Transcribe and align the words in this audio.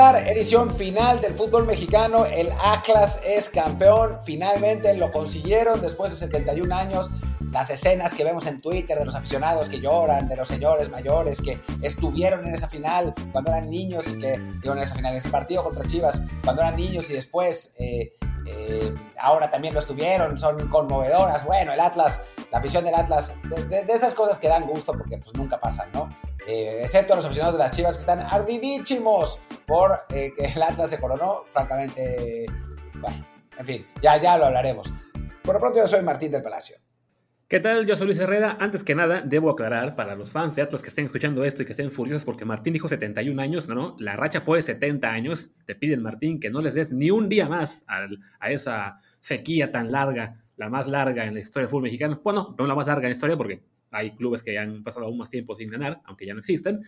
edición 0.00 0.74
final 0.74 1.20
del 1.20 1.34
fútbol 1.34 1.66
mexicano. 1.66 2.24
El 2.24 2.50
Atlas 2.64 3.20
es 3.22 3.50
campeón. 3.50 4.16
Finalmente 4.24 4.94
lo 4.94 5.12
consiguieron 5.12 5.82
después 5.82 6.12
de 6.12 6.18
71 6.18 6.74
años. 6.74 7.10
Las 7.52 7.68
escenas 7.68 8.14
que 8.14 8.24
vemos 8.24 8.46
en 8.46 8.62
Twitter 8.62 8.98
de 8.98 9.04
los 9.04 9.14
aficionados 9.14 9.68
que 9.68 9.78
lloran, 9.78 10.26
de 10.26 10.36
los 10.36 10.48
señores 10.48 10.88
mayores 10.90 11.42
que 11.42 11.60
estuvieron 11.82 12.46
en 12.46 12.54
esa 12.54 12.68
final 12.68 13.12
cuando 13.30 13.50
eran 13.50 13.68
niños 13.68 14.08
y 14.08 14.18
que, 14.18 14.38
digo, 14.62 14.72
en 14.72 14.78
esa 14.78 14.94
final, 14.94 15.12
en 15.12 15.18
ese 15.18 15.28
partido 15.28 15.62
contra 15.64 15.84
Chivas, 15.84 16.22
cuando 16.42 16.62
eran 16.62 16.76
niños 16.76 17.10
y 17.10 17.12
después 17.12 17.74
eh, 17.78 18.14
eh, 18.52 18.94
ahora 19.18 19.50
también 19.50 19.74
lo 19.74 19.80
estuvieron, 19.80 20.38
son 20.38 20.68
conmovedoras. 20.68 21.44
Bueno, 21.44 21.72
el 21.72 21.80
Atlas, 21.80 22.20
la 22.50 22.58
afición 22.58 22.84
del 22.84 22.94
Atlas, 22.94 23.36
de, 23.68 23.84
esas 23.88 24.14
cosas 24.14 24.38
que 24.38 24.48
dan 24.48 24.66
gusto 24.66 24.92
porque 24.92 25.18
pues 25.18 25.34
nunca 25.34 25.60
pasan, 25.60 25.90
¿no? 25.92 26.08
Eh, 26.46 26.80
excepto 26.82 27.14
los 27.14 27.24
aficionados 27.24 27.56
de 27.56 27.62
las 27.62 27.72
Chivas 27.72 27.94
que 27.94 28.00
están 28.00 28.20
ardidísimos 28.20 29.40
por 29.66 30.00
eh, 30.10 30.32
que 30.36 30.46
el 30.46 30.62
Atlas 30.62 30.90
se 30.90 30.98
coronó. 30.98 31.44
Francamente, 31.52 32.46
bueno, 32.94 33.24
en 33.58 33.66
fin, 33.66 33.86
ya, 34.02 34.16
ya 34.16 34.36
lo 34.36 34.46
hablaremos. 34.46 34.92
Por 35.42 35.54
lo 35.54 35.60
pronto 35.60 35.78
yo 35.78 35.86
soy 35.86 36.02
Martín 36.02 36.32
del 36.32 36.42
Palacio. 36.42 36.76
¿Qué 37.50 37.58
tal? 37.58 37.84
Yo 37.84 37.96
soy 37.96 38.06
Luis 38.06 38.20
Herrera. 38.20 38.58
Antes 38.60 38.84
que 38.84 38.94
nada, 38.94 39.22
debo 39.22 39.50
aclarar 39.50 39.96
para 39.96 40.14
los 40.14 40.30
fans 40.30 40.54
de 40.54 40.62
Atlas 40.62 40.82
que 40.82 40.88
estén 40.90 41.06
escuchando 41.06 41.42
esto 41.42 41.62
y 41.62 41.66
que 41.66 41.72
estén 41.72 41.90
furiosos 41.90 42.24
porque 42.24 42.44
Martín 42.44 42.74
dijo 42.74 42.86
71 42.86 43.42
años. 43.42 43.66
No, 43.66 43.74
no, 43.74 43.96
la 43.98 44.14
racha 44.14 44.40
fue 44.40 44.58
de 44.58 44.62
70 44.62 45.10
años. 45.10 45.50
Te 45.66 45.74
piden, 45.74 46.00
Martín, 46.00 46.38
que 46.38 46.48
no 46.48 46.62
les 46.62 46.74
des 46.74 46.92
ni 46.92 47.10
un 47.10 47.28
día 47.28 47.48
más 47.48 47.84
a 47.88 48.52
esa 48.52 49.00
sequía 49.18 49.72
tan 49.72 49.90
larga, 49.90 50.44
la 50.56 50.68
más 50.68 50.86
larga 50.86 51.26
en 51.26 51.34
la 51.34 51.40
historia 51.40 51.64
del 51.64 51.70
fútbol 51.70 51.82
mexicano. 51.82 52.20
Bueno, 52.22 52.54
no 52.56 52.68
la 52.68 52.76
más 52.76 52.86
larga 52.86 53.08
en 53.08 53.10
la 53.10 53.14
historia 53.14 53.36
porque 53.36 53.64
hay 53.90 54.12
clubes 54.12 54.44
que 54.44 54.56
han 54.56 54.84
pasado 54.84 55.06
aún 55.06 55.18
más 55.18 55.28
tiempo 55.28 55.56
sin 55.56 55.70
ganar, 55.70 56.00
aunque 56.04 56.26
ya 56.26 56.34
no 56.34 56.38
existen. 56.38 56.84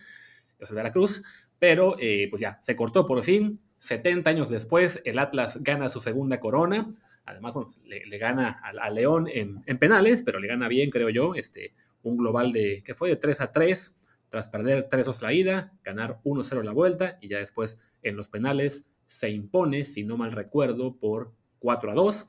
Yo 0.61 0.65
soy 0.65 0.77
Veracruz. 0.77 1.23
Pero, 1.59 1.97
eh, 1.99 2.27
pues 2.29 2.41
ya, 2.41 2.61
se 2.61 2.77
cortó 2.77 3.05
por 3.05 3.21
fin. 3.21 3.59
70 3.79 4.29
años 4.29 4.47
después, 4.47 5.01
el 5.03 5.19
Atlas 5.19 5.61
gana 5.61 5.89
su 5.89 5.99
segunda 5.99 6.39
corona 6.39 6.89
Además, 7.25 7.53
bueno, 7.53 7.73
le, 7.85 8.17
gana 8.17 8.61
a, 8.61 8.89
León 8.89 9.27
en, 9.31 9.63
penales, 9.79 10.23
pero 10.23 10.39
le 10.39 10.47
gana 10.47 10.67
bien, 10.67 10.89
creo 10.89 11.09
yo, 11.09 11.35
este, 11.35 11.73
un 12.03 12.17
global 12.17 12.51
de, 12.51 12.83
que 12.85 12.95
fue 12.95 13.09
de 13.09 13.15
3 13.15 13.41
a 13.41 13.51
3, 13.51 13.95
tras 14.29 14.47
perder 14.49 14.89
3-2 14.89 15.21
la 15.21 15.33
ida, 15.33 15.73
ganar 15.83 16.19
1-0 16.23 16.63
la 16.63 16.71
vuelta, 16.71 17.17
y 17.21 17.29
ya 17.29 17.37
después 17.37 17.79
en 18.01 18.17
los 18.17 18.27
penales 18.27 18.85
se 19.07 19.29
impone, 19.29 19.85
si 19.85 20.03
no 20.03 20.17
mal 20.17 20.31
recuerdo, 20.31 20.97
por 20.97 21.31
4 21.59 21.91
a 21.91 21.95
2. 21.95 22.27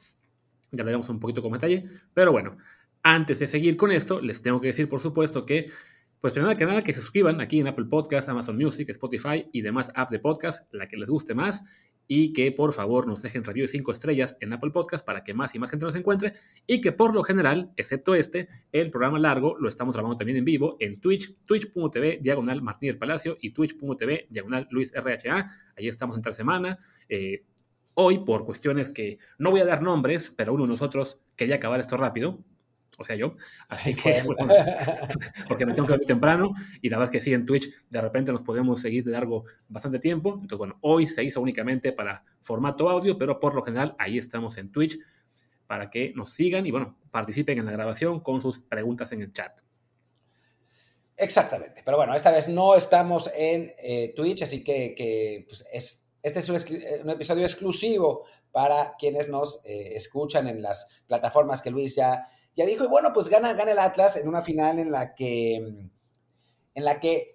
Ya 0.72 0.84
veremos 0.84 1.08
un 1.08 1.18
poquito 1.18 1.42
con 1.42 1.52
detalle, 1.52 1.84
pero 2.12 2.30
bueno, 2.30 2.56
antes 3.02 3.38
de 3.38 3.48
seguir 3.48 3.76
con 3.76 3.90
esto, 3.90 4.20
les 4.20 4.42
tengo 4.42 4.60
que 4.60 4.68
decir, 4.68 4.88
por 4.88 5.00
supuesto, 5.00 5.44
que 5.44 5.70
pues 6.20 6.32
primero 6.32 6.56
que 6.56 6.64
nada 6.64 6.82
que 6.82 6.94
se 6.94 7.02
suscriban 7.02 7.38
aquí 7.42 7.60
en 7.60 7.66
Apple 7.66 7.84
Podcast, 7.84 8.30
Amazon 8.30 8.56
Music, 8.56 8.88
Spotify 8.88 9.46
y 9.52 9.60
demás 9.60 9.92
apps 9.94 10.10
de 10.10 10.20
podcast, 10.20 10.72
la 10.72 10.86
que 10.86 10.96
les 10.96 11.10
guste 11.10 11.34
más 11.34 11.62
y 12.06 12.32
que 12.32 12.52
por 12.52 12.72
favor 12.72 13.06
nos 13.06 13.22
dejen 13.22 13.44
review 13.44 13.64
de 13.64 13.72
5 13.72 13.92
estrellas 13.92 14.36
en 14.40 14.52
Apple 14.52 14.70
Podcast 14.70 15.04
para 15.04 15.24
que 15.24 15.34
más 15.34 15.54
y 15.54 15.58
más 15.58 15.70
gente 15.70 15.86
nos 15.86 15.96
encuentre 15.96 16.34
y 16.66 16.80
que 16.80 16.92
por 16.92 17.14
lo 17.14 17.22
general, 17.22 17.72
excepto 17.76 18.14
este, 18.14 18.48
el 18.72 18.90
programa 18.90 19.18
largo 19.18 19.56
lo 19.58 19.68
estamos 19.68 19.94
grabando 19.94 20.16
también 20.16 20.38
en 20.38 20.44
vivo 20.44 20.76
en 20.80 21.00
Twitch, 21.00 21.34
twitch.tv 21.46 22.18
diagonal 22.20 22.62
Martín 22.62 22.98
Palacio 22.98 23.36
y 23.40 23.50
twitch.tv 23.50 24.26
diagonal 24.30 24.68
Luis 24.70 24.92
RHA. 24.92 25.50
Ahí 25.76 25.88
estamos 25.88 26.16
entre 26.16 26.34
semana. 26.34 26.78
Eh, 27.08 27.44
hoy, 27.94 28.18
por 28.18 28.44
cuestiones 28.44 28.90
que 28.90 29.18
no 29.38 29.50
voy 29.50 29.60
a 29.60 29.64
dar 29.64 29.82
nombres, 29.82 30.32
pero 30.36 30.52
uno 30.52 30.64
de 30.64 30.70
nosotros 30.70 31.18
quería 31.36 31.56
acabar 31.56 31.80
esto 31.80 31.96
rápido, 31.96 32.44
o 32.98 33.04
sea, 33.04 33.16
yo. 33.16 33.36
Así 33.68 33.94
que, 33.94 34.22
porque 35.48 35.66
me 35.66 35.74
tengo 35.74 35.88
que 35.88 35.94
ir 35.94 36.06
temprano 36.06 36.52
y 36.80 36.88
la 36.88 36.98
verdad 36.98 37.14
es 37.14 37.20
que 37.20 37.24
sí, 37.24 37.32
en 37.32 37.46
Twitch 37.46 37.70
de 37.90 38.00
repente 38.00 38.32
nos 38.32 38.42
podemos 38.42 38.80
seguir 38.80 39.04
de 39.04 39.12
largo 39.12 39.44
bastante 39.68 39.98
tiempo. 39.98 40.34
Entonces, 40.34 40.58
bueno, 40.58 40.78
hoy 40.82 41.06
se 41.06 41.24
hizo 41.24 41.40
únicamente 41.40 41.92
para 41.92 42.24
formato 42.42 42.88
audio, 42.88 43.18
pero 43.18 43.40
por 43.40 43.54
lo 43.54 43.62
general 43.62 43.94
ahí 43.98 44.18
estamos 44.18 44.58
en 44.58 44.70
Twitch 44.70 44.98
para 45.66 45.90
que 45.90 46.12
nos 46.14 46.32
sigan 46.32 46.66
y, 46.66 46.70
bueno, 46.70 46.98
participen 47.10 47.58
en 47.58 47.66
la 47.66 47.72
grabación 47.72 48.20
con 48.20 48.42
sus 48.42 48.60
preguntas 48.60 49.10
en 49.12 49.22
el 49.22 49.32
chat. 49.32 49.58
Exactamente, 51.16 51.82
pero 51.84 51.96
bueno, 51.96 52.14
esta 52.14 52.30
vez 52.30 52.48
no 52.48 52.74
estamos 52.74 53.30
en 53.36 53.72
eh, 53.78 54.12
Twitch, 54.16 54.42
así 54.42 54.64
que, 54.64 55.44
pues 55.46 55.64
es, 55.72 56.08
este 56.22 56.40
es 56.40 56.48
un, 56.48 56.56
episodio 57.10 57.44
exclusivo 57.44 58.24
para 58.50 58.94
quienes 58.98 59.28
nos 59.28 59.64
eh, 59.64 59.94
escuchan 59.94 60.48
en 60.48 60.60
las 60.60 61.02
plataformas 61.06 61.62
que 61.62 61.70
Luis 61.70 61.94
ya 61.94 62.26
ya 62.54 62.66
dijo, 62.66 62.84
y 62.84 62.88
bueno, 62.88 63.12
pues 63.12 63.28
gana, 63.28 63.52
gana 63.54 63.72
el 63.72 63.78
Atlas 63.78 64.16
en 64.16 64.28
una 64.28 64.42
final 64.42 64.78
en 64.78 64.90
la 64.90 65.14
que, 65.14 65.56
en 65.56 66.84
la 66.84 67.00
que, 67.00 67.34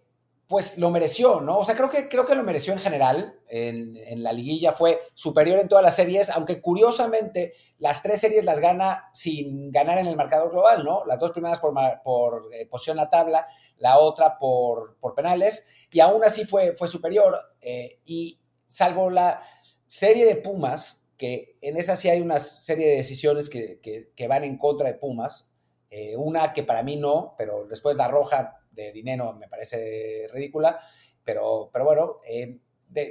pues 0.49 0.79
lo 0.79 0.89
mereció, 0.89 1.41
¿no? 1.41 1.59
O 1.59 1.63
sea, 1.63 1.75
creo 1.75 1.91
que, 1.91 2.09
creo 2.09 2.25
que 2.25 2.33
lo 2.33 2.41
mereció 2.41 2.73
en 2.73 2.79
general. 2.79 3.39
En, 3.47 4.23
la 4.23 4.33
liguilla 4.33 4.73
fue 4.73 4.99
superior 5.13 5.59
en 5.59 5.69
todas 5.69 5.83
las 5.83 5.95
series, 5.95 6.31
aunque 6.31 6.59
curiosamente 6.59 7.53
las 7.77 8.01
tres 8.01 8.19
series 8.19 8.43
las 8.43 8.59
gana 8.59 9.11
sin 9.13 9.71
ganar 9.71 9.99
en 9.99 10.07
el 10.07 10.15
marcador 10.15 10.49
global, 10.49 10.83
¿no? 10.83 11.05
Las 11.05 11.19
dos 11.19 11.33
primeras 11.33 11.59
por, 11.59 11.75
por 12.03 12.49
eh, 12.51 12.65
posición 12.65 12.97
la 12.97 13.11
tabla, 13.11 13.45
la 13.77 13.99
otra 13.99 14.39
por, 14.39 14.97
por, 14.99 15.13
penales, 15.13 15.67
y 15.91 15.99
aún 15.99 16.23
así 16.23 16.45
fue, 16.45 16.73
fue 16.75 16.87
superior. 16.87 17.37
Eh, 17.61 17.99
y 18.05 18.39
salvo 18.65 19.11
la 19.11 19.39
serie 19.87 20.25
de 20.25 20.35
Pumas, 20.35 21.05
que 21.19 21.57
en 21.59 21.75
esa 21.75 21.97
sí 21.97 22.09
hay 22.09 22.21
una 22.21 22.39
serie 22.39 22.87
de 22.87 22.95
decisiones 22.95 23.49
que, 23.49 24.27
van 24.27 24.45
en 24.45 24.57
contra 24.57 24.87
de 24.87 24.97
Pumas. 24.97 25.49
Eh, 25.91 26.15
una 26.15 26.53
que 26.53 26.63
para 26.63 26.81
mí 26.81 26.95
no, 26.95 27.35
pero 27.37 27.67
después 27.67 27.97
la 27.97 28.07
roja 28.07 28.57
de 28.71 28.93
dinero 28.93 29.33
me 29.33 29.49
parece 29.49 30.29
ridícula. 30.31 30.79
Pero, 31.25 31.69
pero 31.73 31.83
bueno, 31.83 32.19
eh, 32.25 32.59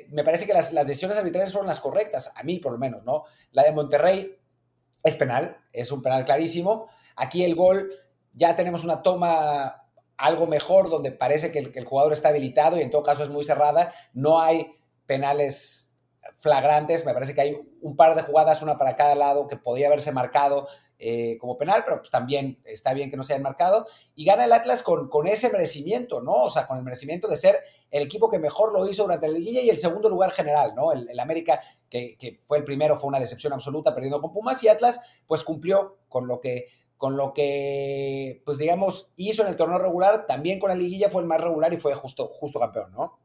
me 0.09 0.25
parece 0.25 0.47
que 0.47 0.55
las, 0.55 0.73
decisiones 0.73 1.19
arbitrales 1.19 1.53
fueron 1.53 1.69
las 1.69 1.81
correctas, 1.81 2.33
a 2.35 2.43
mí 2.45 2.59
por 2.59 2.73
lo 2.73 2.79
menos, 2.79 3.05
¿no? 3.05 3.25
La 3.53 3.63
de 3.63 3.73
Monterrey 3.73 4.39
es 5.05 5.15
penal, 5.15 5.59
es 5.71 5.93
un 5.93 6.01
penal 6.01 6.25
clarísimo. 6.25 6.89
Aquí 7.15 7.45
el 7.45 7.55
gol, 7.55 7.93
ya 8.33 8.57
tenemos 8.57 8.85
una 8.85 9.03
toma 9.03 9.85
algo 10.17 10.47
mejor 10.47 10.89
donde 10.89 11.13
parece 11.13 11.53
que 11.53 11.71
que 11.71 11.79
el 11.79 11.85
jugador 11.85 12.15
está 12.15 12.31
habilitado 12.31 12.79
y 12.79 12.81
en 12.81 12.91
todo 12.91 13.03
caso 13.03 13.23
es 13.23 13.29
muy 13.29 13.45
cerrada. 13.45 13.93
No 14.15 14.41
hay 14.41 14.73
penales 15.05 15.88
flagrantes. 16.38 17.04
Me 17.04 17.12
parece 17.12 17.34
que 17.34 17.41
hay 17.41 17.60
un 17.82 17.97
par 17.97 18.15
de 18.15 18.22
jugadas, 18.22 18.62
una 18.62 18.78
para 18.78 18.97
cada 18.97 19.15
lado, 19.15 19.47
que 19.47 19.56
podía 19.56 19.88
haberse 19.88 20.12
marcado 20.12 20.69
eh, 20.99 21.37
como 21.38 21.59
penal, 21.59 21.82
pero 21.84 21.99
pues 21.99 22.10
también 22.10 22.60
está 22.65 22.94
bien 22.94 23.10
que 23.10 23.16
no 23.16 23.22
se 23.22 23.34
hayan 23.34 23.43
marcado. 23.43 23.87
Y 24.15 24.25
gana 24.25 24.44
el 24.44 24.53
Atlas 24.53 24.82
con, 24.82 25.27
ese 25.27 25.50
merecimiento, 25.50 26.22
¿no? 26.22 26.44
O 26.44 26.50
sea, 26.50 26.66
con 26.66 26.78
el 26.78 26.84
merecimiento 26.84 27.28
de 27.28 27.37
ser 27.37 27.59
el 27.91 28.03
equipo 28.03 28.31
que 28.31 28.38
mejor 28.38 28.72
lo 28.72 28.88
hizo 28.88 29.03
durante 29.03 29.28
la 29.28 29.34
liguilla 29.34 29.60
y 29.60 29.71
el 29.71 29.78
segundo 29.78 30.09
lugar 30.09 30.32
general, 30.32 30.75
¿no? 30.75 30.93
El, 30.93 31.19
América, 31.19 31.60
que, 31.91 32.16
que, 32.19 32.41
fue 32.44 32.59
el 32.59 32.65
primero, 32.65 32.98
fue 32.98 33.09
una 33.09 33.21
decepción 33.21 33.53
absoluta 33.53 33.94
perdiendo 33.94 34.21
con 34.21 34.32
Pumas 34.32 34.62
y 34.62 34.69
Atlas, 34.69 35.00
pues 35.27 35.43
cumplió 35.43 35.98
con 36.09 36.27
lo 36.27 36.41
que 36.41 36.66
con 36.98 37.16
lo 37.16 37.32
que, 37.32 38.43
pues 38.44 38.59
digamos, 38.59 39.12
hizo 39.15 39.43
en 39.43 39.48
el 39.48 39.56
torneo 39.56 39.78
regular, 39.78 40.27
también 40.27 40.59
con 40.59 40.69
la 40.69 40.75
liguilla 40.75 41.09
fue 41.09 41.22
el 41.22 41.28
más 41.28 41.41
regular 41.41 41.72
y 41.72 41.77
fue 41.77 41.94
justo, 41.94 42.27
justo 42.27 42.59
campeón, 42.59 42.91
¿no? 42.91 43.21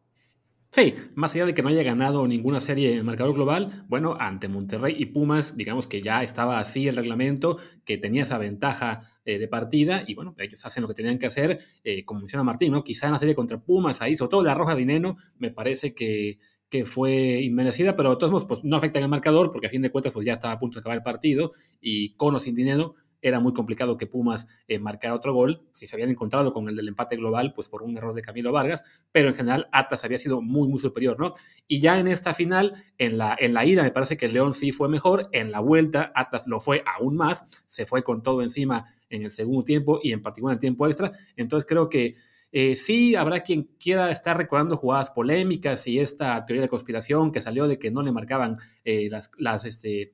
Sí, 0.75 0.95
más 1.13 1.35
allá 1.35 1.45
de 1.45 1.53
que 1.53 1.61
no 1.61 1.69
haya 1.69 1.83
ganado 1.83 2.27
ninguna 2.27 2.59
serie 2.59 2.97
en 2.97 3.05
marcador 3.05 3.35
global, 3.35 3.85
bueno, 3.87 4.17
ante 4.19 4.47
Monterrey 4.47 4.95
y 4.97 5.05
Pumas, 5.05 5.55
digamos 5.55 5.85
que 5.85 6.01
ya 6.01 6.23
estaba 6.23 6.57
así 6.57 6.87
el 6.87 6.95
reglamento, 6.95 7.59
que 7.85 7.99
tenía 7.99 8.23
esa 8.23 8.39
ventaja 8.39 9.07
eh, 9.23 9.37
de 9.37 9.47
partida, 9.47 10.03
y 10.07 10.15
bueno, 10.15 10.33
ellos 10.39 10.65
hacen 10.65 10.81
lo 10.81 10.87
que 10.87 10.95
tenían 10.95 11.19
que 11.19 11.27
hacer, 11.27 11.59
eh, 11.83 12.03
como 12.03 12.21
menciona 12.21 12.43
Martín, 12.43 12.71
¿no? 12.71 12.83
Quizá 12.83 13.05
en 13.05 13.13
la 13.13 13.19
serie 13.19 13.35
contra 13.35 13.59
Pumas, 13.61 14.01
ahí, 14.01 14.15
sobre 14.15 14.31
todo 14.31 14.41
la 14.41 14.55
roja 14.55 14.73
de 14.73 14.83
Neno, 14.83 15.17
me 15.37 15.51
parece 15.51 15.93
que, 15.93 16.39
que 16.71 16.85
fue 16.85 17.39
inmerecida, 17.43 17.95
pero 17.95 18.09
de 18.09 18.15
todos 18.15 18.31
modos, 18.31 18.47
pues 18.47 18.63
no 18.63 18.75
afecta 18.75 18.97
en 18.97 19.03
el 19.03 19.11
marcador, 19.11 19.51
porque 19.51 19.67
a 19.67 19.69
fin 19.69 19.83
de 19.83 19.91
cuentas, 19.91 20.11
pues 20.11 20.25
ya 20.25 20.33
estaba 20.33 20.55
a 20.55 20.59
punto 20.59 20.77
de 20.77 20.79
acabar 20.79 20.97
el 20.97 21.03
partido, 21.03 21.51
y 21.81 22.15
con 22.15 22.33
o 22.33 22.39
sin 22.39 22.55
dinero, 22.55 22.95
era 23.23 23.39
muy 23.39 23.53
complicado 23.53 23.97
que 23.97 24.05
Pumas 24.05 24.47
eh, 24.67 24.77
marcara 24.77 25.15
otro 25.15 25.33
gol, 25.33 25.63
si 25.71 25.87
se 25.87 25.95
habían 25.95 26.09
encontrado 26.09 26.53
con 26.53 26.67
el 26.69 26.75
del 26.75 26.89
empate 26.89 27.15
global, 27.15 27.53
pues 27.55 27.69
por 27.69 27.81
un 27.81 27.97
error 27.97 28.13
de 28.13 28.21
Camilo 28.21 28.51
Vargas, 28.51 28.83
pero 29.11 29.29
en 29.29 29.33
general 29.33 29.67
Atlas 29.71 30.03
había 30.03 30.19
sido 30.19 30.41
muy, 30.41 30.67
muy 30.67 30.79
superior, 30.79 31.19
¿no? 31.19 31.33
Y 31.67 31.79
ya 31.79 31.99
en 31.99 32.07
esta 32.07 32.33
final, 32.33 32.73
en 32.97 33.17
la, 33.17 33.35
en 33.39 33.53
la 33.53 33.65
ida 33.65 33.81
me 33.81 33.91
parece 33.91 34.17
que 34.17 34.27
León 34.27 34.53
sí 34.53 34.71
fue 34.71 34.89
mejor, 34.89 35.29
en 35.31 35.51
la 35.51 35.61
vuelta 35.61 36.11
Atlas 36.13 36.45
lo 36.47 36.59
fue 36.59 36.83
aún 36.85 37.15
más, 37.15 37.47
se 37.67 37.85
fue 37.85 38.03
con 38.03 38.21
todo 38.21 38.43
encima 38.43 38.85
en 39.09 39.23
el 39.23 39.31
segundo 39.31 39.63
tiempo 39.63 39.99
y 40.03 40.11
en 40.11 40.21
particular 40.21 40.53
en 40.53 40.57
el 40.57 40.61
tiempo 40.61 40.85
extra, 40.85 41.11
entonces 41.35 41.65
creo 41.67 41.89
que 41.89 42.15
eh, 42.55 42.75
sí, 42.75 43.15
habrá 43.15 43.41
quien 43.41 43.63
quiera 43.79 44.11
estar 44.11 44.37
recordando 44.37 44.77
jugadas 44.77 45.09
polémicas 45.09 45.87
y 45.87 45.99
esta 45.99 46.45
teoría 46.45 46.61
de 46.61 46.69
conspiración 46.69 47.31
que 47.31 47.41
salió 47.41 47.67
de 47.67 47.79
que 47.79 47.89
no 47.89 48.03
le 48.03 48.11
marcaban 48.11 48.57
eh, 48.85 49.07
las, 49.09 49.31
las, 49.39 49.65
este, 49.65 50.13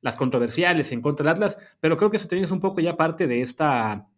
las 0.00 0.16
controversiales 0.16 0.92
en 0.92 1.00
contra 1.00 1.24
del 1.24 1.34
Atlas, 1.34 1.58
pero 1.80 1.96
creo 1.96 2.10
que 2.10 2.16
eso 2.16 2.28
también 2.28 2.44
es 2.44 2.50
un 2.50 2.60
poco 2.60 2.80
ya 2.80 2.96
parte 2.96 3.26
de 3.26 3.42
esta, 3.42 4.08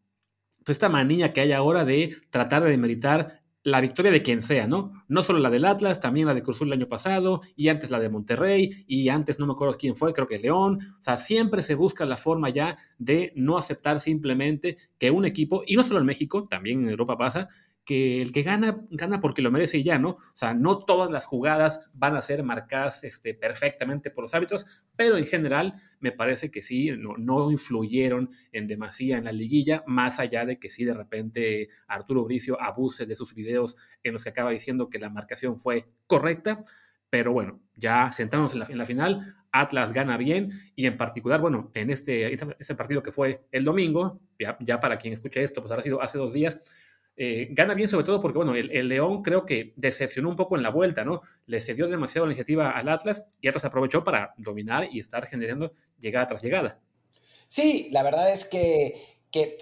pues 0.64 0.76
esta 0.76 0.88
manía 0.88 1.32
que 1.32 1.40
hay 1.40 1.52
ahora 1.52 1.84
de 1.84 2.16
tratar 2.30 2.64
de 2.64 2.70
demeritar 2.70 3.42
la 3.64 3.80
victoria 3.80 4.10
de 4.10 4.22
quien 4.22 4.42
sea, 4.42 4.66
¿no? 4.66 4.92
No 5.08 5.22
solo 5.22 5.38
la 5.40 5.50
del 5.50 5.64
Atlas, 5.64 6.00
también 6.00 6.26
la 6.26 6.34
de 6.34 6.42
Cruzul 6.42 6.68
el 6.68 6.74
año 6.74 6.88
pasado, 6.88 7.42
y 7.56 7.68
antes 7.68 7.90
la 7.90 7.98
de 7.98 8.08
Monterrey, 8.08 8.84
y 8.86 9.08
antes 9.08 9.38
no 9.38 9.46
me 9.46 9.52
acuerdo 9.52 9.76
quién 9.78 9.96
fue, 9.96 10.12
creo 10.12 10.26
que 10.26 10.38
León. 10.38 10.78
O 11.00 11.02
sea, 11.02 11.18
siempre 11.18 11.62
se 11.62 11.74
busca 11.74 12.06
la 12.06 12.16
forma 12.16 12.48
ya 12.50 12.78
de 12.98 13.32
no 13.36 13.58
aceptar 13.58 14.00
simplemente 14.00 14.78
que 14.98 15.10
un 15.10 15.24
equipo, 15.24 15.62
y 15.66 15.76
no 15.76 15.82
solo 15.82 16.00
en 16.00 16.06
México, 16.06 16.46
también 16.48 16.84
en 16.84 16.90
Europa 16.90 17.18
pasa, 17.18 17.48
que 17.88 18.20
el 18.20 18.32
que 18.32 18.42
gana, 18.42 18.84
gana 18.90 19.18
porque 19.18 19.40
lo 19.40 19.50
merece 19.50 19.78
y 19.78 19.82
ya, 19.82 19.98
¿no? 19.98 20.10
O 20.10 20.32
sea, 20.34 20.52
no 20.52 20.84
todas 20.84 21.10
las 21.10 21.24
jugadas 21.24 21.88
van 21.94 22.16
a 22.16 22.20
ser 22.20 22.42
marcadas 22.42 23.02
este, 23.02 23.32
perfectamente 23.32 24.10
por 24.10 24.24
los 24.24 24.34
árbitros, 24.34 24.66
pero 24.94 25.16
en 25.16 25.24
general 25.24 25.72
me 25.98 26.12
parece 26.12 26.50
que 26.50 26.60
sí, 26.60 26.90
no, 26.90 27.16
no 27.16 27.50
influyeron 27.50 28.28
en 28.52 28.66
demasía 28.66 29.16
en 29.16 29.24
la 29.24 29.32
liguilla, 29.32 29.84
más 29.86 30.20
allá 30.20 30.44
de 30.44 30.58
que 30.58 30.68
sí 30.68 30.84
de 30.84 30.92
repente 30.92 31.70
Arturo 31.86 32.24
Bricio 32.24 32.60
abuse 32.60 33.06
de 33.06 33.16
sus 33.16 33.32
videos 33.32 33.74
en 34.02 34.12
los 34.12 34.22
que 34.22 34.28
acaba 34.28 34.50
diciendo 34.50 34.90
que 34.90 34.98
la 34.98 35.08
marcación 35.08 35.58
fue 35.58 35.88
correcta, 36.06 36.66
pero 37.08 37.32
bueno, 37.32 37.62
ya 37.74 38.12
centrándonos 38.12 38.68
en 38.68 38.76
la, 38.76 38.84
final, 38.84 39.34
Atlas 39.50 39.94
gana 39.94 40.18
bien 40.18 40.52
y 40.76 40.84
en 40.84 40.98
particular, 40.98 41.40
bueno, 41.40 41.70
en 41.72 41.88
este, 41.88 42.34
este 42.34 42.74
partido 42.74 43.02
que 43.02 43.12
fue 43.12 43.46
el 43.50 43.64
domingo, 43.64 44.20
ya, 44.38 44.58
ya 44.60 44.78
para 44.78 44.98
quien 44.98 45.14
escuche 45.14 45.42
esto, 45.42 45.62
pues 45.62 45.70
ahora 45.70 45.80
ha 45.80 45.84
sido 45.84 46.02
hace 46.02 46.18
dos 46.18 46.34
días, 46.34 46.60
eh, 47.20 47.48
gana 47.50 47.74
bien 47.74 47.88
sobre 47.88 48.04
todo 48.04 48.22
porque, 48.22 48.38
bueno, 48.38 48.54
el, 48.54 48.88
León 48.88 49.22
creo 49.24 49.44
que 49.44 49.72
decepcionó 49.74 50.28
un 50.28 50.36
poco 50.36 50.54
en 50.56 50.62
la 50.62 50.70
vuelta, 50.70 51.04
¿no? 51.04 51.22
Le 51.46 51.60
cedió 51.60 51.88
demasiado 51.88 52.26
la 52.26 52.32
iniciativa 52.32 52.70
al 52.70 52.88
Atlas 52.88 53.26
y 53.40 53.48
Atlas 53.48 53.64
aprovechó 53.64 54.04
para 54.04 54.34
dominar 54.36 54.86
y 54.92 55.00
estar 55.00 55.26
generando 55.26 55.72
llegada 55.98 56.28
tras 56.28 56.42
llegada. 56.42 56.78
Sí, 57.48 57.88
la 57.90 58.04
verdad 58.04 58.32
es 58.32 58.44
que, 58.44 59.18
que 59.32 59.58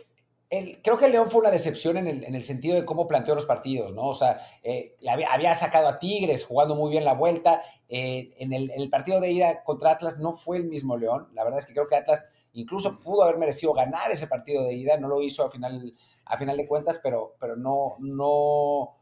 creo 0.83 0.99
que 0.99 1.07
el 1.07 1.13
León 1.13 1.31
fue 1.31 1.41
una 1.41 1.51
decepción 1.51 1.97
en 1.97 2.35
el, 2.35 2.43
sentido 2.43 2.77
de 2.77 2.85
cómo 2.85 3.09
planteó 3.09 3.35
los 3.35 3.47
partidos, 3.47 3.95
¿no? 3.95 4.03
O 4.03 4.15
sea, 4.15 4.39
eh, 4.63 4.95
había, 5.09 5.55
sacado 5.55 5.89
a 5.89 5.99
Tigres 5.99 6.45
jugando 6.45 6.75
muy 6.75 6.91
bien 6.91 7.07
la 7.07 7.15
vuelta. 7.15 7.63
Eh, 7.89 8.35
en, 8.37 8.53
el, 8.53 8.71
en 8.71 8.83
el 8.83 8.91
partido 8.91 9.19
de 9.19 9.31
ida 9.31 9.65
contra 9.65 9.93
Atlas 9.93 10.19
no 10.19 10.35
fue 10.35 10.59
el 10.59 10.65
mismo 10.65 10.99
León. 10.99 11.29
La 11.33 11.43
verdad 11.43 11.61
es 11.61 11.65
que 11.65 11.73
creo 11.73 11.87
que 11.87 11.97
Atlas 11.97 12.29
incluso 12.53 13.01
pudo 13.01 13.23
haber 13.23 13.39
merecido 13.39 13.73
ganar 13.73 14.11
ese 14.11 14.27
partido 14.27 14.65
de 14.65 14.75
ida, 14.75 14.99
no 14.99 15.09
lo 15.09 15.23
hizo 15.23 15.43
al 15.43 15.51
final 15.51 15.95
a 16.27 16.37
final 16.37 16.57
de 16.57 16.69
cuentas, 16.69 17.01
pero, 17.03 17.37
pero 17.41 17.57
no, 17.57 17.97
no, 18.01 18.97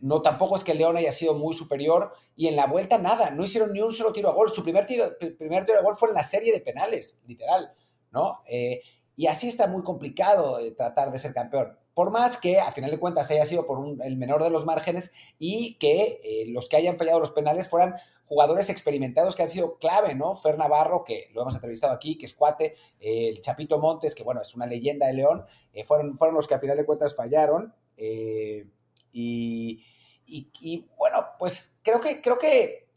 no 0.00 0.22
tampoco 0.22 0.56
es 0.56 0.64
que 0.64 0.74
León 0.74 0.96
haya 0.96 1.12
sido 1.12 1.34
muy 1.34 1.54
superior 1.54 2.12
y 2.34 2.48
en 2.48 2.56
la 2.56 2.66
vuelta 2.66 2.98
nada, 2.98 3.30
no 3.30 3.44
hicieron 3.44 3.72
ni 3.72 3.80
un 3.80 3.92
solo 3.92 4.12
tiro 4.12 4.28
a 4.28 4.34
gol. 4.34 4.50
Su 4.50 4.62
primer 4.62 4.86
tiro, 4.86 5.16
primer 5.18 5.64
tiro 5.64 5.78
a 5.78 5.82
gol 5.82 5.96
fue 5.96 6.08
en 6.08 6.14
la 6.14 6.22
serie 6.22 6.52
de 6.52 6.60
penales, 6.60 7.22
literal, 7.26 7.72
¿no? 8.12 8.42
Eh, 8.46 8.82
y 9.16 9.26
así 9.26 9.48
está 9.48 9.66
muy 9.66 9.82
complicado 9.82 10.58
eh, 10.58 10.70
tratar 10.72 11.10
de 11.10 11.18
ser 11.18 11.34
campeón. 11.34 11.76
Por 11.94 12.10
más 12.10 12.36
que 12.36 12.60
a 12.60 12.72
final 12.72 12.90
de 12.90 13.00
cuentas 13.00 13.30
haya 13.30 13.46
sido 13.46 13.66
por 13.66 13.82
el 14.02 14.16
menor 14.16 14.44
de 14.44 14.50
los 14.50 14.66
márgenes 14.66 15.12
y 15.38 15.74
que 15.78 16.20
eh, 16.22 16.44
los 16.48 16.68
que 16.68 16.76
hayan 16.76 16.96
fallado 16.96 17.20
los 17.20 17.30
penales 17.30 17.68
fueran 17.68 17.96
jugadores 18.26 18.68
experimentados 18.68 19.34
que 19.34 19.42
han 19.42 19.48
sido 19.48 19.78
clave, 19.78 20.14
¿no? 20.14 20.34
Fer 20.34 20.58
Navarro, 20.58 21.04
que 21.04 21.30
lo 21.32 21.42
hemos 21.42 21.54
entrevistado 21.54 21.94
aquí, 21.94 22.18
que 22.18 22.26
es 22.26 22.34
cuate, 22.34 22.74
eh, 23.00 23.28
el 23.28 23.40
Chapito 23.40 23.78
Montes, 23.78 24.14
que 24.14 24.24
bueno, 24.24 24.42
es 24.42 24.54
una 24.54 24.66
leyenda 24.66 25.06
de 25.06 25.14
León, 25.14 25.46
fueron, 25.86 26.18
fueron 26.18 26.34
los 26.34 26.46
que 26.46 26.54
a 26.54 26.58
final 26.58 26.76
de 26.76 26.84
cuentas 26.84 27.14
fallaron. 27.14 27.72
Eh, 27.96 28.66
y, 29.12 30.86
bueno, 30.98 31.18
pues 31.38 31.78
creo 31.82 32.00
que, 32.00 32.20
creo 32.20 32.38
que, 32.38 32.88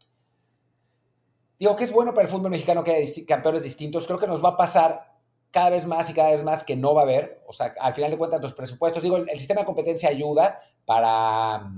digo 1.58 1.76
que 1.76 1.84
es 1.84 1.92
bueno 1.92 2.12
para 2.12 2.26
el 2.26 2.32
fútbol 2.32 2.50
mexicano 2.50 2.84
que 2.84 2.92
haya 2.92 3.26
campeones 3.26 3.62
distintos, 3.62 4.06
creo 4.06 4.18
que 4.18 4.26
nos 4.26 4.44
va 4.44 4.50
a 4.50 4.56
pasar 4.56 5.09
cada 5.50 5.70
vez 5.70 5.86
más 5.86 6.08
y 6.10 6.14
cada 6.14 6.30
vez 6.30 6.44
más 6.44 6.64
que 6.64 6.76
no 6.76 6.94
va 6.94 7.02
a 7.02 7.04
haber, 7.04 7.42
o 7.46 7.52
sea, 7.52 7.74
al 7.80 7.94
final 7.94 8.10
de 8.10 8.18
cuentas 8.18 8.42
los 8.42 8.54
presupuestos, 8.54 9.02
digo, 9.02 9.16
el 9.16 9.38
sistema 9.38 9.60
de 9.60 9.66
competencia 9.66 10.08
ayuda 10.08 10.60
para 10.84 11.70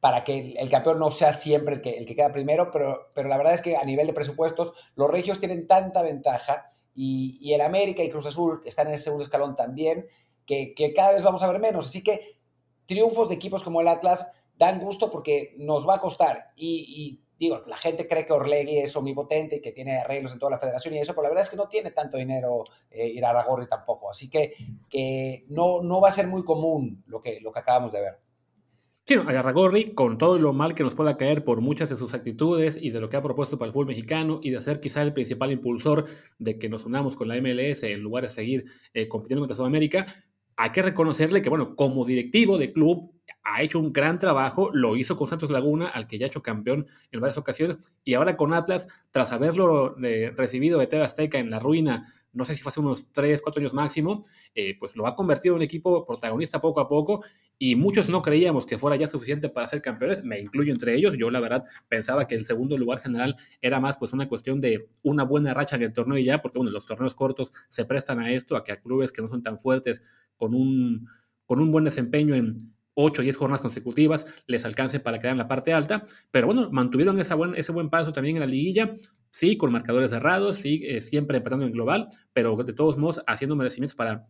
para 0.00 0.22
que 0.22 0.52
el, 0.52 0.70
campeón 0.70 1.00
no 1.00 1.10
sea 1.10 1.32
siempre 1.32 1.74
el 1.74 1.80
que, 1.80 1.90
el 1.90 2.06
que 2.06 2.14
queda 2.14 2.30
primero, 2.32 2.70
pero, 2.70 3.10
pero 3.12 3.28
la 3.28 3.36
verdad 3.38 3.54
es 3.54 3.60
que 3.60 3.76
a 3.76 3.82
nivel 3.82 4.06
de 4.06 4.12
presupuestos 4.12 4.72
los 4.94 5.10
regios 5.10 5.40
tienen 5.40 5.66
tanta 5.66 6.02
ventaja 6.02 6.72
y, 6.94 7.38
y 7.40 7.54
el 7.54 7.60
América 7.60 8.04
y 8.04 8.10
Cruz 8.10 8.26
Azul 8.26 8.60
están 8.64 8.86
en 8.86 8.94
ese 8.94 9.04
segundo 9.04 9.24
escalón 9.24 9.56
también, 9.56 10.06
que, 10.46 10.74
que 10.74 10.92
cada 10.94 11.10
vez 11.10 11.24
vamos 11.24 11.42
a 11.42 11.48
ver 11.48 11.58
menos. 11.58 11.86
Así 11.88 12.04
que 12.04 12.38
triunfos 12.86 13.30
de 13.30 13.34
equipos 13.34 13.64
como 13.64 13.80
el 13.80 13.88
Atlas 13.88 14.32
dan 14.58 14.80
gusto 14.80 15.10
porque 15.10 15.54
nos 15.58 15.88
va 15.88 15.96
a 15.96 16.00
costar. 16.00 16.52
Y, 16.56 17.20
digo, 17.38 17.60
la 17.66 17.76
gente 17.76 18.08
cree 18.08 18.24
que 18.24 18.32
Orlegui 18.32 18.78
es 18.78 18.96
omnipotente 18.96 19.56
y 19.56 19.60
que 19.60 19.72
tiene 19.72 19.98
arreglos 19.98 20.32
en 20.32 20.38
toda 20.38 20.52
la 20.52 20.58
federación 20.58 20.94
y 20.94 20.98
eso, 20.98 21.12
pero 21.12 21.24
la 21.24 21.28
verdad 21.28 21.44
es 21.44 21.50
que 21.50 21.56
no 21.56 21.68
tiene 21.68 21.90
tanto 21.90 22.16
dinero 22.16 22.64
eh, 22.90 23.08
ir 23.08 23.24
a 23.24 23.30
Aragorri 23.30 23.68
tampoco. 23.68 24.10
Así 24.10 24.30
que, 24.30 24.54
que 24.88 25.44
no, 25.48 25.82
no 25.82 26.00
va 26.00 26.08
a 26.08 26.12
ser 26.12 26.26
muy 26.26 26.44
común 26.44 27.04
lo 27.06 27.20
que, 27.20 27.40
lo 27.40 27.52
que 27.52 27.58
acabamos 27.58 27.92
de 27.92 28.00
ver. 28.00 28.26
Sí, 29.08 29.14
Agarragorri, 29.14 29.94
con 29.94 30.18
todo 30.18 30.36
lo 30.36 30.52
mal 30.52 30.74
que 30.74 30.82
nos 30.82 30.96
pueda 30.96 31.16
caer 31.16 31.44
por 31.44 31.60
muchas 31.60 31.88
de 31.90 31.96
sus 31.96 32.12
actitudes 32.12 32.76
y 32.80 32.90
de 32.90 33.00
lo 33.00 33.08
que 33.08 33.16
ha 33.16 33.22
propuesto 33.22 33.56
para 33.56 33.68
el 33.68 33.72
fútbol 33.72 33.86
mexicano 33.86 34.40
y 34.42 34.50
de 34.50 34.60
ser 34.60 34.80
quizá 34.80 35.00
el 35.02 35.12
principal 35.12 35.52
impulsor 35.52 36.06
de 36.40 36.58
que 36.58 36.68
nos 36.68 36.86
unamos 36.86 37.14
con 37.14 37.28
la 37.28 37.40
MLS 37.40 37.84
en 37.84 38.00
lugar 38.00 38.24
de 38.24 38.30
seguir 38.30 38.64
eh, 38.94 39.06
compitiendo 39.06 39.42
contra 39.42 39.56
Sudamérica, 39.56 40.06
hay 40.56 40.70
que 40.72 40.82
reconocerle 40.82 41.40
que, 41.40 41.48
bueno, 41.48 41.76
como 41.76 42.04
directivo 42.04 42.58
de 42.58 42.72
club, 42.72 43.12
ha 43.54 43.62
hecho 43.62 43.78
un 43.78 43.92
gran 43.92 44.18
trabajo, 44.18 44.70
lo 44.72 44.96
hizo 44.96 45.16
con 45.16 45.28
Santos 45.28 45.50
Laguna, 45.50 45.88
al 45.88 46.06
que 46.06 46.18
ya 46.18 46.26
ha 46.26 46.28
hecho 46.28 46.42
campeón 46.42 46.86
en 47.12 47.20
varias 47.20 47.38
ocasiones, 47.38 47.78
y 48.04 48.14
ahora 48.14 48.36
con 48.36 48.52
Atlas, 48.52 48.88
tras 49.10 49.32
haberlo 49.32 49.96
eh, 50.04 50.32
recibido 50.36 50.78
de 50.78 50.86
TV 50.86 51.04
Azteca 51.04 51.38
en 51.38 51.50
la 51.50 51.58
ruina 51.58 52.12
no 52.36 52.44
sé 52.44 52.54
si 52.54 52.62
fue 52.62 52.70
hace 52.70 52.80
unos 52.80 53.10
3, 53.12 53.40
4 53.40 53.60
años 53.60 53.72
máximo, 53.72 54.22
eh, 54.54 54.76
pues 54.78 54.94
lo 54.94 55.06
ha 55.06 55.16
convertido 55.16 55.54
en 55.54 55.56
un 55.56 55.62
equipo 55.62 56.04
protagonista 56.06 56.60
poco 56.60 56.80
a 56.80 56.88
poco 56.88 57.24
y 57.58 57.76
muchos 57.76 58.10
no 58.10 58.20
creíamos 58.20 58.66
que 58.66 58.78
fuera 58.78 58.94
ya 58.96 59.08
suficiente 59.08 59.48
para 59.48 59.66
ser 59.66 59.80
campeones, 59.80 60.22
me 60.22 60.38
incluyo 60.38 60.70
entre 60.70 60.94
ellos, 60.94 61.14
yo 61.18 61.30
la 61.30 61.40
verdad 61.40 61.64
pensaba 61.88 62.26
que 62.26 62.34
el 62.34 62.44
segundo 62.44 62.76
lugar 62.76 63.00
general 63.00 63.36
era 63.62 63.80
más 63.80 63.96
pues 63.96 64.12
una 64.12 64.28
cuestión 64.28 64.60
de 64.60 64.90
una 65.02 65.24
buena 65.24 65.54
racha 65.54 65.76
en 65.76 65.82
el 65.82 65.94
torneo 65.94 66.18
y 66.18 66.24
ya, 66.24 66.42
porque 66.42 66.58
bueno, 66.58 66.70
los 66.70 66.84
torneos 66.84 67.14
cortos 67.14 67.54
se 67.70 67.86
prestan 67.86 68.20
a 68.20 68.30
esto, 68.30 68.54
a 68.54 68.64
que 68.64 68.72
a 68.72 68.80
clubes 68.80 69.12
que 69.12 69.22
no 69.22 69.28
son 69.28 69.42
tan 69.42 69.58
fuertes 69.58 70.02
con 70.36 70.54
un, 70.54 71.08
con 71.46 71.58
un 71.58 71.72
buen 71.72 71.86
desempeño 71.86 72.34
en 72.34 72.75
8 72.96 73.20
o 73.20 73.24
10 73.24 73.36
jornadas 73.36 73.60
consecutivas 73.60 74.26
les 74.46 74.64
alcance 74.64 74.98
para 75.00 75.20
quedar 75.20 75.32
en 75.32 75.38
la 75.38 75.48
parte 75.48 75.72
alta, 75.72 76.04
pero 76.30 76.46
bueno, 76.46 76.70
mantuvieron 76.72 77.20
buen, 77.36 77.54
ese 77.54 77.72
buen 77.72 77.90
paso 77.90 78.12
también 78.12 78.36
en 78.36 78.40
la 78.40 78.46
liguilla, 78.46 78.96
sí, 79.30 79.56
con 79.56 79.70
marcadores 79.70 80.10
cerrados, 80.10 80.56
sí, 80.56 80.82
eh, 80.84 81.00
siempre 81.02 81.36
empatando 81.36 81.66
en 81.66 81.72
global, 81.72 82.08
pero 82.32 82.56
de 82.56 82.72
todos 82.72 82.96
modos 82.96 83.22
haciendo 83.26 83.54
merecimientos 83.54 83.94
para, 83.94 84.26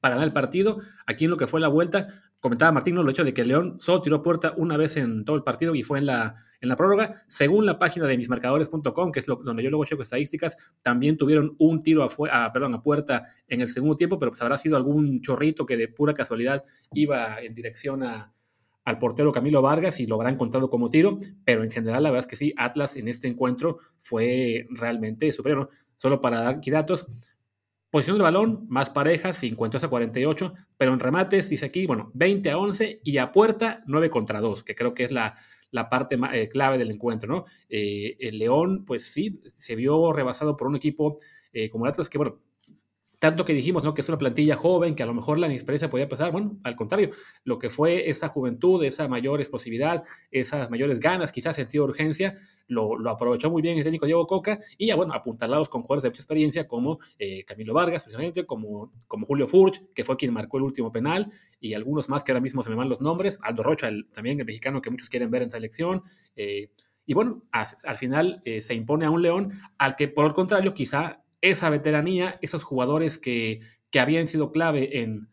para 0.00 0.14
ganar 0.14 0.28
el 0.28 0.32
partido. 0.32 0.80
Aquí 1.06 1.24
en 1.24 1.30
lo 1.30 1.36
que 1.36 1.46
fue 1.46 1.60
la 1.60 1.68
vuelta, 1.68 2.08
comentaba 2.40 2.72
Martín 2.72 2.94
¿no? 2.94 3.02
lo 3.02 3.10
hecho 3.10 3.24
de 3.24 3.34
que 3.34 3.44
León 3.44 3.78
solo 3.80 4.02
tiró 4.02 4.22
puerta 4.22 4.54
una 4.56 4.76
vez 4.76 4.96
en 4.96 5.24
todo 5.24 5.36
el 5.36 5.42
partido 5.42 5.74
y 5.74 5.82
fue 5.82 5.98
en 5.98 6.06
la, 6.06 6.36
en 6.60 6.68
la 6.68 6.76
prórroga. 6.76 7.22
Según 7.28 7.66
la 7.66 7.78
página 7.78 8.06
de 8.06 8.16
mismarcadores.com, 8.16 9.12
que 9.12 9.20
es 9.20 9.26
donde 9.26 9.62
yo 9.62 9.70
luego 9.70 9.84
checo 9.84 10.02
estadísticas, 10.02 10.56
también 10.82 11.16
tuvieron 11.16 11.54
un 11.58 11.82
tiro 11.82 12.02
a, 12.02 12.52
perdón, 12.52 12.74
a 12.74 12.82
puerta 12.82 13.26
en 13.46 13.60
el 13.60 13.68
segundo 13.68 13.96
tiempo, 13.96 14.18
pero 14.18 14.32
pues 14.32 14.42
habrá 14.42 14.56
sido 14.56 14.76
algún 14.76 15.20
chorrito 15.20 15.66
que 15.66 15.76
de 15.76 15.88
pura 15.88 16.14
casualidad 16.14 16.64
iba 16.92 17.40
en 17.40 17.54
dirección 17.54 18.02
a, 18.02 18.32
al 18.84 18.98
portero 18.98 19.32
Camilo 19.32 19.62
Vargas 19.62 20.00
y 20.00 20.06
lo 20.06 20.14
habrán 20.16 20.36
contado 20.36 20.70
como 20.70 20.90
tiro, 20.90 21.18
pero 21.44 21.62
en 21.62 21.70
general 21.70 22.02
la 22.02 22.10
verdad 22.10 22.26
es 22.26 22.30
que 22.30 22.36
sí, 22.36 22.54
Atlas 22.56 22.96
en 22.96 23.08
este 23.08 23.28
encuentro 23.28 23.78
fue 24.00 24.66
realmente 24.70 25.30
superior. 25.32 25.68
Solo 25.98 26.22
para 26.22 26.40
dar 26.40 26.56
aquí 26.56 26.70
datos, 26.70 27.06
posición 27.90 28.16
del 28.16 28.22
balón, 28.22 28.66
más 28.68 28.90
parejas, 28.90 29.36
50 29.38 29.78
a 29.78 29.90
48, 29.90 30.54
pero 30.76 30.92
en 30.92 31.00
remates 31.00 31.50
dice 31.50 31.66
aquí, 31.66 31.86
bueno, 31.86 32.10
20 32.14 32.50
a 32.50 32.58
11 32.58 33.00
y 33.04 33.18
a 33.18 33.32
puerta 33.32 33.82
9 33.86 34.10
contra 34.10 34.40
2, 34.40 34.64
que 34.64 34.74
creo 34.74 34.94
que 34.94 35.04
es 35.04 35.10
la, 35.10 35.36
la 35.70 35.88
parte 35.88 36.18
eh, 36.32 36.48
clave 36.48 36.78
del 36.78 36.90
encuentro, 36.90 37.28
¿no? 37.28 37.44
Eh, 37.68 38.16
el 38.20 38.38
León, 38.38 38.84
pues 38.84 39.04
sí, 39.04 39.40
se 39.54 39.74
vio 39.74 40.12
rebasado 40.12 40.56
por 40.56 40.68
un 40.68 40.76
equipo 40.76 41.18
eh, 41.52 41.68
como 41.70 41.84
el 41.84 41.90
Atlas, 41.90 42.08
que 42.08 42.18
bueno, 42.18 42.40
tanto 43.20 43.44
que 43.44 43.52
dijimos, 43.52 43.84
¿no? 43.84 43.92
Que 43.92 44.00
es 44.00 44.08
una 44.08 44.16
plantilla 44.16 44.56
joven, 44.56 44.96
que 44.96 45.02
a 45.02 45.06
lo 45.06 45.12
mejor 45.12 45.38
la 45.38 45.46
inexperiencia 45.46 45.90
podía 45.90 46.08
pasar. 46.08 46.32
Bueno, 46.32 46.58
al 46.64 46.74
contrario, 46.74 47.10
lo 47.44 47.58
que 47.58 47.68
fue 47.68 48.08
esa 48.08 48.28
juventud, 48.28 48.82
esa 48.82 49.06
mayor 49.08 49.40
explosividad, 49.40 50.02
esas 50.30 50.70
mayores 50.70 51.00
ganas, 51.00 51.30
quizás 51.30 51.54
sentido 51.54 51.84
de 51.84 51.90
urgencia, 51.90 52.38
lo, 52.66 52.96
aprovechó 53.10 53.50
muy 53.50 53.60
bien 53.60 53.76
el 53.76 53.84
técnico 53.84 54.06
Diego 54.06 54.26
Coca 54.26 54.58
y 54.78 54.86
ya, 54.86 54.96
bueno, 54.96 55.12
apuntalados 55.12 55.68
con 55.68 55.82
jugadores 55.82 56.04
de 56.04 56.08
mucha 56.08 56.22
experiencia 56.22 56.66
como 56.66 56.98
eh, 57.18 57.44
Camilo 57.44 57.74
Vargas, 57.74 58.04
precisamente, 58.04 58.46
como, 58.46 58.90
como 59.06 59.26
Julio 59.26 59.46
Furch, 59.46 59.82
que 59.94 60.02
fue 60.02 60.16
quien 60.16 60.32
marcó 60.32 60.56
el 60.56 60.64
último 60.64 60.90
penal, 60.90 61.30
y 61.60 61.74
algunos 61.74 62.08
más 62.08 62.24
que 62.24 62.32
ahora 62.32 62.40
mismo 62.40 62.62
se 62.62 62.70
me 62.70 62.76
van 62.76 62.88
los 62.88 63.02
nombres, 63.02 63.38
Aldo 63.42 63.62
Rocha, 63.62 63.90
también 64.14 64.40
el 64.40 64.46
mexicano 64.46 64.80
que 64.80 64.88
muchos 64.88 65.10
quieren 65.10 65.30
ver 65.30 65.42
en 65.42 65.50
selección. 65.50 66.02
Eh, 66.36 66.70
y 67.04 67.12
bueno, 67.12 67.42
al 67.50 67.96
final 67.98 68.40
eh, 68.46 68.62
se 68.62 68.72
impone 68.74 69.04
a 69.04 69.10
un 69.10 69.20
León 69.20 69.60
al 69.76 69.94
que, 69.96 70.08
por 70.08 70.24
el 70.26 70.32
contrario, 70.32 70.72
quizá 70.72 71.22
esa 71.40 71.70
veteranía, 71.70 72.38
esos 72.42 72.62
jugadores 72.62 73.18
que, 73.18 73.60
habían 73.98 74.28
sido 74.28 74.52
clave 74.52 75.00
en, 75.02 75.30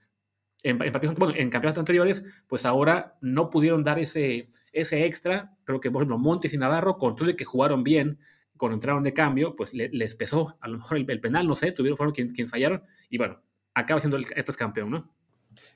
en, 0.63 0.81
en, 0.81 1.49
campeonatos 1.49 1.77
anteriores, 1.77 2.23
pues 2.47 2.65
ahora 2.65 3.17
no 3.21 3.49
pudieron 3.49 3.83
dar 3.83 3.99
ese, 3.99 4.49
ese 4.71 5.05
extra. 5.05 5.55
Creo 5.63 5.79
que, 5.79 5.91
por 5.91 6.01
ejemplo, 6.01 6.17
Montes 6.17 6.53
y 6.53 6.57
Navarro, 6.57 6.97
con 6.97 7.15
todo 7.15 7.27
de 7.27 7.35
que 7.35 7.45
jugaron 7.45 7.83
bien, 7.83 8.19
cuando 8.57 8.75
entraron 8.75 9.03
de 9.03 9.13
cambio, 9.13 9.55
pues 9.55 9.73
les 9.73 10.15
pesó 10.15 10.57
a 10.61 10.67
lo 10.67 10.79
mejor 10.79 10.97
el, 10.97 11.21
penal, 11.21 11.47
no 11.47 11.55
sé, 11.55 11.71
tuvieron, 11.71 11.97
fueron 11.97 12.13
quienes, 12.13 12.49
fallaron, 12.49 12.83
y 13.09 13.17
bueno, 13.17 13.41
acaba 13.73 13.99
siendo 13.99 14.17
el, 14.17 14.25
este 14.35 14.53
campeón, 14.53 14.91
¿no? 14.91 15.13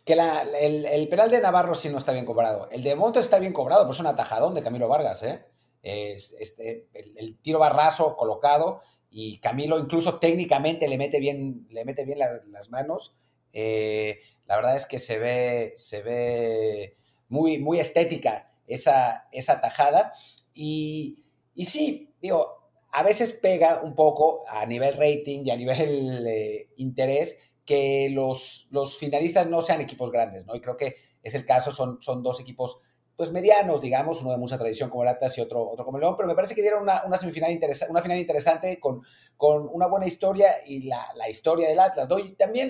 Que 0.06 0.14
el, 0.14 1.08
penal 1.08 1.32
de 1.32 1.42
Navarro 1.42 1.74
sí 1.74 1.90
no 1.90 1.98
está 1.98 2.12
bien 2.12 2.26
cobrado. 2.26 2.68
El 2.72 2.84
de 2.84 2.96
Montes 2.96 3.24
está 3.24 3.40
bien 3.40 3.54
cobrado, 3.54 3.86
pues 3.86 3.98
es 3.98 4.02
un 4.02 4.08
atajadón 4.08 4.54
de 4.54 4.62
Camilo 4.62 4.88
Vargas, 4.88 5.24
¿eh? 5.24 5.46
este, 5.84 6.90
el, 6.94 7.18
el, 7.18 7.38
tiro 7.40 7.58
barrazo 7.58 8.16
colocado 8.16 8.82
y 9.12 9.40
Camilo 9.40 9.78
incluso 9.78 10.18
técnicamente 10.20 10.88
le 10.88 10.98
mete 10.98 11.20
bien, 11.20 11.68
le 11.70 11.86
mete 11.86 12.06
bien 12.06 12.20
las 12.20 12.70
manos. 12.72 13.18
Eh, 13.54 14.20
La 14.48 14.56
verdad 14.56 14.76
es 14.76 14.86
que 14.86 15.00
se 15.00 15.20
ve, 15.20 15.74
se 15.76 16.02
ve 16.02 16.96
muy, 17.30 17.60
muy 17.60 17.80
estética 17.80 18.52
esa, 18.68 19.28
esa 19.32 19.60
tajada. 19.62 20.14
Y, 20.54 21.24
y 21.56 21.66
sí, 21.66 22.14
digo, 22.22 22.70
a 22.92 23.04
veces 23.04 23.32
pega 23.32 23.82
un 23.84 23.96
poco 23.96 24.44
a 24.48 24.66
nivel 24.66 24.96
rating 24.98 25.44
y 25.46 25.52
a 25.52 25.56
nivel 25.58 26.26
eh, 26.28 26.70
interés 26.78 27.40
que 27.66 28.10
los, 28.12 28.68
los 28.72 28.98
finalistas 28.98 29.48
no 29.48 29.62
sean 29.62 29.82
equipos 29.82 30.12
grandes, 30.12 30.46
¿no? 30.46 30.56
Y 30.56 30.62
creo 30.62 30.76
que 30.76 30.96
es 31.24 31.36
el 31.36 31.46
caso, 31.46 31.72
son, 31.72 32.02
son 32.02 32.24
dos 32.24 32.40
equipos 32.40 32.80
pues 33.16 33.32
medianos, 33.32 33.82
digamos, 33.82 34.22
uno 34.22 34.32
de 34.32 34.38
mucha 34.38 34.58
tradición 34.58 34.90
como 34.90 35.04
el 35.04 35.10
Atlas 35.10 35.38
y 35.38 35.42
otro, 35.42 35.70
otro 35.70 35.86
como 35.86 35.98
el 35.98 36.02
León, 36.02 36.16
pero 36.18 36.28
me 36.28 36.36
parece 36.36 36.56
que 36.56 36.62
dieron 36.62 36.84
una, 36.84 37.04
una 37.06 37.18
semifinal 37.18 37.52
interesante, 37.52 37.92
una 37.92 38.02
final 38.02 38.18
interesante 38.18 38.80
con, 38.80 39.02
con 39.38 39.70
una 39.72 39.88
buena 39.88 40.08
historia 40.08 40.50
y 40.66 40.84
la, 40.84 41.06
la 41.16 41.30
historia 41.30 41.68
del 41.68 41.80
Atlas, 41.80 42.10
¿no? 42.10 42.18
También 42.36 42.70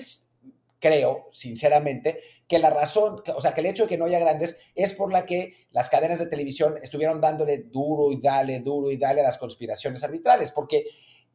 creo, 0.82 1.28
sinceramente, 1.30 2.20
que 2.48 2.58
la 2.58 2.68
razón, 2.68 3.22
o 3.36 3.40
sea, 3.40 3.54
que 3.54 3.60
el 3.60 3.66
hecho 3.66 3.84
de 3.84 3.88
que 3.88 3.96
no 3.96 4.04
haya 4.04 4.18
grandes 4.18 4.56
es 4.74 4.92
por 4.92 5.12
la 5.12 5.24
que 5.24 5.54
las 5.70 5.88
cadenas 5.88 6.18
de 6.18 6.26
televisión 6.26 6.74
estuvieron 6.82 7.20
dándole 7.20 7.58
duro 7.58 8.10
y 8.10 8.20
dale, 8.20 8.58
duro 8.58 8.90
y 8.90 8.96
dale 8.96 9.20
a 9.20 9.24
las 9.24 9.38
conspiraciones 9.38 10.02
arbitrales, 10.02 10.50
porque 10.50 10.86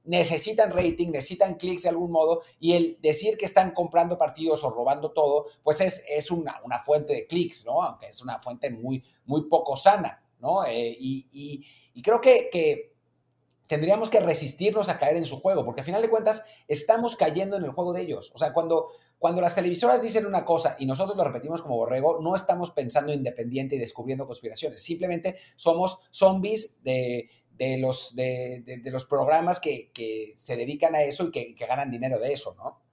necesitan 0.08 0.72
rating, 0.72 1.10
necesitan 1.12 1.56
clics 1.56 1.84
de 1.84 1.90
algún 1.90 2.12
modo, 2.12 2.42
y 2.60 2.74
el 2.74 2.98
decir 3.02 3.38
que 3.38 3.46
están 3.46 3.72
comprando 3.72 4.18
partidos 4.18 4.64
o 4.64 4.70
robando 4.70 5.12
todo, 5.12 5.48
pues 5.64 5.82
es, 5.82 6.04
es 6.10 6.32
una, 6.32 6.60
una 6.64 6.80
fuente 6.80 7.14
de 7.14 7.28
clics, 7.28 7.66
¿no? 7.66 7.84
Aunque 7.84 8.08
es 8.08 8.22
una 8.22 8.40
fuente 8.40 8.72
muy, 8.72 9.04
muy 9.26 9.44
poco 9.50 9.76
sana, 9.76 10.24
¿no? 10.40 10.66
Eh, 10.66 10.96
y, 11.00 11.28
y, 11.94 12.02
creo 12.02 12.22
que, 12.22 12.50
que 12.52 12.94
tendríamos 13.68 14.10
que 14.10 14.22
resistirnos 14.22 14.88
a 14.88 14.98
caer 14.98 15.18
en 15.18 15.26
su 15.26 15.42
juego, 15.42 15.66
porque 15.66 15.82
al 15.82 15.86
final 15.86 16.02
de 16.02 16.10
cuentas 16.10 16.44
estamos 16.68 17.16
cayendo 17.16 17.58
en 17.58 17.64
el 17.66 17.72
juego 17.72 17.92
de 17.92 18.02
ellos. 18.02 18.32
O 18.34 18.38
sea, 18.38 18.54
cuando, 18.54 18.90
cuando 19.20 19.42
las 19.42 19.56
televisoras 19.56 20.02
dicen 20.02 20.26
una 20.26 20.46
cosa 20.46 20.78
y 20.80 20.86
nosotros 20.86 21.18
lo 21.18 21.24
repetimos 21.24 21.62
como 21.62 21.76
borrego, 21.76 22.22
no 22.22 22.36
estamos 22.36 22.72
pensando 22.72 23.12
independiente 23.12 23.76
y 23.76 23.80
descubriendo 23.80 24.26
conspiraciones. 24.26 24.82
Simplemente 24.82 25.38
somos 25.58 26.00
zombies 26.12 26.82
de, 26.84 27.30
de 27.58 27.78
los, 27.78 28.16
de, 28.16 28.64
de, 28.66 28.92
los 28.92 29.06
programas 29.06 29.60
que, 29.60 29.92
que, 29.94 30.34
se 30.36 30.56
dedican 30.56 30.96
a 30.96 31.04
eso 31.04 31.28
y 31.28 31.32
que, 31.32 31.56
que 31.56 31.66
ganan 31.66 31.92
dinero 31.92 32.20
de 32.20 32.34
eso, 32.34 32.56
¿no? 32.56 32.88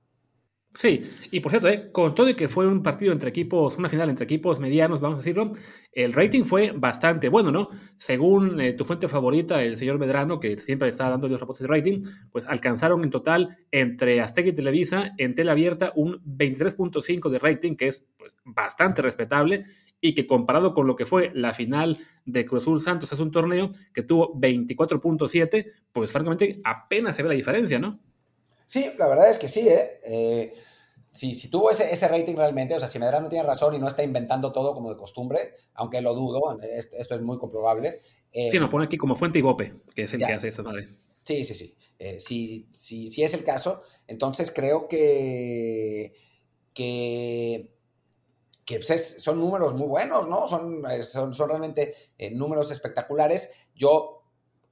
Sí, 0.74 1.08
y 1.30 1.38
por 1.38 1.52
cierto, 1.52 1.68
eh, 1.68 1.92
con 1.92 2.16
todo 2.16 2.28
y 2.28 2.34
que 2.34 2.48
fue 2.48 2.66
un 2.66 2.82
partido 2.82 3.12
entre 3.12 3.28
equipos, 3.30 3.76
una 3.78 3.88
final 3.88 4.10
entre 4.10 4.24
equipos 4.24 4.58
medianos, 4.58 5.00
vamos 5.00 5.18
a 5.18 5.22
decirlo, 5.22 5.52
el 5.92 6.12
rating 6.12 6.42
fue 6.42 6.72
bastante 6.72 7.28
bueno, 7.28 7.52
¿no? 7.52 7.68
Según 7.96 8.60
eh, 8.60 8.72
tu 8.72 8.84
fuente 8.84 9.06
favorita, 9.06 9.62
el 9.62 9.78
señor 9.78 10.00
Medrano, 10.00 10.40
que 10.40 10.58
siempre 10.58 10.88
está 10.88 11.08
dando 11.08 11.28
los 11.28 11.38
reportes 11.38 11.62
de 11.62 11.68
rating, 11.68 12.02
pues 12.32 12.44
alcanzaron 12.48 13.04
en 13.04 13.10
total 13.10 13.56
entre 13.70 14.20
Azteca 14.20 14.48
y 14.48 14.52
Televisa 14.52 15.12
en 15.16 15.36
tela 15.36 15.52
abierta 15.52 15.92
un 15.94 16.20
23.5 16.24 17.30
de 17.30 17.38
rating, 17.38 17.76
que 17.76 17.86
es 17.86 18.04
pues, 18.18 18.32
bastante 18.44 19.00
respetable 19.00 19.66
y 20.04 20.14
que 20.14 20.26
comparado 20.26 20.74
con 20.74 20.86
lo 20.86 20.96
que 20.96 21.06
fue 21.06 21.30
la 21.32 21.54
final 21.54 21.98
de 22.26 22.44
Cruz 22.44 22.64
Azul 22.64 22.78
Santos, 22.82 23.10
es 23.10 23.20
un 23.20 23.30
torneo 23.30 23.70
que 23.94 24.02
tuvo 24.02 24.34
24.7, 24.34 25.72
pues 25.94 26.12
francamente 26.12 26.60
apenas 26.62 27.16
se 27.16 27.22
ve 27.22 27.30
la 27.30 27.34
diferencia, 27.34 27.78
¿no? 27.78 27.98
Sí, 28.66 28.90
la 28.98 29.08
verdad 29.08 29.30
es 29.30 29.38
que 29.38 29.48
sí, 29.48 29.66
¿eh? 29.66 30.00
eh 30.04 30.54
si, 31.10 31.32
si, 31.32 31.48
tuvo 31.48 31.70
ese, 31.70 31.90
ese, 31.90 32.06
rating 32.06 32.34
realmente, 32.34 32.74
o 32.74 32.80
sea, 32.80 32.88
si 32.88 32.98
Medrano 32.98 33.30
tiene 33.30 33.46
razón 33.46 33.74
y 33.74 33.78
no 33.78 33.88
está 33.88 34.02
inventando 34.02 34.52
todo 34.52 34.74
como 34.74 34.90
de 34.90 34.98
costumbre, 34.98 35.54
aunque 35.72 36.02
lo 36.02 36.12
dudo, 36.12 36.58
esto, 36.60 36.96
esto 36.98 37.14
es 37.14 37.22
muy 37.22 37.38
comprobable. 37.38 38.00
Eh, 38.30 38.50
sí, 38.50 38.58
nos 38.58 38.68
pone 38.68 38.84
aquí 38.84 38.98
como 38.98 39.16
fuente 39.16 39.38
Ibope, 39.38 39.72
que 39.94 40.02
es 40.02 40.12
el 40.12 40.18
que 40.18 40.32
hace 40.34 40.48
eso, 40.48 40.62
madre. 40.64 40.88
Sí, 41.22 41.44
sí, 41.44 41.54
sí. 41.54 41.74
Eh, 41.98 42.20
si, 42.20 42.66
si, 42.70 43.08
si, 43.08 43.22
es 43.22 43.32
el 43.32 43.44
caso, 43.44 43.84
entonces 44.06 44.50
creo 44.50 44.86
que, 44.86 46.12
que, 46.74 47.73
que 48.64 48.80
pues 48.80 49.22
son 49.22 49.40
números 49.40 49.74
muy 49.74 49.86
buenos, 49.86 50.28
¿no? 50.28 50.48
Son, 50.48 50.84
eh, 50.90 51.02
son, 51.02 51.34
son 51.34 51.48
realmente 51.48 51.94
eh, 52.18 52.30
números 52.30 52.70
espectaculares. 52.70 53.52
Yo 53.74 54.24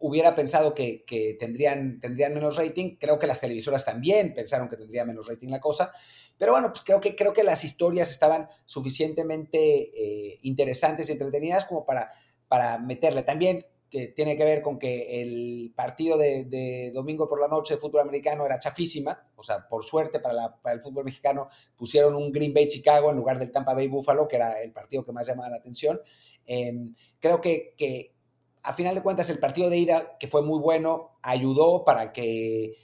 hubiera 0.02 0.34
pensado 0.34 0.74
que, 0.74 1.04
tendrían, 1.38 2.00
tendrían 2.00 2.34
menos 2.34 2.56
rating. 2.56 2.96
Creo 2.98 3.18
que 3.18 3.26
las 3.26 3.40
televisoras 3.40 3.84
también 3.84 4.34
pensaron 4.34 4.68
que 4.68 4.76
tendría 4.76 5.04
menos 5.04 5.28
rating 5.28 5.48
la 5.48 5.60
cosa. 5.60 5.92
Pero 6.36 6.52
bueno, 6.52 6.68
pues 6.70 6.82
creo 6.82 7.00
que, 7.00 7.14
creo 7.14 7.32
que 7.32 7.44
las 7.44 7.64
historias 7.64 8.10
estaban 8.10 8.48
suficientemente 8.64 9.58
eh, 9.58 10.38
interesantes 10.42 11.08
y 11.08 11.12
entretenidas 11.12 11.66
como 11.66 11.86
para, 11.86 12.10
para 12.48 12.78
meterle. 12.78 13.22
También 13.22 13.64
tiene 13.92 14.36
que 14.36 14.44
ver 14.44 14.62
con 14.62 14.78
que 14.78 15.20
el 15.20 15.72
partido 15.76 16.16
de, 16.16 16.90
domingo 16.94 17.28
por 17.28 17.38
la 17.38 17.48
noche 17.48 17.74
de 17.74 17.80
fútbol 17.80 18.00
americano 18.00 18.46
era 18.46 18.58
chafísima. 18.58 19.28
O 19.36 19.42
sea, 19.42 19.68
por 19.68 19.84
suerte 19.84 20.18
para, 20.18 20.58
el 20.72 20.80
fútbol 20.80 21.04
mexicano 21.04 21.48
pusieron 21.76 22.14
un 22.14 22.32
Green 22.32 22.54
Bay 22.54 22.68
Chicago 22.68 23.10
en 23.10 23.16
lugar 23.16 23.38
del 23.38 23.52
Tampa 23.52 23.74
Bay 23.74 23.88
Buffalo, 23.88 24.26
que 24.26 24.36
era 24.36 24.62
el 24.62 24.72
partido 24.72 25.04
que 25.04 25.12
más 25.12 25.26
llamaba 25.26 25.50
la 25.50 25.56
atención. 25.56 26.00
Em, 26.46 26.94
creo 27.20 27.40
que, 27.40 28.14
a 28.62 28.72
final 28.72 28.94
de 28.94 29.02
cuentas, 29.02 29.28
el 29.28 29.38
partido 29.38 29.68
de 29.68 29.76
ida, 29.76 30.16
que 30.18 30.28
fue 30.28 30.42
muy 30.42 30.58
bueno, 30.58 31.18
ayudó 31.20 31.84
para 31.84 32.12
que, 32.12 32.76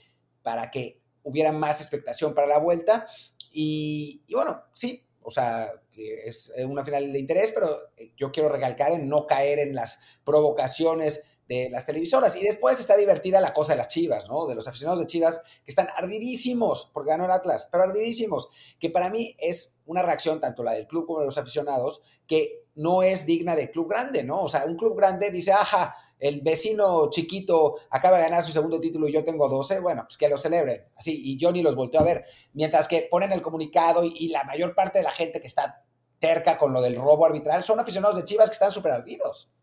para 0.43 0.69
que 0.69 1.01
hubiera 1.23 1.51
más 1.51 1.81
expectación 1.81 2.35
para 2.35 2.47
la 2.47 2.59
vuelta. 2.59 3.07
Y, 3.51 4.23
bueno, 4.31 4.61
sí, 4.73 5.07
o 5.29 5.31
sea, 5.31 5.71
es 5.95 6.51
una 6.65 6.83
final 6.83 7.13
de 7.13 7.19
interés, 7.19 7.51
pero 7.51 7.77
yo 8.17 8.31
quiero 8.31 8.49
recalcar 8.49 8.91
en 8.93 9.07
no 9.07 9.27
caer 9.27 9.59
en 9.59 9.75
las 9.75 9.99
provocaciones 10.25 11.23
de 11.47 11.69
las 11.69 11.85
televisoras. 11.85 12.35
Y 12.35 12.43
después 12.43 12.79
está 12.79 12.97
divertida 12.97 13.39
la 13.39 13.53
cosa 13.53 13.73
de 13.73 13.77
las 13.77 13.89
chivas, 13.89 14.27
¿no? 14.27 14.47
De 14.47 14.55
los 14.55 14.67
aficionados 14.67 14.99
de 14.99 15.05
chivas 15.05 15.41
que 15.63 15.69
están 15.69 15.89
ardidísimos 15.95 16.89
porque 16.91 17.11
ganó 17.11 17.25
el 17.25 17.31
Atlas, 17.31 17.69
pero 17.71 17.83
ardidísimos, 17.83 18.49
que 18.79 18.89
para 18.89 19.11
mí 19.11 19.35
es 19.37 19.75
una 19.85 20.01
reacción, 20.01 20.41
tanto 20.41 20.63
la 20.63 20.73
del 20.73 20.87
club 20.87 21.05
como 21.05 21.19
de 21.19 21.27
los 21.27 21.37
aficionados, 21.37 22.01
que 22.25 22.65
no 22.73 23.03
es 23.03 23.27
digna 23.27 23.55
de 23.55 23.69
club 23.69 23.87
grande, 23.87 24.23
¿no? 24.23 24.41
O 24.41 24.49
sea, 24.49 24.65
un 24.65 24.77
club 24.77 24.97
grande 24.97 25.29
dice, 25.29 25.51
ajá, 25.51 25.95
el 26.19 26.41
vecino 26.41 27.09
chiquito 27.09 27.75
acaba 27.89 28.17
de 28.17 28.23
ganar 28.23 28.43
su 28.43 28.51
segundo 28.51 28.79
título 28.79 29.07
y 29.07 29.13
yo 29.13 29.23
tengo 29.23 29.47
12, 29.47 29.79
bueno, 29.79 30.03
pues 30.03 30.17
que 30.17 30.29
lo 30.29 30.37
celebren. 30.37 30.83
Así, 30.95 31.19
y 31.23 31.37
yo 31.37 31.51
ni 31.51 31.61
los 31.61 31.75
volteo 31.75 32.01
a 32.01 32.05
ver. 32.05 32.25
Mientras 32.53 32.87
que 32.87 33.07
ponen 33.09 33.31
el 33.31 33.41
comunicado 33.41 34.03
y, 34.03 34.13
y 34.17 34.29
la 34.29 34.43
mayor 34.43 34.75
parte 34.75 34.99
de 34.99 35.03
la 35.03 35.11
gente 35.11 35.41
que 35.41 35.47
está 35.47 35.83
terca 36.19 36.57
con 36.57 36.73
lo 36.73 36.81
del 36.81 36.95
robo 36.95 37.25
arbitral 37.25 37.63
son 37.63 37.79
aficionados 37.79 38.17
de 38.17 38.25
Chivas 38.25 38.49
que 38.49 38.53
están 38.53 38.71
súper 38.71 38.91
ardidos. 38.91 39.53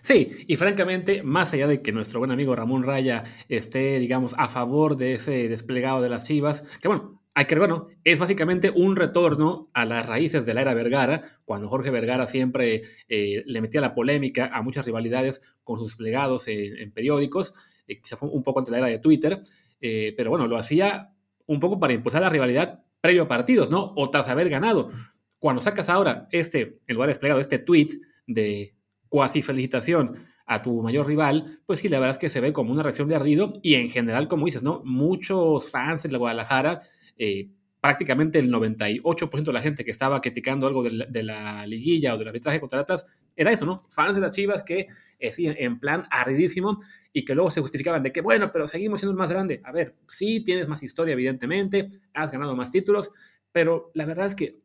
Sí, 0.00 0.44
y 0.48 0.56
francamente, 0.56 1.22
más 1.22 1.52
allá 1.52 1.66
de 1.66 1.82
que 1.82 1.92
nuestro 1.92 2.18
buen 2.18 2.30
amigo 2.30 2.56
Ramón 2.56 2.82
Raya 2.82 3.24
esté, 3.48 3.98
digamos, 3.98 4.34
a 4.38 4.48
favor 4.48 4.96
de 4.96 5.14
ese 5.14 5.48
desplegado 5.48 6.00
de 6.00 6.08
las 6.08 6.26
Chivas, 6.26 6.64
que 6.80 6.88
bueno, 6.88 7.21
hay 7.34 7.46
que 7.46 7.58
bueno, 7.58 7.88
es 8.04 8.18
básicamente 8.18 8.70
un 8.70 8.94
retorno 8.94 9.70
a 9.72 9.84
las 9.84 10.06
raíces 10.06 10.44
de 10.44 10.52
la 10.54 10.62
era 10.62 10.74
Vergara, 10.74 11.22
cuando 11.44 11.68
Jorge 11.68 11.90
Vergara 11.90 12.26
siempre 12.26 12.82
eh, 13.08 13.42
le 13.46 13.60
metía 13.60 13.80
la 13.80 13.94
polémica 13.94 14.50
a 14.52 14.60
muchas 14.62 14.84
rivalidades 14.84 15.40
con 15.64 15.78
sus 15.78 15.88
desplegados 15.88 16.46
en, 16.48 16.92
periódicos, 16.92 17.54
eh, 17.88 18.00
fue 18.18 18.28
un 18.28 18.42
poco 18.42 18.58
ante 18.58 18.70
la 18.70 18.78
era 18.78 18.86
de 18.88 18.98
Twitter, 18.98 19.40
eh, 19.80 20.12
pero 20.16 20.30
bueno, 20.30 20.46
lo 20.46 20.58
hacía 20.58 21.12
un 21.46 21.58
poco 21.58 21.80
para 21.80 21.94
impulsar 21.94 22.20
la 22.20 22.28
rivalidad 22.28 22.84
previo 23.00 23.22
a 23.22 23.28
partidos, 23.28 23.70
¿no? 23.70 23.92
O 23.96 24.10
tras 24.10 24.28
haber 24.28 24.48
ganado. 24.48 24.90
Cuando 25.38 25.60
sacas 25.60 25.88
ahora 25.88 26.28
este, 26.30 26.80
en 26.86 26.94
lugar 26.94 27.08
de 27.08 27.14
desplegado, 27.14 27.40
este 27.40 27.58
tweet 27.58 27.88
de 28.26 28.76
cuasi 29.08 29.42
felicitación 29.42 30.26
a 30.46 30.62
tu 30.62 30.82
mayor 30.82 31.06
rival, 31.06 31.60
pues 31.66 31.80
sí, 31.80 31.88
la 31.88 31.98
verdad 31.98 32.16
es 32.16 32.18
que 32.18 32.28
se 32.28 32.40
ve 32.40 32.52
como 32.52 32.72
una 32.72 32.82
reacción 32.82 33.08
de 33.08 33.16
ardido 33.16 33.54
y 33.62 33.74
en 33.74 33.88
general, 33.88 34.28
como 34.28 34.46
dices, 34.46 34.62
¿no? 34.62 34.82
Muchos 34.84 35.70
fans 35.70 36.02
de 36.02 36.12
la 36.12 36.18
Guadalajara, 36.18 36.82
eh, 37.24 37.48
prácticamente 37.80 38.40
el 38.40 38.50
98% 38.50 39.44
de 39.44 39.52
la 39.52 39.62
gente 39.62 39.84
que 39.84 39.92
estaba 39.92 40.20
criticando 40.20 40.66
algo 40.66 40.82
de 40.82 41.22
la, 41.22 41.64
liguilla 41.68 42.14
o 42.14 42.18
del 42.18 42.28
arbitraje 42.28 42.58
contra 42.58 42.80
Atlas, 42.80 43.06
era 43.36 43.52
eso, 43.52 43.64
¿no? 43.64 43.86
Fans 43.90 44.16
de 44.16 44.20
las 44.20 44.34
Chivas 44.34 44.64
que 44.64 44.88
eh, 45.20 45.32
en 45.38 45.78
plan 45.78 46.04
ardidísimo 46.10 46.78
y 47.12 47.24
que 47.24 47.34
luego 47.36 47.52
se 47.52 47.60
justificaban 47.60 48.02
de 48.02 48.10
que, 48.10 48.22
bueno, 48.22 48.50
pero 48.52 48.66
seguimos 48.66 48.98
siendo 48.98 49.12
el 49.12 49.18
más 49.18 49.30
grande. 49.30 49.60
A 49.62 49.70
ver, 49.70 49.94
sí, 50.08 50.42
tienes 50.42 50.66
más 50.66 50.82
historia, 50.82 51.12
evidentemente, 51.12 51.90
has 52.12 52.32
ganado 52.32 52.56
más 52.56 52.72
títulos, 52.72 53.12
pero 53.52 53.92
la 53.94 54.04
verdad 54.04 54.26
es 54.26 54.34
que 54.34 54.58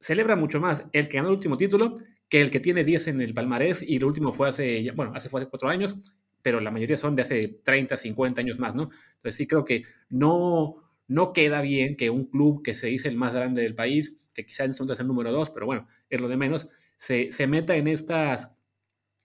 celebra 0.00 0.36
mucho 0.36 0.58
más 0.58 0.84
el 0.92 1.08
que 1.08 1.18
ganó 1.18 1.28
el 1.28 1.34
último 1.34 1.58
título 1.58 1.96
que 2.30 2.40
el 2.40 2.50
que 2.50 2.60
tiene 2.60 2.84
10 2.84 3.08
en 3.08 3.20
el 3.20 3.34
palmarés 3.34 3.82
y 3.82 3.96
el 3.96 4.04
último 4.04 4.32
fue 4.32 4.48
hace, 4.48 4.90
bueno, 4.92 5.12
hace, 5.14 5.28
fue 5.28 5.42
hace 5.42 5.50
cuatro 5.50 5.68
años, 5.68 5.98
pero 6.40 6.60
la 6.60 6.70
mayoría 6.70 6.96
son 6.96 7.14
de 7.16 7.22
hace 7.22 7.60
30, 7.62 7.96
50 7.96 8.40
años 8.40 8.58
más, 8.58 8.74
¿no? 8.74 8.84
Entonces 9.16 9.36
sí 9.36 9.46
creo 9.46 9.64
que 9.64 9.82
no, 10.08 10.89
no 11.10 11.32
queda 11.32 11.60
bien 11.60 11.96
que 11.96 12.08
un 12.08 12.26
club 12.26 12.62
que 12.62 12.72
se 12.72 12.86
dice 12.86 13.08
el 13.08 13.16
más 13.16 13.34
grande 13.34 13.62
del 13.62 13.74
país, 13.74 14.16
que 14.32 14.46
quizás 14.46 14.66
en 14.66 14.70
este 14.70 14.92
es 14.92 15.00
el 15.00 15.08
número 15.08 15.32
dos, 15.32 15.50
pero 15.50 15.66
bueno, 15.66 15.88
es 16.08 16.20
lo 16.20 16.28
de 16.28 16.36
menos, 16.36 16.68
se, 16.96 17.32
se 17.32 17.48
meta 17.48 17.74
en 17.74 17.88
estas 17.88 18.52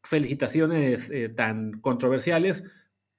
felicitaciones 0.03 1.11
eh, 1.11 1.29
tan 1.29 1.79
controversiales, 1.81 2.63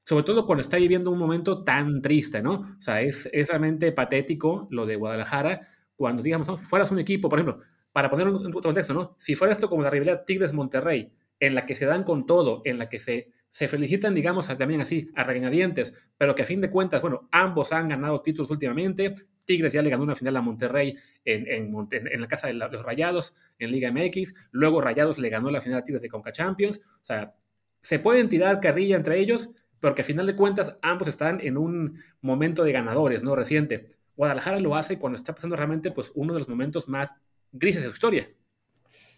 sobre 0.03 0.25
todo 0.25 0.47
cuando 0.47 0.63
está 0.63 0.79
viviendo 0.79 1.13
un 1.13 1.19
momento 1.19 1.63
tan 1.63 2.03
triste, 2.03 2.43
¿no? 2.43 2.77
O 2.77 2.83
sea, 2.83 3.03
es, 3.03 3.31
es 3.33 3.49
realmente 3.49 3.93
patético 3.93 4.67
lo 4.73 4.85
de 4.85 4.97
Guadalajara, 4.97 5.61
cuando 5.95 6.25
digamos, 6.25 6.49
¿no? 6.49 6.57
fueras 6.59 6.91
un 6.91 6.99
equipo, 6.99 7.29
por 7.29 7.39
ejemplo, 7.39 7.63
para 7.93 8.11
poner 8.11 8.27
un, 8.27 8.53
contexto, 8.53 8.95
¿no? 8.95 9.17
Si 9.21 9.37
fuera 9.37 9.53
esto 9.53 9.69
como 9.69 9.85
la 9.85 9.91
rivalidad 9.91 10.25
Tigres-Monterrey, 10.25 11.13
en 11.39 11.55
la 11.55 11.67
que 11.67 11.77
se 11.77 11.87
dan 11.87 12.03
con 12.03 12.27
todo, 12.27 12.63
en 12.65 12.79
la 12.79 12.89
que 12.89 12.99
se, 12.99 13.31
se 13.57 13.69
felicitan, 13.69 14.15
digamos, 14.15 14.49
también 14.59 14.83
así, 14.83 15.11
a 15.15 15.25
regañadientes, 15.25 15.95
pero 16.19 16.35
que 16.35 16.43
a 16.43 16.45
fin 16.45 16.61
de 16.61 16.71
cuentas, 16.71 17.01
bueno, 17.01 17.27
ambos 17.33 17.73
han 17.73 17.89
ganado 17.89 18.21
títulos 18.21 18.51
últimamente, 18.51 19.15
Tigres 19.47 19.73
ya 19.73 19.81
le 19.81 19.89
ganó 19.89 20.03
una 20.03 20.15
final 20.15 20.37
a 20.37 20.43
Monterrey 20.43 20.95
en, 21.25 21.47
en, 21.49 22.21
la 22.21 22.29
casa 22.29 22.49
de 22.49 22.53
los 22.53 22.83
Rayados, 22.83 23.35
en 23.59 23.71
Liga 23.71 23.91
MX. 23.91 24.35
Luego 24.51 24.83
Rayados 24.83 25.17
le 25.19 25.31
ganó 25.31 25.51
la 25.51 25.63
final 25.63 25.79
a 25.79 25.85
Tigres 25.85 26.03
de 26.03 26.11
Conca 26.11 26.33
Champions. 26.33 26.83
O 27.01 27.05
sea, 27.07 27.35
se 27.81 27.99
pueden 27.99 28.29
tirar 28.29 28.61
carrilla 28.61 28.95
entre 28.95 29.19
ellos, 29.21 29.49
porque 29.81 30.03
a 30.03 30.05
final 30.05 30.27
de 30.27 30.37
cuentas 30.37 30.77
ambos 30.83 31.09
están 31.09 31.41
en 31.41 31.57
un 31.57 31.99
momento 32.21 32.63
de 32.63 32.73
ganadores, 32.73 33.23
¿no? 33.23 33.35
Reciente. 33.35 33.97
Guadalajara 34.17 34.61
lo 34.61 34.77
hace 34.77 34.99
cuando 34.99 35.17
está 35.17 35.35
pasando 35.35 35.57
realmente 35.57 35.93
pues, 35.93 36.13
uno 36.15 36.35
de 36.35 36.41
los 36.41 36.49
momentos 36.51 36.89
más 36.89 37.15
grises 37.53 37.81
de 37.81 37.89
su 37.89 37.95
historia. 37.95 38.29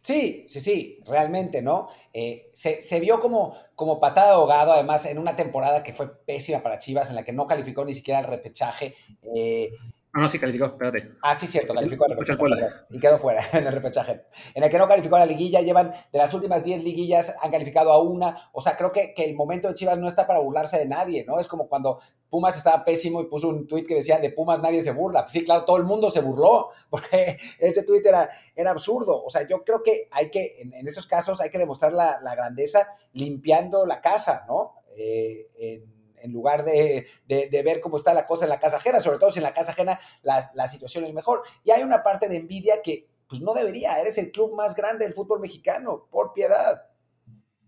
Sí, 0.02 0.46
sí, 0.48 0.60
sí, 0.60 1.00
realmente, 1.04 1.60
¿no? 1.60 1.88
Eh, 2.12 2.50
se, 2.54 3.00
vio 3.00 3.20
como, 3.20 3.54
como 3.74 4.00
patada 4.00 4.28
de 4.28 4.34
ahogado, 4.34 4.72
además, 4.72 5.04
en 5.06 5.18
una 5.18 5.36
temporada 5.36 5.82
que 5.82 5.92
fue 5.92 6.16
pésima 6.24 6.60
para 6.60 6.78
Chivas, 6.78 7.10
en 7.10 7.16
la 7.16 7.24
que 7.24 7.32
no 7.32 7.46
calificó 7.46 7.84
ni 7.84 7.92
siquiera 7.92 8.20
el 8.20 8.26
repechaje. 8.26 8.94
Eh, 9.34 9.70
no, 10.14 10.22
no, 10.22 10.28
sí 10.28 10.38
calificó, 10.38 10.64
espérate. 10.66 11.12
Ah, 11.22 11.34
sí, 11.34 11.46
cierto, 11.46 11.74
calificó 11.74 12.06
el 12.06 12.12
repechaje. 12.12 12.66
Y 12.90 12.98
quedó 12.98 13.18
fuera 13.18 13.42
en 13.52 13.66
el 13.66 13.72
repechaje. 13.72 14.24
En 14.54 14.64
el 14.64 14.70
que 14.70 14.78
no 14.78 14.88
calificó 14.88 15.16
a 15.16 15.20
la 15.20 15.26
liguilla, 15.26 15.60
llevan 15.60 15.92
de 16.12 16.18
las 16.18 16.32
últimas 16.32 16.64
10 16.64 16.82
liguillas, 16.82 17.34
han 17.42 17.50
calificado 17.50 17.92
a 17.92 18.00
una. 18.02 18.50
O 18.52 18.62
sea, 18.62 18.76
creo 18.76 18.90
que, 18.90 19.12
que, 19.12 19.24
el 19.24 19.34
momento 19.34 19.68
de 19.68 19.74
Chivas 19.74 19.98
no 19.98 20.08
está 20.08 20.26
para 20.26 20.40
burlarse 20.40 20.78
de 20.78 20.86
nadie, 20.86 21.24
¿no? 21.26 21.38
Es 21.38 21.46
como 21.46 21.68
cuando 21.68 22.00
Pumas 22.30 22.56
estaba 22.56 22.84
pésimo 22.84 23.20
y 23.20 23.26
puso 23.26 23.50
un 23.50 23.66
tuit 23.66 23.86
que 23.86 23.96
decía, 23.96 24.18
de 24.18 24.30
Pumas 24.30 24.60
nadie 24.60 24.80
se 24.82 24.92
burla. 24.92 25.22
Pues 25.22 25.32
sí, 25.34 25.44
claro, 25.44 25.66
todo 25.66 25.76
el 25.76 25.84
mundo 25.84 26.10
se 26.10 26.20
burló, 26.20 26.70
porque 26.90 27.38
ese 27.58 27.82
tuit 27.82 28.04
era, 28.06 28.30
era 28.56 28.70
absurdo. 28.70 29.22
O 29.22 29.28
sea, 29.28 29.46
yo 29.46 29.62
creo 29.62 29.82
que 29.82 30.08
hay 30.10 30.30
que, 30.30 30.62
en, 30.62 30.86
esos 30.88 31.06
casos, 31.06 31.40
hay 31.42 31.50
que 31.50 31.58
demostrar 31.58 31.92
la, 31.92 32.18
la 32.22 32.34
grandeza 32.34 32.96
limpiando 33.12 33.84
la 33.84 34.00
casa, 34.00 34.46
¿no? 34.48 34.74
Eh, 34.96 35.48
en, 35.58 35.97
en 36.22 36.32
lugar 36.32 36.64
de, 36.64 37.06
ver 37.28 37.80
cómo 37.80 37.96
está 37.96 38.14
la 38.14 38.26
cosa 38.26 38.44
en 38.44 38.50
la 38.50 38.60
casa 38.60 38.78
ajena, 38.78 39.00
sobre 39.00 39.18
todo 39.18 39.30
si 39.30 39.38
en 39.38 39.44
la 39.44 39.52
casa 39.52 39.72
ajena 39.72 40.00
la, 40.22 40.68
situación 40.68 41.04
es 41.04 41.14
mejor. 41.14 41.42
Y 41.64 41.70
hay 41.70 41.82
una 41.82 42.02
parte 42.02 42.28
de 42.28 42.36
envidia 42.36 42.82
que 42.82 43.06
pues 43.28 43.42
no 43.42 43.52
debería, 43.52 44.00
eres 44.00 44.16
el 44.18 44.32
club 44.32 44.54
más 44.54 44.74
grande 44.74 45.04
del 45.04 45.14
fútbol 45.14 45.40
mexicano, 45.40 46.06
por 46.10 46.32
piedad. 46.32 46.86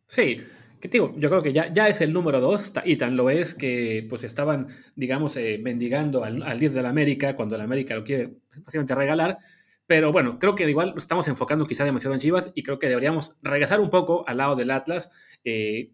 Sí, 0.07 0.43
que 0.81 0.89
digo, 0.89 1.13
yo 1.17 1.29
creo 1.29 1.43
que 1.43 1.53
ya, 1.53 1.71
ya 1.71 1.89
es 1.89 2.01
el 2.01 2.15
número 2.15 2.41
dos, 2.41 2.73
y 2.85 2.97
tan 2.97 3.17
lo 3.17 3.29
es 3.29 3.55
que 3.55 4.07
pues 4.09 4.25
estaban, 4.25 4.69
digamos, 4.97 5.37
eh, 5.37 5.59
mendigando 5.63 6.25
al, 6.25 6.43
al 6.43 6.59
10 6.59 6.73
de 6.73 6.83
la 6.83 6.89
América 6.89 7.37
cuando 7.37 7.59
la 7.59 7.65
América 7.65 7.95
lo 7.95 8.05
quiere 8.05 8.39
básicamente 8.65 8.95
regalar. 8.95 9.39
Pero 9.91 10.13
bueno, 10.13 10.39
creo 10.39 10.55
que 10.55 10.71
igual 10.71 10.95
estamos 10.97 11.27
enfocando 11.27 11.67
quizá 11.67 11.85
demasiado 11.85 12.15
en 12.15 12.21
Chivas 12.21 12.53
y 12.55 12.63
creo 12.63 12.79
que 12.79 12.87
deberíamos 12.87 13.35
regresar 13.43 13.81
un 13.81 13.91
poco 13.91 14.25
al 14.29 14.37
lado 14.37 14.55
del 14.55 14.71
Atlas, 14.71 15.11
eh, 15.43 15.91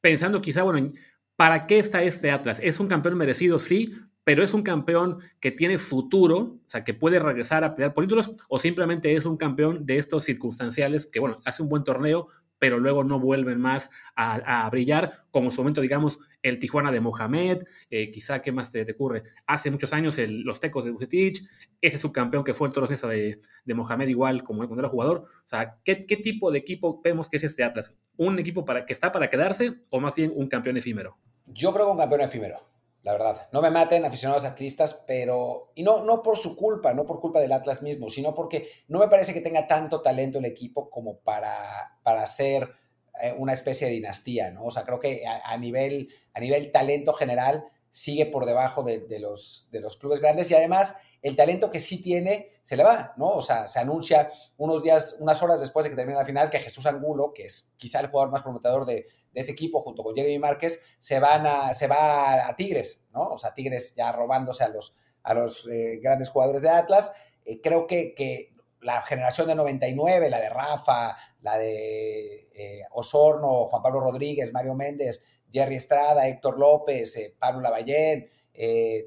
pensando 0.00 0.40
quizá, 0.40 0.62
bueno, 0.62 0.92
¿Para 1.36 1.66
qué 1.66 1.78
está 1.78 2.02
este 2.02 2.30
Atlas? 2.30 2.58
¿Es 2.62 2.80
un 2.80 2.88
campeón 2.88 3.16
merecido? 3.18 3.58
Sí, 3.58 3.94
pero 4.24 4.42
es 4.42 4.54
un 4.54 4.62
campeón 4.62 5.18
que 5.38 5.52
tiene 5.52 5.78
futuro, 5.78 6.38
o 6.38 6.60
sea, 6.66 6.82
que 6.82 6.94
puede 6.94 7.18
regresar 7.18 7.62
a 7.62 7.74
pelear 7.74 7.94
por 7.94 8.04
títulos, 8.04 8.32
o 8.48 8.58
simplemente 8.58 9.14
es 9.14 9.24
un 9.26 9.36
campeón 9.36 9.84
de 9.86 9.98
estos 9.98 10.24
circunstanciales 10.24 11.06
que, 11.06 11.20
bueno, 11.20 11.40
hace 11.44 11.62
un 11.62 11.68
buen 11.68 11.84
torneo, 11.84 12.26
pero 12.58 12.78
luego 12.78 13.04
no 13.04 13.20
vuelven 13.20 13.60
más 13.60 13.90
a, 14.16 14.68
brillar, 14.70 15.26
como 15.30 15.46
en 15.46 15.52
su 15.52 15.60
momento, 15.60 15.82
digamos, 15.82 16.18
el 16.42 16.58
Tijuana 16.58 16.90
de 16.90 17.00
Mohamed, 17.00 17.64
eh, 17.90 18.10
quizá, 18.10 18.40
¿qué 18.40 18.50
más 18.50 18.72
te, 18.72 18.90
ocurre? 18.90 19.24
Hace 19.46 19.70
muchos 19.70 19.92
años 19.92 20.16
los 20.18 20.58
Tecos 20.58 20.86
de 20.86 20.90
Bucetich, 20.90 21.46
ese 21.80 21.98
subcampeón 21.98 22.44
que 22.44 22.54
fue 22.54 22.66
el 22.66 22.72
Toros 22.72 22.88
de, 22.88 23.40
Mohamed 23.74 24.08
igual, 24.08 24.42
como 24.42 24.66
cuando 24.66 24.80
era 24.80 24.88
jugador. 24.88 25.18
O 25.18 25.48
sea, 25.48 25.76
¿qué, 25.84 26.06
¿qué, 26.06 26.16
tipo 26.16 26.50
de 26.50 26.58
equipo 26.58 27.00
vemos 27.04 27.28
que 27.28 27.36
es 27.36 27.44
este 27.44 27.62
Atlas? 27.62 27.94
¿Un 28.16 28.38
equipo 28.38 28.64
para, 28.64 28.86
que 28.86 28.92
está 28.92 29.12
para 29.12 29.28
quedarse 29.28 29.74
o 29.90 30.00
más 30.00 30.14
bien 30.14 30.32
un 30.34 30.48
campeón 30.48 30.78
efímero? 30.78 31.18
Yo 31.46 31.72
creo 31.72 31.86
que 31.86 31.92
un 31.92 31.98
campeón 31.98 32.20
efímero, 32.22 32.60
la 33.02 33.12
verdad. 33.12 33.48
No 33.52 33.62
me 33.62 33.70
maten 33.70 34.04
aficionados 34.04 34.44
atlistas, 34.44 35.04
pero... 35.06 35.72
Y 35.74 35.82
no, 35.82 36.02
no 36.02 36.22
por 36.22 36.36
su 36.36 36.56
culpa, 36.56 36.92
no 36.92 37.06
por 37.06 37.20
culpa 37.20 37.40
del 37.40 37.52
Atlas 37.52 37.82
mismo, 37.82 38.10
sino 38.10 38.34
porque 38.34 38.68
no 38.88 38.98
me 38.98 39.08
parece 39.08 39.32
que 39.32 39.40
tenga 39.40 39.66
tanto 39.66 40.02
talento 40.02 40.38
el 40.38 40.44
equipo 40.44 40.90
como 40.90 41.18
para, 41.18 41.98
para 42.02 42.26
ser 42.26 42.74
eh, 43.22 43.34
una 43.38 43.52
especie 43.52 43.86
de 43.86 43.94
dinastía, 43.94 44.50
¿no? 44.50 44.64
O 44.64 44.70
sea, 44.70 44.84
creo 44.84 45.00
que 45.00 45.22
a, 45.26 45.56
nivel, 45.56 46.08
a 46.34 46.40
nivel 46.40 46.70
talento 46.72 47.12
general 47.14 47.64
sigue 47.88 48.26
por 48.26 48.44
debajo 48.44 48.82
de, 48.82 49.06
los, 49.18 49.68
de 49.70 49.80
los 49.80 49.96
clubes 49.96 50.20
grandes 50.20 50.50
y 50.50 50.54
además 50.54 50.96
el 51.22 51.34
talento 51.34 51.70
que 51.70 51.80
sí 51.80 52.02
tiene 52.02 52.50
se 52.62 52.76
le 52.76 52.84
va, 52.84 53.14
¿no? 53.16 53.30
O 53.30 53.42
sea, 53.42 53.66
se 53.66 53.78
anuncia 53.78 54.30
unos 54.58 54.82
días, 54.82 55.16
unas 55.18 55.42
horas 55.42 55.60
después 55.60 55.84
de 55.84 55.90
que 55.90 55.96
termine 55.96 56.18
la 56.18 56.26
final 56.26 56.50
que 56.50 56.58
Jesús 56.58 56.84
Angulo, 56.86 57.32
que 57.32 57.44
es 57.44 57.72
quizá 57.78 58.00
el 58.00 58.08
jugador 58.08 58.30
más 58.30 58.42
prometedor 58.42 58.84
de, 58.84 59.06
de 59.36 59.42
ese 59.42 59.52
equipo 59.52 59.82
junto 59.82 60.02
con 60.02 60.16
Jeremy 60.16 60.38
Márquez 60.38 60.80
se, 60.98 61.20
van 61.20 61.46
a, 61.46 61.74
se 61.74 61.86
va 61.86 62.48
a 62.48 62.56
Tigres, 62.56 63.06
¿no? 63.12 63.28
O 63.28 63.38
sea, 63.38 63.52
Tigres 63.52 63.94
ya 63.94 64.10
robándose 64.10 64.64
a 64.64 64.68
los, 64.68 64.96
a 65.22 65.34
los 65.34 65.68
eh, 65.68 66.00
grandes 66.02 66.30
jugadores 66.30 66.62
de 66.62 66.70
Atlas. 66.70 67.12
Eh, 67.44 67.60
creo 67.60 67.86
que, 67.86 68.14
que, 68.14 68.54
la 68.80 69.02
generación 69.02 69.48
de 69.48 69.54
99, 69.54 70.30
la 70.30 70.40
de 70.40 70.48
Rafa, 70.48 71.16
la 71.40 71.58
de 71.58 72.48
eh, 72.54 72.82
Osorno, 72.92 73.66
Juan 73.66 73.82
Pablo 73.82 74.00
Rodríguez, 74.00 74.52
Mario 74.52 74.74
Méndez, 74.74 75.22
Jerry 75.52 75.74
Estrada, 75.74 76.28
Héctor 76.28 76.58
López, 76.58 77.34
Pablo 77.38 77.60
Lavallén, 77.60 78.30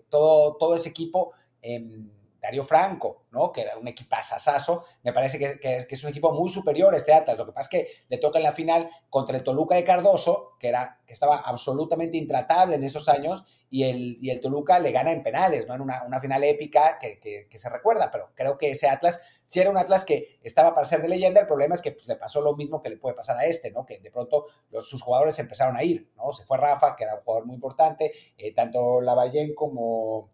todo, 0.10 0.58
todo 0.58 0.76
ese 0.76 0.90
equipo 0.90 1.32
em, 1.62 2.12
Darío 2.42 2.64
Franco, 2.64 3.26
¿no? 3.32 3.52
Que 3.52 3.62
era 3.62 3.78
un 3.78 3.88
equipazazazo. 3.88 4.86
Me 5.04 5.14
parece 5.14 5.38
que, 5.60 5.88
es 5.90 6.04
un 6.04 6.10
equipo 6.10 6.32
muy 6.32 6.50
superior 6.50 6.94
este 6.96 7.14
Atlas. 7.14 7.38
Lo 7.38 7.46
que 7.46 7.52
pasa 7.52 7.70
es 7.70 7.70
que 7.70 7.92
le 8.08 8.18
toca 8.18 8.40
en 8.40 8.44
la 8.44 8.52
final 8.52 8.90
contra 9.10 9.38
el 9.38 9.44
Toluca 9.44 9.76
de 9.76 9.84
Cardoso, 9.84 10.56
que, 10.60 10.70
era, 10.70 11.00
que 11.06 11.14
estaba 11.14 11.38
absolutamente 11.38 12.18
intratable 12.18 12.76
en 12.76 12.84
esos 12.84 13.10
años, 13.10 13.46
y 13.70 13.84
el, 13.84 14.18
y 14.22 14.30
el 14.32 14.40
Toluca 14.40 14.80
le 14.80 14.92
gana 14.92 15.12
en 15.12 15.22
penales, 15.22 15.68
¿no? 15.68 15.76
En 15.76 15.82
una, 15.82 16.20
final 16.22 16.44
épica 16.44 16.98
que, 16.98 17.48
se 17.54 17.70
recuerda. 17.70 18.10
Pero 18.12 18.32
creo 18.36 18.58
que 18.58 18.72
ese 18.72 18.88
Atlas 18.88 19.22
sí 19.46 19.60
era 19.60 19.70
un 19.70 19.78
Atlas 19.78 20.06
que 20.06 20.40
estaba 20.42 20.74
para 20.74 20.86
ser 20.86 21.02
de 21.02 21.10
leyenda. 21.10 21.42
El 21.42 21.48
problema 21.48 21.76
es 21.76 21.82
que 21.82 21.92
pues, 21.92 22.08
le 22.08 22.16
pasó 22.16 22.42
lo 22.42 22.56
mismo 22.56 22.82
que 22.82 22.90
le 22.90 22.98
puede 22.98 23.16
pasar 23.16 23.38
a 23.38 23.46
este, 23.46 23.72
¿no? 23.72 23.86
Que 23.86 24.00
de 24.00 24.12
pronto 24.12 24.46
sus 24.82 25.02
jugadores 25.02 25.38
empezaron 25.40 25.76
a 25.76 25.84
ir, 25.84 26.12
¿no? 26.16 26.34
Se 26.34 26.46
fue 26.46 26.58
Rafa, 26.58 26.96
que 26.96 27.04
era 27.04 27.16
un 27.16 27.22
jugador 27.22 27.46
muy 27.46 27.56
importante, 27.56 28.12
eh, 28.38 28.54
tanto 28.54 29.02
Lavallén 29.02 29.54
como 29.54 30.32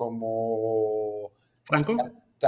como 0.00 1.30
Franco. 1.62 1.94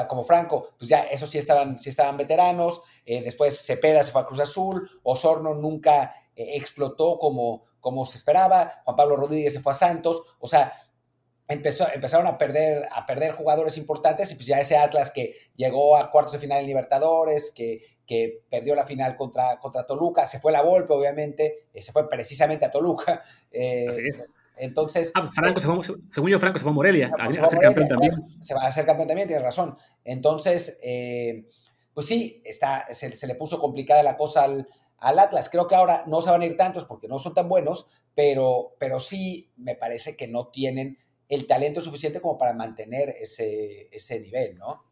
Como 0.09 0.25
Franco, 0.25 0.71
pues 0.79 0.89
ya 0.89 1.03
esos 1.03 1.29
sí 1.29 1.37
estaban, 1.37 1.79
sí 1.79 1.91
estaban 1.91 2.17
veteranos. 2.17 2.81
Eh, 3.05 3.21
después 3.21 3.61
Cepeda 3.61 4.03
se 4.03 4.11
fue 4.11 4.23
a 4.23 4.25
Cruz 4.25 4.41
Azul. 4.41 4.89
Osorno 5.03 5.53
nunca 5.53 6.15
eh, 6.35 6.57
explotó 6.57 7.19
como, 7.19 7.65
como 7.79 8.07
se 8.07 8.17
esperaba. 8.17 8.81
Juan 8.87 8.97
Pablo 8.97 9.17
Rodríguez 9.17 9.53
se 9.53 9.61
fue 9.61 9.73
a 9.73 9.75
Santos. 9.75 10.23
O 10.39 10.49
sea, 10.49 10.73
empezó, 11.47 11.87
empezaron 11.93 12.27
a 12.27 12.39
perder, 12.39 12.89
a 12.91 13.05
perder 13.05 13.33
jugadores 13.33 13.77
importantes 13.77 14.33
y 14.33 14.37
pues 14.37 14.47
ya 14.47 14.59
ese 14.59 14.79
Atlas 14.79 15.11
que 15.11 15.37
llegó 15.55 15.99
a 15.99 16.11
cuartos 16.11 16.33
de 16.33 16.39
final 16.39 16.61
en 16.61 16.67
Libertadores, 16.69 17.53
que, 17.55 17.83
que 18.07 18.47
perdió 18.49 18.75
la 18.75 18.87
final 18.87 19.15
contra, 19.15 19.59
contra 19.61 19.87
Toluca, 19.87 20.25
se 20.25 20.41
fue 20.41 20.53
la 20.53 20.63
Volpe, 20.63 20.95
obviamente, 20.95 21.67
eh, 21.75 21.83
se 21.83 21.93
fue 21.93 22.09
precisamente 22.09 22.65
a 22.65 22.71
Toluca. 22.71 23.23
Entonces. 24.57 25.13
Ah, 25.15 25.31
Franco 25.35 25.61
se 25.61 25.67
fue, 25.67 25.97
según 26.11 26.31
yo, 26.31 26.39
Franco 26.39 26.59
se 26.59 26.63
fue 26.63 26.71
a 26.71 26.75
Morelia. 26.75 27.11
se, 27.31 27.41
va 27.41 27.47
a 27.47 27.51
ser 27.51 27.59
campeón 27.61 27.89
también. 27.89 28.13
Se 28.41 28.55
va 28.55 28.63
a 28.63 28.69
hacer 28.69 28.87
campeón 28.87 29.09
también, 29.09 29.29
tienes 29.29 29.45
razón. 29.45 29.77
Entonces, 30.05 30.79
eh, 30.83 31.49
pues 31.95 32.07
sí, 32.07 32.43
está, 32.45 32.87
se, 32.93 33.27
le 33.27 33.35
puso 33.35 33.59
complicada 33.59 34.03
la 34.03 34.17
cosa 34.17 34.45
al, 34.45 34.69
Atlas. 34.99 35.49
Creo 35.49 35.67
que 35.67 35.75
ahora 35.75 36.05
no 36.07 36.21
se 36.21 36.31
van 36.31 36.43
a 36.43 36.47
ir 36.47 36.57
tantos 36.57 36.85
porque 36.85 37.09
no 37.09 37.19
son 37.19 37.35
tan 37.35 37.49
buenos, 37.49 37.89
pero, 38.15 38.77
pero 38.79 39.01
sí 39.01 39.51
me 39.57 39.75
parece 39.75 40.17
que 40.17 40.29
no 40.29 40.49
tienen 40.49 40.99
el 41.29 41.47
talento 41.47 41.81
suficiente 41.81 42.21
como 42.21 42.39
para 42.39 42.53
mantener 42.53 43.09
ese, 43.09 43.89
ese 43.91 44.21
nivel, 44.21 44.59
¿no? 44.59 44.85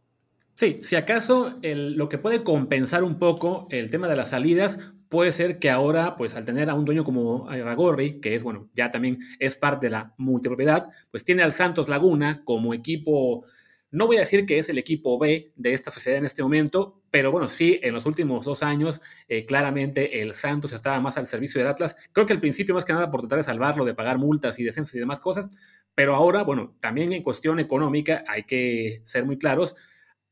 Sí, 0.55 0.81
si 0.83 0.97
acaso 0.97 1.55
lo 1.63 2.09
que 2.09 2.19
puede 2.19 2.45
compensar 2.45 3.03
un 3.03 3.19
poco 3.19 3.67
el 3.71 3.89
tema 3.89 4.09
de 4.09 4.17
las 4.17 4.31
salidas 4.31 4.79
puede 5.11 5.33
ser 5.33 5.59
que 5.59 5.69
ahora, 5.69 6.17
pues 6.17 6.35
al 6.35 6.45
tener 6.45 6.71
a 6.71 6.75
un 6.75 6.85
dueño 6.87 7.05
como 7.05 7.49
Ragorri, 7.51 8.21
que 8.21 8.35
es, 8.37 8.43
bueno, 8.45 8.71
ya 8.75 8.91
también 8.91 9.19
es 9.41 9.57
parte 9.57 9.89
de 9.89 9.91
la 9.91 10.15
multipropiedad, 10.17 10.89
pues 11.11 11.25
tiene 11.25 11.43
al 11.43 11.53
Santos 11.53 11.89
Laguna 11.89 12.43
como 12.45 12.73
equipo, 12.73 13.45
no 13.91 14.07
voy 14.07 14.19
a 14.19 14.21
decir 14.21 14.47
que 14.47 14.59
es 14.59 14.69
el 14.69 14.79
equipo 14.79 15.19
B 15.19 15.53
de 15.57 15.75
esta 15.75 15.91
sociedad 15.91 16.17
en 16.17 16.27
este 16.27 16.45
momento, 16.45 17.03
pero 17.11 17.33
bueno, 17.33 17.49
sí, 17.49 17.81
en 17.83 17.93
los 17.93 18.07
últimos 18.07 18.45
dos 18.45 18.63
años, 18.63 19.01
eh, 19.27 19.45
claramente 19.45 20.23
el 20.23 20.35
Santos 20.35 20.73
estaba 20.73 21.01
más 21.01 21.17
al 21.19 21.27
servicio 21.27 21.61
del 21.61 21.69
Atlas. 21.69 21.97
Creo 22.13 22.25
que 22.25 22.33
al 22.33 22.41
principio, 22.41 22.73
más 22.73 22.85
que 22.85 22.93
nada, 22.93 23.11
por 23.11 23.23
tratar 23.23 23.39
de 23.39 23.45
salvarlo, 23.45 23.85
de 23.85 23.95
pagar 23.95 24.17
multas 24.17 24.61
y 24.61 24.63
descensos 24.65 24.95
y 24.95 25.01
demás 25.01 25.21
cosas, 25.21 25.51
pero 25.93 26.15
ahora, 26.15 26.45
bueno, 26.45 26.77
también 26.79 27.13
en 27.13 27.25
cuestión 27.25 27.59
económica 27.59 28.25
hay 28.29 28.45
que 28.45 29.03
ser 29.07 29.25
muy 29.25 29.39
claros. 29.39 29.75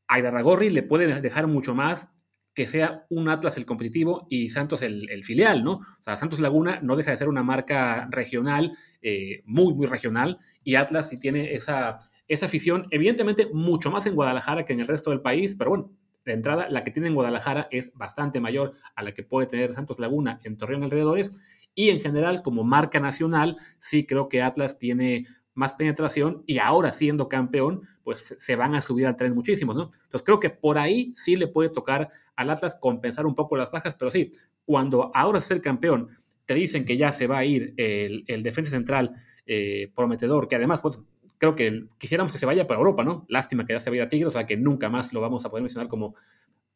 A 0.07 0.21
Ragorri 0.21 0.69
le 0.69 0.83
puede 0.83 1.19
dejar 1.19 1.47
mucho 1.47 1.75
más 1.75 2.09
que 2.53 2.67
sea 2.67 3.05
un 3.09 3.29
Atlas 3.29 3.57
el 3.57 3.65
competitivo 3.65 4.27
y 4.29 4.49
Santos 4.49 4.81
el, 4.81 5.23
filial, 5.23 5.63
¿no? 5.63 5.73
O 5.73 6.03
sea, 6.03 6.17
Santos 6.17 6.39
Laguna 6.39 6.79
no 6.81 6.95
deja 6.95 7.11
de 7.11 7.17
ser 7.17 7.29
una 7.29 7.43
marca 7.43 8.07
regional, 8.11 8.77
eh, 9.01 9.43
muy, 9.45 9.73
muy 9.73 9.85
regional, 9.85 10.39
y 10.63 10.75
Atlas 10.75 11.09
sí 11.09 11.17
tiene 11.17 11.53
esa, 11.53 11.99
esa 12.27 12.47
afición, 12.47 12.87
evidentemente 12.91 13.47
mucho 13.53 13.91
más 13.91 14.05
en 14.05 14.15
Guadalajara 14.15 14.65
que 14.65 14.73
en 14.73 14.81
el 14.81 14.87
resto 14.87 15.11
del 15.11 15.21
país, 15.21 15.55
pero 15.57 15.69
bueno, 15.69 15.91
de 16.25 16.33
entrada, 16.33 16.67
la 16.69 16.83
que 16.83 16.91
tiene 16.91 17.07
en 17.07 17.15
Guadalajara 17.15 17.67
es 17.71 17.93
bastante 17.93 18.39
mayor 18.39 18.73
a 18.95 19.03
la 19.03 19.13
que 19.13 19.23
puede 19.23 19.47
tener 19.47 19.73
Santos 19.73 19.99
Laguna 19.99 20.39
en 20.43 20.57
Torreón 20.57 20.83
alrededores, 20.83 21.31
y 21.73 21.89
en 21.89 22.01
general, 22.01 22.41
como 22.41 22.63
marca 22.63 22.99
nacional, 22.99 23.55
sí 23.79 24.05
creo 24.05 24.27
que 24.27 24.41
Atlas 24.41 24.79
tiene 24.79 25.25
más 25.53 25.73
penetración 25.73 26.43
y 26.47 26.59
ahora 26.59 26.93
siendo 26.93 27.27
campeón, 27.27 27.81
pues 28.03 28.35
se 28.39 28.55
van 28.55 28.75
a 28.75 28.81
subir 28.81 29.05
al 29.07 29.15
tren 29.15 29.35
muchísimos, 29.35 29.75
¿no? 29.75 29.83
Entonces 29.83 30.23
creo 30.23 30.39
que 30.39 30.49
por 30.49 30.77
ahí 30.77 31.13
sí 31.15 31.35
le 31.35 31.47
puede 31.47 31.69
tocar 31.69 32.09
al 32.39 32.49
Atlas 32.49 32.77
compensar 32.79 33.25
un 33.25 33.35
poco 33.35 33.57
las 33.57 33.69
bajas, 33.69 33.95
pero 33.95 34.09
sí, 34.09 34.31
cuando 34.63 35.11
ahora 35.13 35.39
es 35.39 35.51
el 35.51 35.61
campeón, 35.61 36.07
te 36.45 36.53
dicen 36.53 36.85
que 36.85 36.95
ya 36.95 37.11
se 37.11 37.27
va 37.27 37.39
a 37.39 37.45
ir 37.45 37.73
el, 37.75 38.43
defensa 38.43 38.71
central 38.71 39.13
eh, 39.45 39.91
prometedor, 39.93 40.47
que 40.47 40.55
además, 40.55 40.81
pues, 40.81 40.97
creo 41.37 41.53
que 41.53 41.87
quisiéramos 41.97 42.31
que 42.31 42.37
se 42.37 42.45
vaya 42.45 42.65
para 42.65 42.79
Europa, 42.79 43.03
¿no? 43.03 43.25
Lástima 43.27 43.65
que 43.65 43.73
ya 43.73 43.81
se 43.81 43.89
vaya 43.89 44.03
a 44.03 44.09
Tigre, 44.09 44.27
o 44.27 44.31
sea 44.31 44.45
que 44.45 44.55
nunca 44.55 44.89
más 44.89 45.11
lo 45.11 45.19
vamos 45.19 45.43
a 45.45 45.49
poder 45.49 45.63
mencionar 45.63 45.89
como 45.89 46.15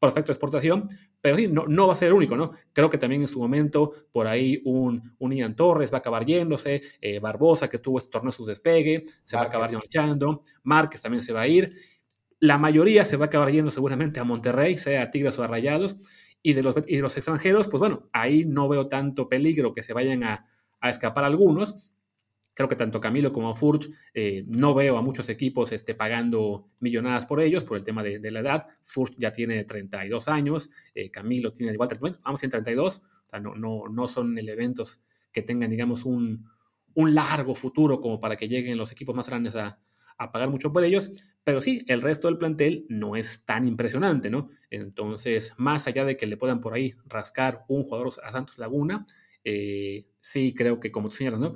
prospecto 0.02 0.28
de 0.28 0.34
exportación, 0.34 0.90
pero 1.22 1.38
sí, 1.38 1.48
no, 1.48 1.66
no 1.66 1.88
va 1.88 1.94
a 1.94 1.96
ser 1.96 2.10
el 2.10 2.16
único, 2.16 2.36
¿no? 2.36 2.52
Creo 2.74 2.90
que 2.90 2.98
también 2.98 3.22
en 3.22 3.28
su 3.30 3.40
momento 3.40 3.94
por 4.12 4.28
ahí 4.28 4.62
un, 4.66 5.16
un 5.18 5.32
Ian 5.32 5.56
Torres 5.56 5.94
va 5.94 5.98
a 5.98 6.00
acabar 6.00 6.26
yéndose, 6.26 6.82
eh, 7.00 7.20
Barbosa 7.20 7.70
que 7.70 7.80
tuvo 7.80 8.00
este 8.00 8.10
torneo 8.10 8.34
su 8.34 8.46
despegue, 8.46 9.06
se 9.24 9.38
va 9.38 9.44
a 9.44 9.46
acabar 9.46 9.72
marchando, 9.72 10.44
Márquez 10.64 11.02
también 11.02 11.24
se 11.24 11.32
va 11.32 11.40
a 11.40 11.48
ir, 11.48 11.74
la 12.44 12.58
mayoría 12.58 13.06
se 13.06 13.16
va 13.16 13.26
a 13.26 13.28
acabar 13.28 13.52
yendo 13.52 13.72
seguramente 13.72 14.20
a 14.20 14.26
Monterrey, 14.26 14.76
sea 14.76 15.04
a 15.04 15.12
Tigres 15.12 15.40
o 15.40 15.44
a 15.44 15.48
Rayados, 15.48 15.96
y 16.42 16.52
de 16.52 16.62
los, 16.62 16.76
y 16.88 16.98
de 16.98 17.02
los 17.02 17.16
extranjeros, 17.16 17.70
pues 17.70 17.80
bueno, 17.80 18.10
ahí 18.12 18.44
no 18.44 18.68
veo 18.68 18.90
tanto 18.90 19.30
peligro 19.30 19.74
que 19.74 19.82
se 19.82 19.94
vayan 19.94 20.26
a, 20.26 20.46
a 20.82 20.90
escapar 20.90 21.24
algunos, 21.24 21.94
Creo 22.56 22.70
que 22.70 22.76
tanto 22.76 23.02
Camilo 23.02 23.34
como 23.34 23.56
Furch 23.56 23.90
eh, 24.14 24.44
no 24.46 24.76
veo 24.76 24.98
a 24.98 25.02
muchos 25.02 25.28
equipos 25.30 25.72
este, 25.72 25.96
pagando 25.96 26.70
millonadas 26.82 27.26
por 27.26 27.42
ellos 27.42 27.64
por 27.64 27.78
el 27.78 27.84
tema 27.84 28.04
de, 28.04 28.30
la 28.30 28.42
edad. 28.42 28.68
Furch 28.84 29.16
ya 29.18 29.34
tiene 29.34 29.64
32 29.64 30.28
años, 30.28 30.70
eh, 30.94 31.10
Camilo 31.10 31.52
tiene 31.52 31.74
igual, 31.74 31.90
bueno, 32.00 32.20
vamos 32.24 32.44
en 32.44 32.52
32, 32.52 32.98
o 32.98 33.30
sea, 33.30 33.40
no, 33.40 33.56
no, 33.56 33.86
no 33.90 34.08
son 34.08 34.38
eventos 34.38 35.02
que 35.32 35.42
tengan, 35.42 35.72
digamos, 35.72 36.06
un, 36.06 36.46
un 36.94 37.16
largo 37.16 37.56
futuro 37.56 38.00
como 38.00 38.20
para 38.20 38.36
que 38.36 38.48
lleguen 38.48 38.78
los 38.78 38.92
equipos 38.92 39.16
más 39.16 39.28
grandes 39.28 39.56
a, 39.56 39.80
a 40.18 40.32
pagar 40.32 40.50
mucho 40.50 40.72
por 40.72 40.84
ellos, 40.84 41.10
pero 41.44 41.62
sí, 41.62 41.84
el 41.88 42.02
resto 42.02 42.28
del 42.28 42.38
plantel 42.38 42.86
no 42.90 43.16
es 43.16 43.46
tan 43.46 43.68
impresionante, 43.68 44.30
¿no? 44.30 44.50
Entonces, 44.70 45.54
más 45.58 45.88
allá 45.88 46.06
de 46.06 46.18
que 46.18 46.26
le 46.26 46.38
puedan 46.38 46.62
por 46.62 46.74
ahí 46.74 46.94
rascar 47.06 47.66
un 47.68 47.84
jugador 47.84 48.14
a 48.24 48.32
Santos 48.32 48.58
Laguna, 48.58 49.06
eh, 49.44 50.06
sí 50.20 50.54
creo 50.56 50.80
que, 50.80 50.92
como 50.92 51.10
tú 51.10 51.16
señalas, 51.16 51.40
¿no? 51.40 51.56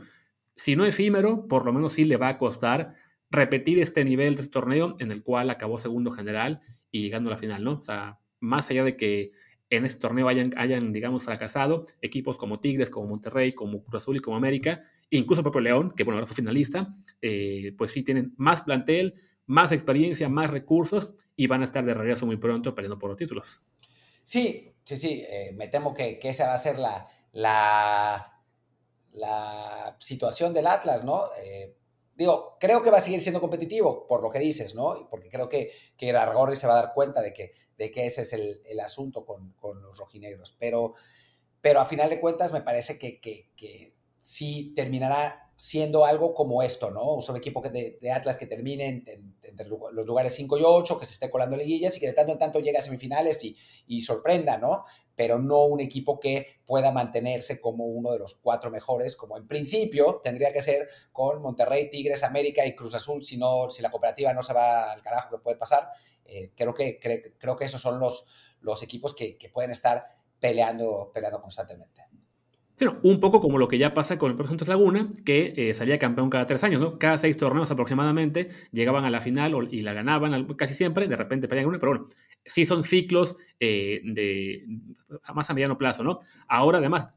si 0.58 0.76
no 0.76 0.86
efímero, 0.86 1.47
por 1.47 1.65
lo 1.65 1.71
menos 1.71 1.93
sí 1.93 2.04
le 2.04 2.17
va 2.17 2.30
a 2.30 2.38
costar 2.38 2.95
repetir 3.30 3.80
este 3.80 4.04
nivel 4.04 4.36
de 4.36 4.41
este 4.41 4.52
torneo 4.52 4.95
en 5.00 5.12
el 5.12 5.23
cual 5.23 5.50
acabó 5.50 5.78
segundo 5.78 6.12
general 6.12 6.62
y 6.91 7.04
llegando 7.04 7.30
a 7.30 7.34
la 7.34 7.38
final, 7.38 7.63
¿no? 7.63 7.73
O 7.73 7.84
sea, 7.84 8.19
más 8.39 8.69
allá 8.71 8.84
de 8.84 8.97
que 8.97 9.32
en 9.69 9.86
este 9.86 10.00
torneo 10.00 10.28
hayan, 10.28 10.52
hayan 10.58 10.91
digamos, 10.93 11.23
fracasado, 11.23 11.86
equipos 12.02 12.38
como 12.38 12.60
Tigres, 12.60 12.89
como 12.89 13.08
Monterrey, 13.08 13.54
como 13.54 13.84
Cruz 13.84 14.02
Azul 14.02 14.17
y 14.17 14.19
como 14.19 14.36
América, 14.36 14.84
incluso 15.10 15.41
el 15.41 15.43
propio 15.43 15.62
León, 15.62 15.93
que 15.95 16.04
bueno, 16.04 16.17
ahora 16.17 16.28
fue 16.28 16.36
finalista, 16.36 16.95
eh, 17.21 17.73
pues 17.78 17.91
sí 17.91 18.02
tienen 18.02 18.34
más 18.38 18.62
plantel, 18.62 19.13
más 19.47 19.71
experiencia, 19.71 20.29
más 20.29 20.51
recursos 20.51 21.13
y 21.36 21.47
van 21.47 21.62
a 21.62 21.65
estar 21.65 21.83
de 21.83 21.93
regreso 21.93 22.25
muy 22.25 22.38
pronto 22.38 22.75
peleando 22.75 22.99
por 22.99 23.10
los 23.10 23.17
títulos. 23.17 23.62
Sí, 24.23 24.75
sí, 24.83 24.97
sí, 24.97 25.25
eh, 25.27 25.51
me 25.53 25.67
temo 25.67 25.93
que, 25.93 26.19
que, 26.19 26.29
esa 26.29 26.47
va 26.47 26.53
a 26.53 26.57
ser 26.57 26.77
la, 26.77 27.10
la 29.17 29.95
situación 29.99 30.53
del 30.53 30.67
Atlas, 30.67 31.03
¿no? 31.03 31.25
Eh, 31.41 31.75
digo, 32.15 32.57
creo 32.60 32.81
que 32.81 32.91
va 32.91 32.97
a 32.97 33.01
seguir 33.01 33.21
siendo 33.21 33.41
competitivo 33.41 34.07
por 34.07 34.21
lo 34.21 34.29
que 34.29 34.39
dices, 34.39 34.75
¿no? 34.75 35.07
Porque 35.10 35.29
creo 35.29 35.47
que, 35.47 35.71
que 35.95 36.12
Argorri 36.12 36.55
se 36.55 36.67
va 36.67 36.73
a 36.73 36.83
dar 36.83 36.93
cuenta 36.93 37.21
de 37.21 37.33
que, 37.33 37.53
de 37.77 37.91
que 37.91 38.05
ese 38.05 38.21
es 38.21 38.33
el, 38.33 38.62
el 38.65 38.79
asunto 38.79 39.25
con, 39.25 39.53
con, 39.53 39.81
los 39.81 39.97
rojinegros. 39.97 40.55
Pero, 40.60 40.95
pero 41.62 41.79
a 41.79 41.86
final 41.86 42.10
de 42.10 42.19
cuentas 42.19 42.51
me 42.51 42.62
parece 42.62 42.97
que, 42.97 43.19
que, 43.19 43.51
que 43.55 43.95
sí 44.19 44.73
terminará 44.75 45.46
siendo 45.60 46.06
algo 46.06 46.36
como 46.36 46.62
esto, 46.62 46.91
¿no? 46.91 47.15
Un 47.15 47.36
equipo 47.36 47.62
de, 47.62 47.98
de 48.00 48.12
Atlas 48.12 48.38
que 48.38 48.46
termine 48.46 49.04
entre 49.41 49.67
los 49.67 50.06
lugares 50.06 50.36
5 50.36 50.60
y 50.60 50.62
8, 50.63 51.00
que 51.00 51.06
se 51.06 51.13
esté 51.13 51.32
colando 51.32 51.58
liguillas 51.58 51.98
y 51.98 52.00
que 52.00 52.06
de 52.06 52.13
tanto 52.13 52.32
en 52.32 52.38
tanto 52.38 52.60
llegue 52.60 52.78
a 52.78 52.82
semifinales 52.82 53.43
y, 53.43 54.02
sorprenda, 54.02 54.60
¿no? 54.60 54.86
Pero 55.15 55.39
no 55.39 55.65
un 55.65 55.80
equipo 55.80 56.20
que 56.20 56.62
pueda 56.67 56.91
mantenerse 56.91 57.60
como 57.60 57.86
uno 57.86 58.12
de 58.12 58.20
los 58.20 58.36
cuatro 58.36 58.70
mejores, 58.70 59.15
como 59.15 59.36
en 59.36 59.48
principio 59.48 60.22
tendría 60.24 60.54
que 60.54 60.62
ser 60.62 60.89
con 61.12 61.41
Monterrey, 61.41 61.89
Tigres, 61.89 62.24
América 62.24 62.63
y 62.63 62.76
Cruz 62.76 62.93
Azul, 62.93 63.24
si, 63.24 63.38
no, 63.38 63.72
si 63.72 63.82
la 63.82 63.89
cooperativa 63.89 64.34
no 64.34 64.43
se 64.43 64.54
va 64.54 64.91
al 64.91 65.02
carajo 65.02 65.32
que 65.32 65.41
puede 65.41 65.58
pasar. 65.58 65.89
Eh, 66.24 66.52
creo, 66.56 66.76
que, 66.76 67.00
creo 67.00 67.56
que 67.56 67.65
esos 67.65 67.82
son 67.82 68.00
los, 68.00 68.28
los 68.62 68.84
equipos 68.84 69.15
que, 69.15 69.38
que 69.39 69.50
pueden 69.50 69.72
estar 69.72 70.06
peleando, 70.39 71.10
peleando 71.12 71.41
constantemente 71.41 72.07
un 73.01 73.19
poco 73.19 73.39
como 73.41 73.57
lo 73.57 73.67
que 73.67 73.77
ya 73.77 73.93
pasa 73.93 74.17
con 74.17 74.31
el 74.31 74.47
Santos 74.47 74.67
Laguna, 74.67 75.09
que 75.25 75.53
eh, 75.57 75.73
salía 75.73 75.97
campeón 75.97 76.29
cada 76.29 76.45
tres 76.45 76.63
años, 76.63 76.79
¿no? 76.79 76.99
Cada 76.99 77.17
seis 77.17 77.35
torneos 77.35 77.71
aproximadamente 77.71 78.49
llegaban 78.71 79.03
a 79.03 79.09
la 79.09 79.19
final 79.21 79.67
y 79.71 79.81
la 79.81 79.93
ganaban 79.93 80.45
casi 80.55 80.75
siempre, 80.75 81.07
de 81.07 81.15
repente 81.15 81.47
pelean 81.47 81.67
una, 81.67 81.79
pero 81.79 81.93
bueno, 81.93 82.07
sí 82.45 82.65
son 82.65 82.83
ciclos 82.83 83.35
eh, 83.59 84.01
de 84.03 84.65
más 85.33 85.49
a 85.49 85.53
mediano 85.53 85.77
plazo, 85.77 86.03
¿no? 86.03 86.19
Ahora 86.47 86.77
además, 86.77 87.09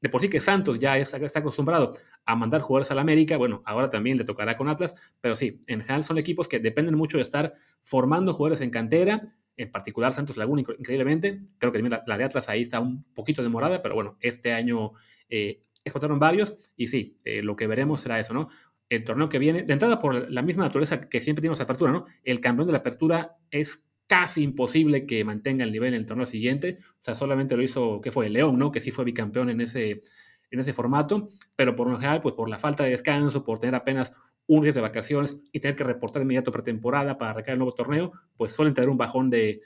de 0.00 0.08
por 0.08 0.20
sí 0.20 0.28
que 0.28 0.40
Santos 0.40 0.78
ya 0.80 0.98
está 0.98 1.38
acostumbrado 1.38 1.94
a 2.26 2.36
mandar 2.36 2.60
jugadores 2.60 2.90
a 2.90 2.94
la 2.94 3.02
América, 3.02 3.36
bueno, 3.36 3.62
ahora 3.64 3.90
también 3.90 4.18
le 4.18 4.24
tocará 4.24 4.56
con 4.56 4.68
Atlas, 4.68 4.94
pero 5.20 5.36
sí, 5.36 5.62
en 5.66 5.80
general 5.80 6.04
son 6.04 6.18
equipos 6.18 6.48
que 6.48 6.58
dependen 6.58 6.96
mucho 6.96 7.18
de 7.18 7.22
estar 7.22 7.54
formando 7.82 8.34
jugadores 8.34 8.60
en 8.62 8.70
cantera, 8.70 9.28
en 9.56 9.70
particular 9.70 10.12
Santos 10.12 10.36
Laguna, 10.36 10.62
increíblemente. 10.78 11.40
Creo 11.58 11.72
que 11.72 11.82
la, 11.82 12.18
de 12.18 12.24
Atlas 12.24 12.48
ahí 12.48 12.62
está 12.62 12.80
un 12.80 13.04
poquito 13.14 13.42
demorada, 13.42 13.82
pero 13.82 13.94
bueno, 13.94 14.16
este 14.20 14.52
año 14.52 14.92
eh, 15.28 15.62
explotaron 15.84 16.18
varios 16.18 16.56
y 16.76 16.88
sí, 16.88 17.18
eh, 17.24 17.42
lo 17.42 17.56
que 17.56 17.66
veremos 17.66 18.00
será 18.00 18.18
eso, 18.18 18.34
¿no? 18.34 18.48
El 18.88 19.04
torneo 19.04 19.28
que 19.28 19.38
viene, 19.38 19.62
de 19.62 19.72
entrada 19.72 20.00
por 20.00 20.30
la 20.30 20.42
misma 20.42 20.64
naturaleza 20.64 21.08
que 21.08 21.20
siempre 21.20 21.40
tiene 21.40 21.56
la 21.56 21.62
apertura, 21.62 21.92
¿no? 21.92 22.06
El 22.22 22.40
campeón 22.40 22.66
de 22.66 22.72
la 22.72 22.78
apertura 22.78 23.36
es 23.50 23.84
casi 24.06 24.42
imposible 24.42 25.06
que 25.06 25.24
mantenga 25.24 25.64
el 25.64 25.72
nivel 25.72 25.94
en 25.94 26.00
el 26.00 26.06
torneo 26.06 26.26
siguiente. 26.26 26.78
O 27.00 27.02
sea, 27.02 27.14
solamente 27.14 27.56
lo 27.56 27.62
hizo, 27.62 28.00
¿qué 28.00 28.12
fue? 28.12 28.26
El 28.26 28.34
León, 28.34 28.58
¿no? 28.58 28.70
Que 28.70 28.80
sí 28.80 28.90
fue 28.90 29.04
bicampeón 29.04 29.48
en 29.50 29.60
ese, 29.62 30.02
en 30.50 30.60
ese 30.60 30.72
formato, 30.72 31.30
pero 31.56 31.74
por 31.74 31.88
lo 31.88 31.96
general, 31.96 32.20
pues 32.20 32.34
por 32.34 32.48
la 32.48 32.58
falta 32.58 32.84
de 32.84 32.90
descanso, 32.90 33.44
por 33.44 33.58
tener 33.58 33.74
apenas 33.74 34.12
un 34.46 34.62
día 34.62 34.72
de 34.72 34.80
vacaciones 34.80 35.36
y 35.52 35.60
tener 35.60 35.76
que 35.76 35.84
reportar 35.84 36.22
inmediato 36.22 36.52
pretemporada 36.52 37.16
para 37.18 37.30
arrancar 37.30 37.52
el 37.52 37.58
nuevo 37.58 37.72
torneo, 37.72 38.12
pues 38.36 38.52
suelen 38.52 38.74
tener 38.74 38.90
un 38.90 38.98
bajón 38.98 39.30
de, 39.30 39.60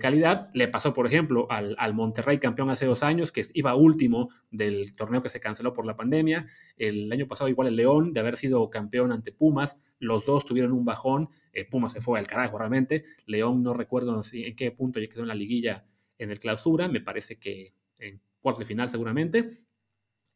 calidad. 0.00 0.50
Le 0.54 0.68
pasó, 0.68 0.92
por 0.92 1.06
ejemplo, 1.06 1.46
al, 1.50 1.94
Monterrey 1.94 2.38
campeón 2.38 2.70
hace 2.70 2.86
dos 2.86 3.02
años, 3.02 3.32
que 3.32 3.44
iba 3.54 3.74
último 3.74 4.28
del 4.50 4.94
torneo 4.94 5.22
que 5.22 5.28
se 5.28 5.40
canceló 5.40 5.72
por 5.72 5.86
la 5.86 5.96
pandemia. 5.96 6.46
El 6.76 7.10
año 7.12 7.26
pasado 7.26 7.48
igual 7.48 7.68
el 7.68 7.76
León, 7.76 8.12
de 8.12 8.20
haber 8.20 8.36
sido 8.36 8.68
campeón 8.70 9.12
ante 9.12 9.32
Pumas, 9.32 9.76
los 9.98 10.24
dos 10.24 10.44
tuvieron 10.44 10.72
un 10.72 10.84
bajón. 10.84 11.28
Eh, 11.52 11.64
Pumas 11.64 11.92
se 11.92 12.00
fue 12.00 12.18
al 12.18 12.26
carajo 12.26 12.58
realmente. 12.58 13.04
León 13.26 13.62
no 13.62 13.74
recuerdo 13.74 14.22
en 14.32 14.56
qué 14.56 14.70
punto 14.70 15.00
ya 15.00 15.08
quedó 15.08 15.22
en 15.22 15.28
la 15.28 15.34
liguilla 15.34 15.84
en 16.18 16.30
el 16.30 16.38
clausura, 16.38 16.86
me 16.88 17.00
parece 17.00 17.38
que 17.38 17.72
en 17.98 18.20
cuarto 18.40 18.60
de 18.60 18.66
final 18.66 18.90
seguramente. 18.90 19.62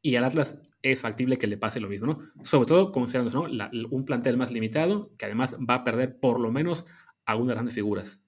Y 0.00 0.16
al 0.16 0.24
Atlas 0.24 0.58
es 0.92 1.00
factible 1.00 1.38
que 1.38 1.46
le 1.46 1.56
pase 1.56 1.80
lo 1.80 1.88
mismo, 1.88 2.06
¿no? 2.06 2.44
Sobre 2.44 2.66
todo 2.66 2.92
considerando 2.92 3.46
un 3.90 4.04
plantel 4.04 4.36
más 4.36 4.50
limitado, 4.50 5.10
que 5.16 5.24
además 5.24 5.54
va 5.54 5.76
a 5.76 5.84
perder 5.84 6.18
por 6.20 6.38
lo 6.38 6.52
menos 6.52 6.84
a 7.24 7.36
unas 7.36 7.54
grandes 7.54 7.74
figuras. 7.74 8.20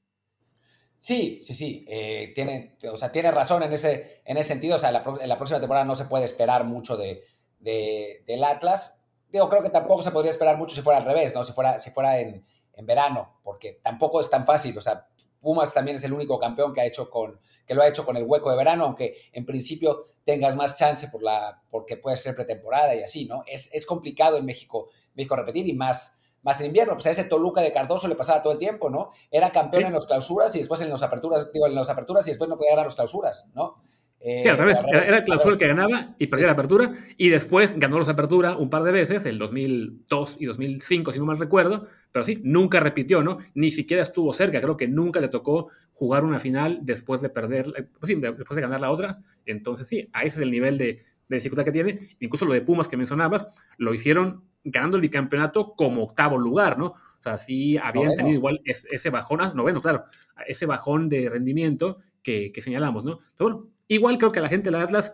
Sí, 0.99 1.41
sí, 1.43 1.55
sí. 1.55 1.85
Eh, 1.89 2.33
tiene, 2.35 2.77
o 2.91 2.97
sea, 2.97 3.13
tiene 3.13 3.31
razón 3.31 3.63
en 3.63 3.73
ese, 3.73 4.23
en 4.25 4.39
ese 4.39 4.49
sentido. 4.49 4.77
O 4.77 4.79
sea, 4.79 4.89
en 4.89 5.29
la 5.29 5.37
próxima 5.37 5.61
temporada 5.61 5.85
no 5.85 5.95
se 5.95 6.07
puede 6.07 6.25
esperar 6.25 6.65
mucho 6.65 6.97
de, 6.97 7.23
del 7.61 8.43
Atlas. 8.43 9.05
Digo, 9.29 9.49
creo 9.49 9.63
que 9.63 9.71
tampoco 9.71 10.03
se 10.03 10.11
podría 10.11 10.31
esperar 10.31 10.57
mucho 10.57 10.75
si 10.75 10.83
fuera 10.83 10.99
al 10.99 11.05
revés, 11.05 11.35
¿no? 11.35 11.45
Si 11.45 11.53
fuera, 11.53 11.79
si 11.79 11.91
fuera 11.91 12.19
en, 12.19 12.47
en 12.73 12.87
verano, 12.87 13.41
porque 13.43 13.81
tampoco 13.83 14.21
es 14.21 14.31
tan 14.31 14.47
fácil. 14.47 14.77
O 14.79 14.81
sea, 14.81 15.09
Pumas 15.47 15.73
también 15.73 15.97
es 15.97 16.03
el 16.03 16.13
único 16.13 16.41
campeón 16.41 16.73
que, 16.73 16.81
ha 16.81 16.87
hecho 16.87 17.09
con, 17.09 17.39
que 17.65 17.73
lo 17.73 17.83
ha 17.83 17.87
hecho 17.87 18.05
con 18.05 18.17
el 18.17 18.25
hueco 18.25 18.51
de 18.51 18.57
verano, 18.57 18.83
aunque 18.83 19.31
en 19.33 19.47
principio 19.47 20.09
tengas 20.25 20.57
más 20.57 20.77
chance 20.77 21.07
por 21.07 21.23
la, 21.23 21.63
porque 21.71 21.97
puede 21.97 22.17
ser 22.17 22.35
pretemporada 22.35 22.97
y 22.97 23.05
así, 23.05 23.27
¿no? 23.27 23.45
Es, 23.47 23.73
es 23.73 23.87
complicado 23.87 24.39
en 24.39 24.45
México, 24.45 24.89
México 25.15 25.37
repetir 25.37 25.69
y 25.69 25.73
más, 25.73 26.19
más 26.43 26.61
en 26.61 26.67
invierno. 26.67 26.95
Pues 26.95 27.07
a 27.07 27.11
ese 27.11 27.23
Toluca 27.23 27.61
de 27.61 27.73
Cardoso 27.73 28.09
le 28.09 28.17
pasaba 28.17 28.43
todo 28.43 28.55
el 28.55 28.59
tiempo, 28.59 28.91
¿no? 28.91 29.11
Era 29.31 29.53
campeón 29.53 29.85
en 29.85 29.93
los 29.93 30.07
clausuras 30.07 30.53
y 30.57 30.59
después 30.59 30.81
en 30.81 30.91
los 30.91 31.05
aperturas, 31.05 31.53
digo, 31.53 31.69
en 31.69 31.77
las 31.77 31.91
aperturas 31.91 32.27
y 32.27 32.31
después 32.31 32.51
no 32.51 32.57
podía 32.57 32.73
ganar 32.73 32.87
los 32.87 32.97
clausuras, 32.97 33.49
¿no? 33.55 33.77
Eh, 34.21 34.41
sí, 34.43 34.49
al 34.49 34.59
revés. 34.59 34.79
Era, 34.89 35.19
el 35.19 35.25
clausura 35.25 35.57
que 35.57 35.67
ganaba 35.69 36.15
y 36.19 36.27
perdía 36.27 36.47
la 36.47 36.53
apertura. 36.53 36.93
Y 37.17 37.29
después 37.29 37.79
ganó 37.79 37.99
los 37.99 38.09
apertura 38.09 38.57
un 38.57 38.71
par 38.71 38.83
de 38.83 38.93
veces, 38.93 39.27
el 39.27 39.39
2002 39.39 40.37
y 40.41 40.47
2005, 40.47 41.13
si 41.13 41.19
no 41.19 41.27
mal 41.27 41.39
recuerdo. 41.39 41.87
Pero 42.13 42.25
sí, 42.25 42.41
nunca 42.43 42.81
repitió, 42.81 43.23
¿no? 43.23 43.39
Ni 43.55 43.71
siquiera 43.71 44.03
estuvo 44.03 44.33
cerca. 44.33 44.61
Creo 44.61 44.77
que 44.77 44.89
nunca 44.89 45.21
le 45.21 45.29
tocó 45.29 45.69
jugar 45.93 46.25
una 46.25 46.41
final 46.41 46.81
después 46.83 47.21
de 47.21 47.29
perder, 47.29 47.91
pues 47.99 48.09
sí, 48.09 48.15
después 48.15 48.55
de 48.57 48.63
ganar 48.63 48.81
la 48.81 48.91
otra. 48.91 49.19
Entonces, 49.45 49.87
sí, 49.87 50.09
a 50.13 50.23
ese 50.23 50.39
es 50.39 50.43
el 50.43 50.51
nivel 50.51 50.79
de, 50.79 51.01
de 51.29 51.37
dificultad 51.37 51.65
que 51.65 51.73
tiene. 51.73 52.17
Incluso 52.21 52.45
lo 52.45 52.55
de 52.55 52.63
Pumas 52.63 52.89
que 52.89 52.97
mencionabas, 52.97 53.47
lo 53.79 53.95
hicieron 53.95 54.45
ganando 54.65 54.97
el 54.97 55.03
bicampeonato 55.03 55.75
como 55.75 56.03
octavo 56.03 56.39
lugar, 56.39 56.79
¿no? 56.79 56.87
O 56.87 57.23
sea, 57.23 57.39
sí 57.39 57.77
habían 57.79 58.15
tenido 58.17 58.37
igual 58.37 58.61
ese 58.65 59.11
bajón, 59.11 59.41
ah, 59.41 59.53
noveno, 59.55 59.81
claro, 59.81 60.05
ese 60.47 60.67
bajón 60.67 61.09
de 61.09 61.29
rendimiento 61.29 61.99
que, 62.23 62.53
que 62.53 62.63
señalamos, 62.63 63.05
¿no? 63.05 63.19
Pero 63.37 63.51
bueno, 63.51 63.69
Igual 63.89 64.19
creo 64.19 64.33
que 64.33 64.41
la 64.41 64.49
gente 64.49 64.71
de 64.71 64.79
Atlas, 64.79 65.13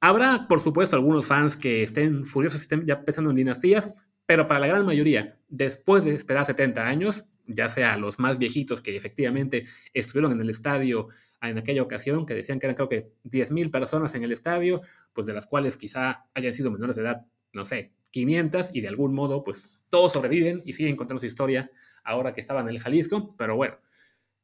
habrá 0.00 0.46
por 0.48 0.60
supuesto 0.60 0.96
algunos 0.96 1.26
fans 1.26 1.56
que 1.56 1.82
estén 1.82 2.26
furiosos, 2.26 2.60
estén 2.60 2.84
ya 2.84 3.02
pensando 3.04 3.30
en 3.30 3.36
dinastías, 3.36 3.90
Pero 4.26 4.48
para 4.48 4.60
la 4.60 4.66
gran 4.68 4.86
mayoría, 4.86 5.36
después 5.48 6.04
de 6.04 6.14
esperar 6.14 6.46
70 6.46 6.86
años, 6.86 7.26
ya 7.46 7.68
sea 7.68 7.96
los 7.98 8.18
más 8.18 8.38
viejitos 8.38 8.80
que 8.80 8.96
efectivamente 8.96 9.66
estuvieron 9.92 10.32
en 10.32 10.40
el 10.40 10.48
estadio 10.48 11.08
en 11.42 11.58
aquella 11.58 11.82
ocasión, 11.82 12.24
que 12.26 12.34
decían 12.34 12.58
que 12.58 12.66
eran 12.66 12.76
creo 12.76 12.88
que 12.88 13.12
10.000 13.24 13.70
personas 13.70 14.14
en 14.14 14.24
el 14.24 14.32
estadio, 14.32 14.82
pues 15.12 15.26
de 15.26 15.34
las 15.34 15.46
cuales 15.46 15.76
quizá 15.76 16.24
hayan 16.34 16.54
sido 16.54 16.70
menores 16.70 16.96
de 16.96 17.02
edad, 17.02 17.26
no 17.52 17.64
sé, 17.64 17.92
500 18.10 18.70
y 18.72 18.80
de 18.80 18.88
algún 18.88 19.14
modo 19.14 19.44
pues 19.44 19.68
todos 19.90 20.12
sobreviven 20.12 20.62
y 20.64 20.72
siguen 20.72 20.96
contando 20.96 21.20
su 21.20 21.26
historia 21.26 21.70
ahora 22.02 22.32
que 22.32 22.40
estaban 22.40 22.68
en 22.68 22.74
el 22.74 22.80
Jalisco, 22.80 23.34
pero 23.36 23.56
bueno, 23.56 23.76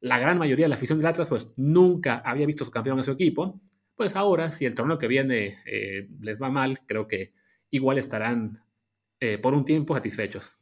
la 0.01 0.19
gran 0.19 0.37
mayoría 0.37 0.65
de 0.65 0.69
la 0.69 0.75
afición 0.75 0.97
del 0.97 1.07
Atlas 1.07 1.29
pues 1.29 1.47
nunca 1.55 2.21
había 2.25 2.45
visto 2.45 2.65
su 2.65 2.71
campeón 2.71 2.97
en 2.97 3.03
su 3.03 3.11
equipo, 3.11 3.61
pues 3.95 4.15
ahora 4.15 4.51
si 4.51 4.65
el 4.65 4.75
torneo 4.75 4.97
que 4.97 5.07
viene 5.07 5.59
eh, 5.65 6.07
les 6.19 6.41
va 6.41 6.49
mal, 6.49 6.79
creo 6.85 7.07
que 7.07 7.33
igual 7.69 7.97
estarán 7.97 8.63
eh, 9.19 9.37
por 9.37 9.53
un 9.53 9.63
tiempo 9.63 9.93
satisfechos. 9.93 10.57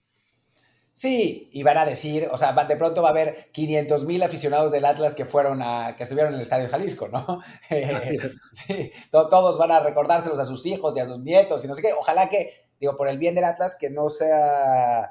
Sí, 0.91 1.49
y 1.53 1.63
van 1.63 1.77
a 1.77 1.85
decir, 1.85 2.27
o 2.29 2.37
sea, 2.37 2.51
de 2.51 2.75
pronto 2.75 3.01
va 3.01 3.07
a 3.07 3.11
haber 3.11 3.49
500 3.53 4.03
mil 4.03 4.21
aficionados 4.21 4.69
del 4.69 4.83
Atlas 4.83 5.15
que 5.15 5.23
fueron 5.23 5.61
a, 5.61 5.95
que 5.95 6.03
estuvieron 6.03 6.33
en 6.33 6.39
el 6.39 6.41
Estadio 6.41 6.67
Jalisco, 6.67 7.07
¿no? 7.07 7.41
sí, 8.51 8.91
todos 9.09 9.57
van 9.57 9.71
a 9.71 9.79
recordárselos 9.79 10.39
a 10.39 10.45
sus 10.45 10.65
hijos 10.65 10.97
y 10.97 10.99
a 10.99 11.05
sus 11.05 11.19
nietos 11.19 11.63
y 11.63 11.69
no 11.69 11.75
sé 11.75 11.83
qué. 11.83 11.93
Ojalá 11.93 12.27
que, 12.27 12.67
digo, 12.81 12.97
por 12.97 13.07
el 13.07 13.17
bien 13.17 13.33
del 13.33 13.45
Atlas, 13.45 13.77
que 13.79 13.89
no 13.89 14.09
sea, 14.09 15.09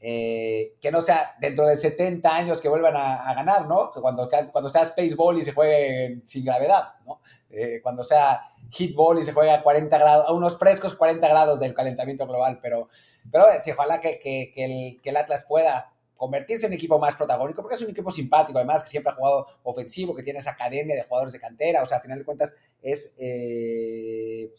eh, 0.00 0.74
que 0.80 0.90
no 0.90 1.00
sea 1.00 1.36
dentro 1.40 1.66
de 1.66 1.76
70 1.76 2.34
años 2.34 2.60
que 2.60 2.68
vuelvan 2.68 2.94
a, 2.96 3.34
ganar, 3.34 3.66
¿no? 3.66 3.90
Cuando, 3.92 4.28
cuando 4.52 4.70
sea 4.70 4.84
Spaceball 4.84 5.38
y 5.38 5.42
se 5.42 5.52
juegue 5.52 6.20
sin 6.24 6.44
gravedad, 6.44 6.94
¿no? 7.06 7.20
Eh, 7.50 7.80
cuando 7.82 8.04
sea 8.04 8.40
hitball 8.70 9.18
y 9.18 9.22
se 9.22 9.32
juega 9.32 9.54
a 9.54 9.62
40 9.62 9.96
grados, 9.98 10.28
a 10.28 10.32
unos 10.32 10.58
frescos 10.58 10.94
40 10.94 11.26
grados 11.28 11.60
del 11.60 11.74
calentamiento 11.74 12.26
global, 12.26 12.58
pero, 12.60 12.88
pero 13.30 13.46
sí, 13.62 13.70
ojalá 13.70 14.00
que, 14.00 14.18
que, 14.18 14.52
el, 14.56 15.00
que 15.00 15.10
el 15.10 15.16
Atlas 15.16 15.44
pueda 15.48 15.92
convertirse 16.16 16.66
en 16.66 16.72
un 16.72 16.76
equipo 16.76 16.98
más 16.98 17.14
protagónico, 17.14 17.62
porque 17.62 17.76
es 17.76 17.82
un 17.82 17.90
equipo 17.90 18.10
simpático, 18.10 18.58
además, 18.58 18.82
que 18.82 18.90
siempre 18.90 19.12
ha 19.12 19.16
jugado 19.16 19.46
ofensivo, 19.62 20.14
que 20.14 20.22
tiene 20.22 20.38
esa 20.40 20.52
academia 20.52 20.96
de 20.96 21.02
jugadores 21.02 21.32
de 21.32 21.40
cantera, 21.40 21.82
o 21.82 21.86
sea, 21.86 21.98
a 21.98 22.00
final 22.00 22.18
de 22.18 22.24
cuentas 22.24 22.56
es... 22.82 23.16
Eh, 23.18 24.50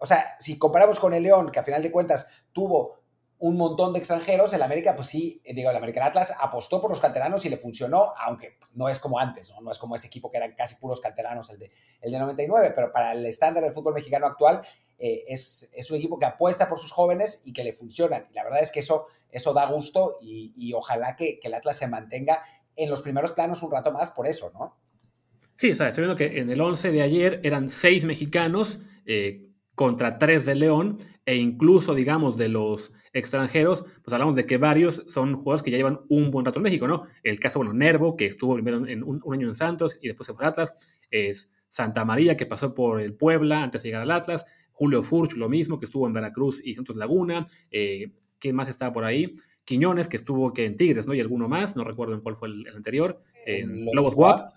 o 0.00 0.06
sea, 0.06 0.36
si 0.38 0.56
comparamos 0.56 0.98
con 1.00 1.12
el 1.12 1.24
León, 1.24 1.50
que 1.50 1.58
a 1.58 1.64
final 1.64 1.82
de 1.82 1.90
cuentas 1.90 2.28
tuvo 2.52 3.00
un 3.40 3.56
montón 3.56 3.92
de 3.92 4.00
extranjeros, 4.00 4.52
el 4.52 4.62
América, 4.62 4.96
pues 4.96 5.08
sí, 5.08 5.40
eh, 5.44 5.54
digo, 5.54 5.70
el 5.70 5.76
American 5.76 6.02
Atlas 6.02 6.34
apostó 6.40 6.80
por 6.80 6.90
los 6.90 7.00
canteranos 7.00 7.44
y 7.44 7.48
le 7.48 7.56
funcionó, 7.56 8.12
aunque 8.20 8.58
no 8.74 8.88
es 8.88 8.98
como 8.98 9.18
antes, 9.18 9.50
¿no? 9.50 9.60
No 9.60 9.70
es 9.70 9.78
como 9.78 9.94
ese 9.94 10.08
equipo 10.08 10.30
que 10.30 10.38
eran 10.38 10.54
casi 10.54 10.74
puros 10.74 11.00
canteranos, 11.00 11.48
el 11.50 11.58
de, 11.58 11.70
el 12.00 12.10
de 12.10 12.18
99, 12.18 12.72
pero 12.74 12.92
para 12.92 13.12
el 13.12 13.24
estándar 13.26 13.62
del 13.62 13.72
fútbol 13.72 13.94
mexicano 13.94 14.26
actual, 14.26 14.62
eh, 14.98 15.24
es, 15.28 15.70
es, 15.72 15.90
un 15.92 15.98
equipo 15.98 16.18
que 16.18 16.26
apuesta 16.26 16.68
por 16.68 16.78
sus 16.78 16.90
jóvenes 16.90 17.42
y 17.44 17.52
que 17.52 17.62
le 17.62 17.72
funcionan. 17.72 18.26
Y 18.30 18.34
la 18.34 18.42
verdad 18.42 18.60
es 18.60 18.72
que 18.72 18.80
eso, 18.80 19.06
eso 19.30 19.52
da 19.52 19.66
gusto 19.66 20.18
y, 20.20 20.72
ojalá 20.74 21.14
que, 21.14 21.38
que, 21.38 21.46
el 21.46 21.54
Atlas 21.54 21.76
se 21.76 21.86
mantenga 21.86 22.42
en 22.74 22.90
los 22.90 23.02
primeros 23.02 23.30
planos 23.32 23.62
un 23.62 23.70
rato 23.70 23.92
más 23.92 24.10
por 24.10 24.26
eso, 24.26 24.50
¿no? 24.52 24.76
Sí, 25.56 25.72
o 25.72 25.76
sea, 25.76 25.88
estoy 25.88 26.02
viendo 26.02 26.16
que 26.16 26.38
en 26.40 26.50
el 26.50 26.60
11 26.60 26.92
de 26.92 27.02
ayer 27.02 27.40
eran 27.44 27.70
seis 27.70 28.04
mexicanos 28.04 28.80
eh, 29.06 29.48
contra 29.74 30.18
tres 30.18 30.44
de 30.44 30.54
León 30.54 30.98
e 31.28 31.36
incluso, 31.36 31.94
digamos, 31.94 32.38
de 32.38 32.48
los 32.48 32.90
extranjeros, 33.12 33.84
pues 34.02 34.14
hablamos 34.14 34.34
de 34.34 34.46
que 34.46 34.56
varios 34.56 35.04
son 35.08 35.34
jugadores 35.34 35.62
que 35.62 35.70
ya 35.70 35.76
llevan 35.76 36.00
un 36.08 36.30
buen 36.30 36.46
rato 36.46 36.58
en 36.58 36.62
México, 36.62 36.88
¿no? 36.88 37.02
El 37.22 37.38
caso, 37.38 37.58
bueno, 37.58 37.74
Nervo, 37.74 38.16
que 38.16 38.24
estuvo 38.24 38.54
primero 38.54 38.86
en 38.86 39.02
un, 39.02 39.20
año 39.30 39.46
en 39.46 39.54
Santos 39.54 39.98
y 40.00 40.08
después 40.08 40.26
se 40.26 40.32
fue 40.32 40.46
al 40.46 40.52
Atlas, 40.52 40.72
es 41.10 41.50
Santa 41.68 42.06
María, 42.06 42.34
que 42.38 42.46
pasó 42.46 42.74
por 42.74 43.02
el 43.02 43.12
Puebla 43.12 43.62
antes 43.62 43.82
de 43.82 43.90
llegar 43.90 44.00
al 44.04 44.10
Atlas, 44.10 44.46
Julio 44.72 45.02
Furch, 45.02 45.34
lo 45.34 45.50
mismo, 45.50 45.78
que 45.78 45.84
estuvo 45.84 46.06
en 46.06 46.14
Veracruz 46.14 46.62
y 46.64 46.72
Santos 46.72 46.96
Laguna, 46.96 47.46
eh, 47.70 48.10
¿quién 48.38 48.56
más 48.56 48.70
estaba 48.70 48.94
por 48.94 49.04
ahí? 49.04 49.36
Quiñones, 49.66 50.08
que 50.08 50.16
estuvo 50.16 50.54
que 50.54 50.64
en 50.64 50.78
Tigres, 50.78 51.06
¿no? 51.06 51.12
Y 51.12 51.20
alguno 51.20 51.46
más, 51.46 51.76
no 51.76 51.84
recuerdo 51.84 52.14
en 52.14 52.22
cuál 52.22 52.36
fue 52.36 52.48
el, 52.48 52.66
anterior, 52.74 53.20
en 53.44 53.84
Lobos 53.92 54.14
Guap, 54.14 54.54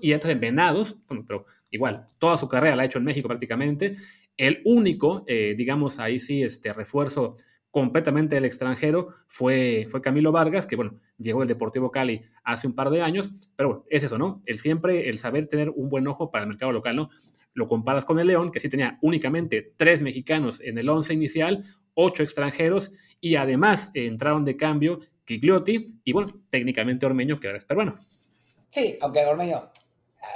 y 0.00 0.12
antes 0.12 0.30
en 0.30 0.38
Venados, 0.38 0.96
bueno, 1.08 1.24
pero 1.26 1.46
igual, 1.72 2.06
toda 2.18 2.36
su 2.36 2.46
carrera 2.46 2.76
la 2.76 2.84
ha 2.84 2.86
hecho 2.86 2.98
en 2.98 3.04
México 3.04 3.26
prácticamente, 3.26 3.96
el 4.38 4.62
único, 4.64 5.24
eh, 5.26 5.54
digamos, 5.58 5.98
ahí 5.98 6.18
sí, 6.20 6.42
este 6.42 6.72
refuerzo 6.72 7.36
completamente 7.70 8.36
del 8.36 8.44
extranjero 8.44 9.08
fue, 9.26 9.86
fue 9.90 10.00
Camilo 10.00 10.32
Vargas, 10.32 10.66
que 10.66 10.76
bueno, 10.76 10.98
llegó 11.18 11.42
el 11.42 11.48
Deportivo 11.48 11.90
Cali 11.90 12.22
hace 12.44 12.66
un 12.66 12.74
par 12.74 12.88
de 12.90 13.02
años, 13.02 13.30
pero 13.56 13.68
bueno, 13.68 13.84
es 13.90 14.04
eso, 14.04 14.16
¿no? 14.16 14.42
El 14.46 14.58
siempre, 14.58 15.10
el 15.10 15.18
saber 15.18 15.48
tener 15.48 15.70
un 15.70 15.90
buen 15.90 16.06
ojo 16.06 16.30
para 16.30 16.44
el 16.44 16.48
mercado 16.48 16.72
local, 16.72 16.96
¿no? 16.96 17.10
Lo 17.52 17.68
comparas 17.68 18.04
con 18.04 18.18
el 18.20 18.28
León, 18.28 18.52
que 18.52 18.60
sí 18.60 18.68
tenía 18.68 18.98
únicamente 19.02 19.74
tres 19.76 20.00
mexicanos 20.02 20.60
en 20.62 20.78
el 20.78 20.88
once 20.88 21.12
inicial, 21.12 21.64
ocho 21.94 22.22
extranjeros, 22.22 22.92
y 23.20 23.34
además 23.34 23.90
entraron 23.92 24.44
de 24.44 24.56
cambio 24.56 25.00
Gigliotti 25.26 26.00
y 26.04 26.12
bueno, 26.12 26.40
técnicamente 26.48 27.04
Ormeño, 27.04 27.40
que 27.40 27.48
ahora 27.48 27.58
es 27.58 27.64
peruano. 27.64 27.96
Sí, 28.70 28.96
aunque 29.00 29.24
Ormeño 29.26 29.70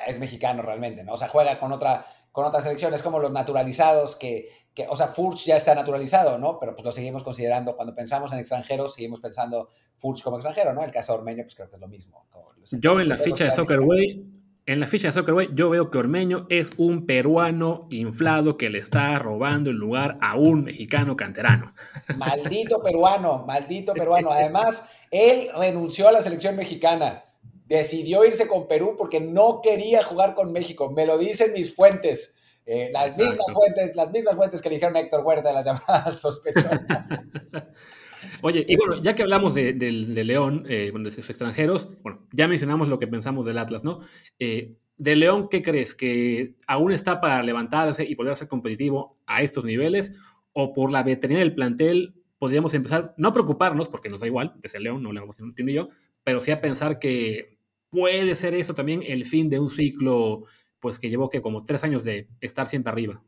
es 0.07 0.19
mexicano 0.19 0.62
realmente, 0.62 1.05
¿no? 1.05 1.12
O 1.12 1.17
sea, 1.17 1.29
juega 1.29 1.59
con 1.59 1.73
otra 1.73 2.05
con 2.33 2.47
otras 2.47 2.64
selecciones 2.64 3.03
como 3.03 3.18
los 3.18 3.31
naturalizados, 3.31 4.16
que, 4.16 4.49
que, 4.75 4.87
o 4.88 4.97
sea, 4.97 5.09
Furch 5.09 5.45
ya 5.45 5.57
está 5.57 5.75
naturalizado, 5.75 6.38
¿no? 6.38 6.59
Pero 6.59 6.75
pues 6.75 6.85
lo 6.85 6.92
seguimos 6.92 7.23
considerando, 7.23 7.77
cuando 7.77 7.95
pensamos 7.95 8.33
en 8.33 8.38
extranjeros, 8.38 8.95
seguimos 8.95 9.21
pensando 9.21 9.68
Furch 9.99 10.23
como 10.23 10.38
extranjero, 10.38 10.73
¿no? 10.73 10.83
El 10.83 10.90
caso 10.90 11.12
de 11.12 11.18
Ormeño, 11.18 11.45
pues 11.45 11.55
creo 11.55 11.68
que 11.68 11.77
es 11.77 11.81
lo 11.81 11.88
mismo. 11.88 12.27
Yo 12.73 12.99
en 12.99 13.09
la 13.09 13.18
ficha 13.18 13.45
de 13.45 13.51
Soccerway, 13.51 14.25
en 14.64 14.81
la 14.81 14.87
ficha 14.87 15.09
de 15.09 15.12
Soccerway, 15.12 15.51
yo 15.55 15.68
veo 15.68 15.90
que 15.90 15.99
Ormeño 15.99 16.47
es 16.49 16.71
un 16.79 17.05
peruano 17.05 17.87
inflado 17.90 18.57
que 18.57 18.71
le 18.71 18.79
está 18.79 19.18
robando 19.18 19.71
el 19.71 19.77
lugar 19.77 20.18
a 20.23 20.37
un 20.37 20.64
mexicano 20.64 21.16
canterano. 21.16 21.75
Maldito 22.16 22.83
peruano, 22.83 23.45
maldito 23.47 23.92
peruano. 23.92 24.31
Además, 24.33 24.88
él 25.11 25.51
renunció 25.55 26.09
a 26.09 26.12
la 26.12 26.23
selección 26.23 26.57
mexicana 26.57 27.25
decidió 27.66 28.25
irse 28.25 28.46
con 28.46 28.68
Perú 28.68 28.94
porque 28.96 29.20
no 29.20 29.61
quería 29.62 30.03
jugar 30.03 30.35
con 30.35 30.53
México. 30.53 30.90
Me 30.90 31.07
lo 31.07 31.18
dicen 31.18 31.53
mis 31.53 31.75
fuentes. 31.75 32.37
Eh, 32.64 32.90
las 32.92 33.16
mismas 33.16 33.46
fuentes, 33.53 33.96
las 33.96 34.12
mismas 34.12 34.37
fuentes 34.37 34.62
que 34.62 34.70
dijeron 34.70 34.96
Héctor 34.96 35.25
Huerta 35.25 35.48
de 35.48 35.55
las 35.55 35.66
llamadas 35.66 36.20
sospechosas. 36.20 36.85
Oye, 38.42 38.64
y 38.68 38.77
bueno, 38.77 39.03
ya 39.03 39.14
que 39.14 39.22
hablamos 39.22 39.55
de, 39.55 39.72
León, 39.72 40.64
eh, 40.68 40.92
de 40.94 41.11
sus 41.11 41.29
extranjeros, 41.29 41.88
bueno, 42.03 42.27
ya 42.33 42.46
mencionamos 42.46 42.88
lo 42.88 43.01
que 43.01 43.09
pensamos 43.09 43.44
del 43.44 43.59
Atlas, 43.59 43.83
¿no? 43.83 44.01
Eh, 44.38 44.77
de 44.96 45.16
León, 45.16 45.48
¿qué 45.51 45.61
crees? 45.61 45.96
¿Que 45.96 46.55
aún 46.68 46.92
está 46.92 47.20
para 47.20 47.42
levantarse 47.42 48.05
y 48.05 48.14
poder 48.14 48.37
ser 48.37 48.46
competitivo 48.46 49.18
a 49.27 49.42
estos 49.42 49.64
niveles? 49.64 50.12
¿O 50.53 50.72
por 50.72 50.92
la 50.92 51.03
veteranía 51.03 51.40
del 51.40 51.55
plantel 51.55 52.14
podríamos 52.42 52.75
empezar, 52.75 53.14
no 53.18 53.29
a 53.29 53.33
preocuparnos, 53.33 53.88
porque 53.88 54.09
nos 54.09 54.20
da 54.20 54.27
igual, 54.27 54.55
es 54.64 54.75
el 54.75 54.83
León, 54.83 55.01
no 55.01 55.12
le 55.12 55.20
vamos 55.20 55.38
a 55.38 55.44
decir 55.44 55.64
yo, 55.70 55.90
pero 56.25 56.40
sí 56.40 56.51
a 56.51 56.61
pensar 56.61 56.98
que 56.98 57.52
puede 57.92 58.35
ser 58.35 58.55
eso 58.55 58.74
también 58.74 59.05
el 59.07 59.26
fin 59.26 59.48
de 59.50 59.61
un 59.61 59.70
ciclo 59.70 60.44
pues 60.81 60.98
que 60.98 61.11
llevó 61.11 61.31
que 61.31 61.42
como 61.42 61.64
tres 61.64 61.85
años 61.85 62.02
de 62.02 62.26
estar 62.40 62.66
siempre 62.66 62.90
arriba. 62.90 63.22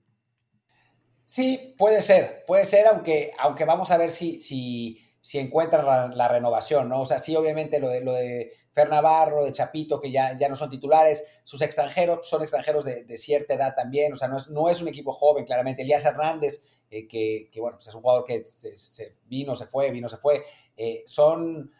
Sí, 1.26 1.74
puede 1.78 2.02
ser, 2.02 2.44
puede 2.46 2.64
ser, 2.64 2.86
aunque, 2.86 3.32
aunque 3.38 3.64
vamos 3.64 3.90
a 3.90 3.96
ver 3.96 4.10
si, 4.10 4.38
si, 4.38 4.98
si 5.20 5.38
encuentran 5.38 6.16
la, 6.16 6.28
renovación, 6.28 6.88
¿no? 6.88 7.02
O 7.02 7.06
sea, 7.06 7.18
sí, 7.18 7.36
obviamente 7.36 7.78
lo 7.78 7.88
de, 7.88 8.02
lo 8.02 8.12
de 8.12 8.52
de 8.74 9.52
Chapito, 9.52 10.00
que 10.00 10.10
ya, 10.10 10.36
ya 10.36 10.48
no 10.48 10.56
son 10.56 10.68
titulares, 10.68 11.24
sus 11.44 11.62
extranjeros 11.62 12.28
son 12.28 12.42
extranjeros 12.42 12.84
de, 12.84 13.16
cierta 13.16 13.54
edad 13.54 13.74
también, 13.76 14.12
o 14.12 14.16
sea, 14.16 14.26
no 14.26 14.36
es, 14.36 14.50
no 14.50 14.68
es 14.68 14.82
un 14.82 14.88
equipo 14.88 15.12
joven, 15.12 15.44
claramente. 15.44 15.82
Elías 15.82 16.04
Hernández, 16.04 16.64
eh, 16.90 17.06
que, 17.06 17.48
bueno, 17.60 17.76
pues 17.76 17.86
es 17.86 17.94
un 17.94 18.02
jugador 18.02 18.24
que 18.24 18.44
se, 18.46 19.16
vino, 19.26 19.54
se 19.54 19.66
fue, 19.66 19.92
vino, 19.92 20.08
se 20.08 20.16
fue, 20.16 20.44
eh, 20.76 21.04
son 21.06 21.70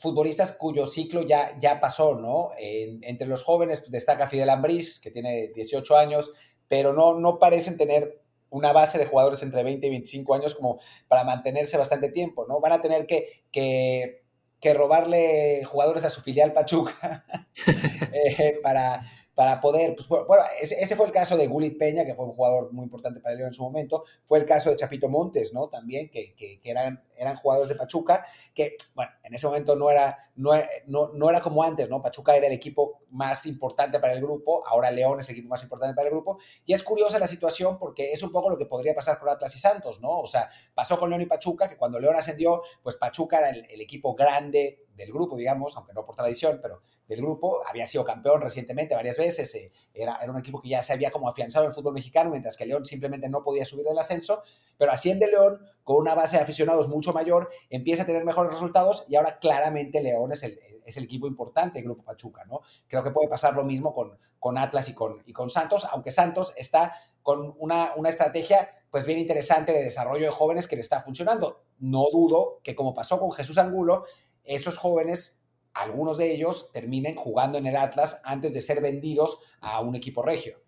futbolistas 0.00 0.52
cuyo 0.52 0.86
ciclo 0.86 1.22
ya, 1.22 1.58
ya 1.60 1.78
pasó, 1.78 2.14
¿no? 2.14 2.48
entre 2.58 3.28
los 3.28 3.42
jóvenes 3.42 3.90
destaca 3.90 4.28
Fidel 4.28 4.50
Ambriz, 4.50 4.98
que 4.98 5.10
tiene 5.10 5.48
18 5.54 5.96
años, 5.96 6.32
pero 6.68 6.92
no, 6.92 7.20
no 7.20 7.38
parecen 7.38 7.76
tener 7.76 8.20
una 8.50 8.72
base 8.72 8.98
de 8.98 9.06
jugadores 9.06 9.42
entre 9.42 9.62
20 9.62 9.86
y 9.86 9.90
25 9.90 10.34
años 10.34 10.54
como 10.54 10.80
para 11.08 11.24
mantenerse 11.24 11.76
bastante 11.76 12.08
tiempo, 12.10 12.46
¿no? 12.46 12.60
Van 12.60 12.72
a 12.72 12.82
tener 12.82 13.06
que, 13.06 13.44
que, 13.52 14.22
que 14.60 14.74
robarle 14.74 15.64
jugadores 15.64 16.04
a 16.04 16.10
su 16.10 16.20
filial 16.20 16.52
Pachuca 16.52 17.24
eh, 18.12 18.58
para, 18.62 19.02
para 19.34 19.60
poder, 19.60 19.96
pues 19.96 20.06
bueno, 20.08 20.44
ese, 20.60 20.96
fue 20.96 21.06
el 21.06 21.12
caso 21.12 21.36
de 21.36 21.46
Gulit 21.46 21.78
Peña, 21.78 22.04
que 22.04 22.14
fue 22.14 22.26
un 22.26 22.34
jugador 22.34 22.72
muy 22.72 22.84
importante 22.84 23.20
para 23.20 23.34
León 23.34 23.48
en 23.48 23.54
su 23.54 23.62
momento, 23.62 24.04
fue 24.26 24.38
el 24.38 24.44
caso 24.44 24.70
de 24.70 24.76
Chapito 24.76 25.08
Montes, 25.08 25.54
¿no? 25.54 25.68
También, 25.68 26.10
que, 26.10 26.34
que, 26.34 26.60
eran, 26.62 27.02
eran 27.20 27.36
jugadores 27.36 27.68
de 27.68 27.74
Pachuca, 27.74 28.26
que, 28.54 28.76
bueno, 28.94 29.12
en 29.22 29.34
ese 29.34 29.46
momento 29.46 29.76
no 29.76 29.90
era, 29.90 30.16
no, 30.36 30.52
no, 30.86 31.30
era 31.30 31.40
como 31.40 31.62
antes, 31.62 31.88
¿no? 31.88 32.02
Pachuca 32.02 32.34
era 32.34 32.46
el 32.46 32.52
equipo 32.52 33.02
más 33.10 33.46
importante 33.46 34.00
para 34.00 34.14
el 34.14 34.20
grupo, 34.20 34.66
ahora 34.66 34.90
León 34.90 35.20
es 35.20 35.28
el 35.28 35.34
equipo 35.34 35.48
más 35.48 35.62
importante 35.62 35.94
para 35.94 36.08
el 36.08 36.14
grupo, 36.14 36.38
y 36.64 36.72
es 36.72 36.82
curiosa 36.82 37.18
la 37.18 37.26
situación 37.26 37.78
porque 37.78 38.12
es 38.12 38.22
un 38.22 38.32
poco 38.32 38.48
lo 38.48 38.56
que 38.56 38.66
podría 38.66 38.94
pasar 38.94 39.18
por 39.18 39.28
Atlas 39.28 39.54
y 39.54 39.58
Santos, 39.58 40.00
¿no? 40.00 40.18
O 40.18 40.26
sea, 40.26 40.48
pasó 40.74 40.98
con 40.98 41.10
León 41.10 41.22
y 41.22 41.26
Pachuca, 41.26 41.68
que 41.68 41.76
cuando 41.76 42.00
León 42.00 42.16
ascendió, 42.16 42.62
pues 42.82 42.96
Pachuca 42.96 43.38
era 43.38 43.50
el, 43.50 43.66
el 43.70 43.80
equipo 43.80 44.14
grande 44.14 44.86
del 45.00 45.12
grupo, 45.12 45.36
digamos, 45.36 45.76
aunque 45.76 45.92
no 45.92 46.04
por 46.04 46.14
tradición, 46.14 46.58
pero 46.62 46.82
del 47.08 47.20
grupo, 47.22 47.60
había 47.66 47.86
sido 47.86 48.04
campeón 48.04 48.40
recientemente 48.40 48.94
varias 48.94 49.16
veces, 49.16 49.52
eh, 49.56 49.72
era, 49.92 50.18
era 50.22 50.30
un 50.30 50.38
equipo 50.38 50.60
que 50.60 50.68
ya 50.68 50.80
se 50.80 50.92
había 50.92 51.10
como 51.10 51.28
afianzado 51.28 51.64
en 51.64 51.70
el 51.70 51.74
fútbol 51.74 51.94
mexicano, 51.94 52.30
mientras 52.30 52.56
que 52.56 52.66
León 52.66 52.84
simplemente 52.84 53.28
no 53.28 53.42
podía 53.42 53.64
subir 53.64 53.84
del 53.84 53.98
ascenso, 53.98 54.42
pero 54.78 54.92
asciende 54.92 55.26
León 55.26 55.60
con 55.90 56.02
una 56.02 56.14
base 56.14 56.36
de 56.36 56.44
aficionados 56.44 56.86
mucho 56.86 57.12
mayor, 57.12 57.50
empieza 57.68 58.04
a 58.04 58.06
tener 58.06 58.24
mejores 58.24 58.52
resultados 58.52 59.04
y 59.08 59.16
ahora 59.16 59.40
claramente 59.40 60.00
León 60.00 60.30
es 60.30 60.44
el, 60.44 60.56
equipo 61.02 61.26
importante 61.26 61.80
del 61.80 61.86
Grupo 61.86 62.04
Pachuca, 62.04 62.44
¿no? 62.44 62.60
Creo 62.86 63.02
que 63.02 63.10
puede 63.10 63.26
pasar 63.26 63.54
lo 63.54 63.64
mismo 63.64 63.92
con, 63.92 64.56
Atlas 64.56 64.88
y 64.88 64.94
con, 64.94 65.20
y 65.26 65.32
con 65.32 65.50
Santos, 65.50 65.88
aunque 65.90 66.12
Santos 66.12 66.54
está 66.56 66.94
con 67.24 67.56
una, 67.58 67.92
una 67.96 68.08
estrategia 68.08 68.68
pues 68.88 69.04
bien 69.04 69.18
interesante 69.18 69.72
de 69.72 69.82
desarrollo 69.82 70.26
de 70.26 70.30
jóvenes 70.30 70.68
que 70.68 70.76
le 70.76 70.82
está 70.82 71.02
funcionando. 71.02 71.64
No 71.80 72.04
dudo 72.12 72.60
que 72.62 72.76
como 72.76 72.94
pasó 72.94 73.18
con 73.18 73.32
Jesús 73.32 73.58
Angulo, 73.58 74.04
esos 74.44 74.78
jóvenes, 74.78 75.42
algunos 75.74 76.18
de 76.18 76.32
ellos, 76.32 76.70
terminen 76.70 77.16
jugando 77.16 77.58
en 77.58 77.66
el 77.66 77.74
Atlas 77.74 78.20
antes 78.22 78.52
de 78.52 78.62
ser 78.62 78.80
vendidos 78.80 79.40
a 79.60 79.80
un 79.80 79.96
equipo 79.96 80.22
regio. 80.22 80.62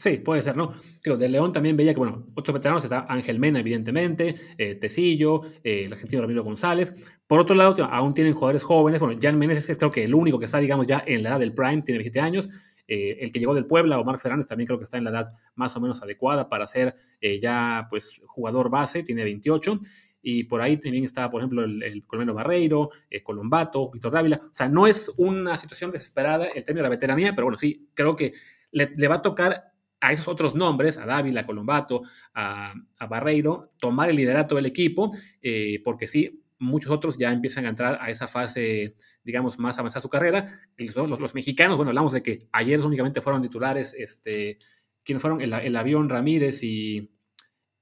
Sí, 0.00 0.16
puede 0.16 0.40
ser, 0.40 0.56
¿no? 0.56 0.72
Creo, 1.02 1.18
de 1.18 1.28
León 1.28 1.52
también 1.52 1.76
veía 1.76 1.92
que, 1.92 1.98
bueno, 1.98 2.24
otros 2.34 2.54
veteranos 2.54 2.82
está 2.82 3.04
Ángel 3.06 3.38
Mena, 3.38 3.60
evidentemente, 3.60 4.34
eh, 4.56 4.76
Tecillo, 4.76 5.42
eh, 5.62 5.84
el 5.84 5.92
argentino 5.92 6.22
Ramiro 6.22 6.42
González. 6.42 6.94
Por 7.26 7.38
otro 7.38 7.54
lado, 7.54 7.84
aún 7.84 8.14
tienen 8.14 8.32
jugadores 8.32 8.62
jóvenes. 8.62 8.98
Bueno, 8.98 9.20
Jan 9.20 9.38
Meneses 9.38 9.68
es 9.68 9.76
creo 9.76 9.90
que 9.90 10.04
el 10.04 10.14
único 10.14 10.38
que 10.38 10.46
está, 10.46 10.56
digamos, 10.56 10.86
ya 10.86 11.04
en 11.06 11.22
la 11.22 11.28
edad 11.28 11.38
del 11.38 11.52
prime, 11.52 11.82
tiene 11.82 11.98
27 11.98 12.18
años. 12.18 12.48
Eh, 12.88 13.18
el 13.20 13.30
que 13.30 13.40
llegó 13.40 13.54
del 13.54 13.66
Puebla, 13.66 14.00
Omar 14.00 14.18
Fernández, 14.18 14.46
también 14.46 14.68
creo 14.68 14.78
que 14.78 14.84
está 14.84 14.96
en 14.96 15.04
la 15.04 15.10
edad 15.10 15.26
más 15.54 15.76
o 15.76 15.80
menos 15.82 16.02
adecuada 16.02 16.48
para 16.48 16.66
ser 16.66 16.94
ya, 17.42 17.86
pues, 17.90 18.22
jugador 18.26 18.70
base, 18.70 19.02
tiene 19.02 19.22
28. 19.22 19.80
Y 20.22 20.44
por 20.44 20.62
ahí 20.62 20.78
también 20.78 21.04
está, 21.04 21.30
por 21.30 21.42
ejemplo, 21.42 21.62
el, 21.62 21.82
el 21.82 22.06
colombiano 22.06 22.32
Barreiro, 22.32 22.88
Colombato, 23.22 23.90
Víctor 23.90 24.12
Dávila. 24.12 24.40
O 24.42 24.56
sea, 24.56 24.66
no 24.66 24.86
es 24.86 25.12
una 25.18 25.58
situación 25.58 25.90
desesperada 25.90 26.46
el 26.46 26.64
término 26.64 26.84
de 26.84 26.88
la 26.88 26.96
veteranía, 26.96 27.34
pero 27.34 27.48
bueno, 27.48 27.58
sí, 27.58 27.90
creo 27.92 28.16
que 28.16 28.32
le 28.72 29.08
va 29.08 29.16
a 29.16 29.22
tocar 29.22 29.69
a 30.00 30.12
esos 30.12 30.28
otros 30.28 30.54
nombres, 30.54 30.96
a 30.98 31.06
Dávila, 31.06 31.42
a 31.42 31.46
Colombato, 31.46 32.02
a, 32.34 32.74
Barreiro, 33.08 33.72
tomar 33.78 34.08
el 34.08 34.16
liderato 34.16 34.54
del 34.56 34.66
equipo, 34.66 35.10
eh, 35.42 35.80
porque 35.84 36.06
sí, 36.06 36.42
muchos 36.58 36.90
otros 36.90 37.18
ya 37.18 37.32
empiezan 37.32 37.66
a 37.66 37.70
entrar 37.70 37.98
a 38.00 38.10
esa 38.10 38.26
fase, 38.26 38.96
digamos, 39.24 39.58
más 39.58 39.78
avanzada 39.78 40.00
de 40.00 40.02
su 40.02 40.08
carrera. 40.08 40.60
Los, 40.76 41.20
los, 41.20 41.34
mexicanos, 41.34 41.76
bueno, 41.76 41.90
hablamos 41.90 42.12
de 42.12 42.22
que 42.22 42.46
ayer 42.52 42.80
únicamente 42.80 43.20
fueron 43.20 43.42
titulares, 43.42 43.94
este, 43.94 44.58
¿quiénes 45.04 45.20
fueron? 45.20 45.40
El, 45.40 45.76
avión 45.76 46.08
Ramírez 46.08 46.62
y, 46.62 47.10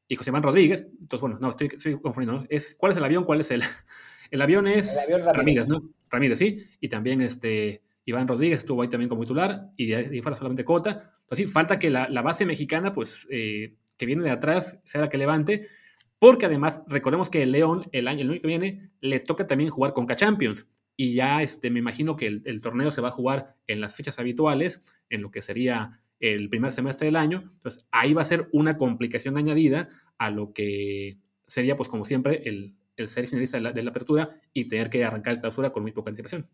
y 0.08 0.16
José 0.16 0.32
Manuel 0.32 0.50
Rodríguez. 0.50 0.88
Entonces, 1.00 1.20
bueno, 1.20 1.38
no, 1.40 1.50
estoy, 1.50 1.68
confundiendo. 2.00 2.46
Es, 2.48 2.74
¿Cuál 2.78 2.92
es 2.92 2.98
el 2.98 3.04
avión? 3.04 3.24
¿Cuál 3.24 3.40
es 3.40 3.50
el? 3.50 3.62
El 4.30 4.42
avión 4.42 4.66
es 4.66 4.94
Ramírez. 5.24 5.68
¿no? 5.68 5.88
Ramírez, 6.10 6.38
sí. 6.38 6.58
Y 6.82 6.90
también 6.90 7.22
este, 7.22 7.82
Iván 8.04 8.28
Rodríguez 8.28 8.58
estuvo 8.58 8.82
ahí 8.82 8.88
también 8.88 9.08
como 9.08 9.22
titular 9.22 9.70
y 9.74 9.86
de 9.86 9.96
ahí 9.96 10.20
fuera 10.20 10.36
solamente 10.36 10.66
Cota. 10.66 11.17
Entonces, 11.28 11.46
sí, 11.46 11.52
falta 11.52 11.78
que 11.78 11.90
la, 11.90 12.22
base 12.22 12.46
mexicana, 12.46 12.94
pues, 12.94 13.28
eh, 13.30 13.74
que 13.98 14.06
viene 14.06 14.22
de 14.22 14.30
atrás, 14.30 14.80
sea 14.84 15.02
la 15.02 15.10
que 15.10 15.18
levante, 15.18 15.68
porque 16.18 16.46
además, 16.46 16.82
recordemos 16.86 17.28
que 17.28 17.42
el 17.42 17.52
León, 17.52 17.86
el 17.92 18.08
año, 18.08 18.22
el 18.22 18.30
año 18.30 18.40
que 18.40 18.46
viene, 18.46 18.90
le 19.02 19.20
toca 19.20 19.46
también 19.46 19.68
jugar 19.68 19.92
con 19.92 20.06
K-Champions. 20.06 20.66
Y 20.96 21.14
ya 21.14 21.42
este, 21.42 21.70
me 21.70 21.80
imagino 21.80 22.16
que 22.16 22.26
el, 22.26 22.60
torneo 22.62 22.90
se 22.90 23.02
va 23.02 23.08
a 23.08 23.12
jugar 23.12 23.56
en 23.66 23.82
las 23.82 23.94
fechas 23.94 24.18
habituales, 24.18 24.82
en 25.10 25.20
lo 25.20 25.30
que 25.30 25.42
sería 25.42 26.00
el 26.18 26.48
primer 26.48 26.72
semestre 26.72 27.06
del 27.06 27.16
año. 27.16 27.52
Entonces, 27.56 27.86
ahí 27.92 28.14
va 28.14 28.22
a 28.22 28.24
ser 28.24 28.48
una 28.52 28.78
complicación 28.78 29.36
añadida 29.36 29.88
a 30.16 30.30
lo 30.30 30.54
que 30.54 31.18
sería, 31.46 31.76
pues, 31.76 31.90
como 31.90 32.06
siempre, 32.06 32.42
el, 32.46 32.74
ser 33.08 33.28
finalista 33.28 33.58
de 33.58 33.64
la, 33.64 33.72
de 33.72 33.82
la 33.82 33.90
apertura 33.90 34.30
y 34.54 34.64
tener 34.66 34.88
que 34.88 35.04
arrancar 35.04 35.34
la 35.34 35.40
clausura 35.40 35.70
con 35.70 35.82
muy 35.82 35.92
poca 35.92 36.08
anticipación. 36.08 36.48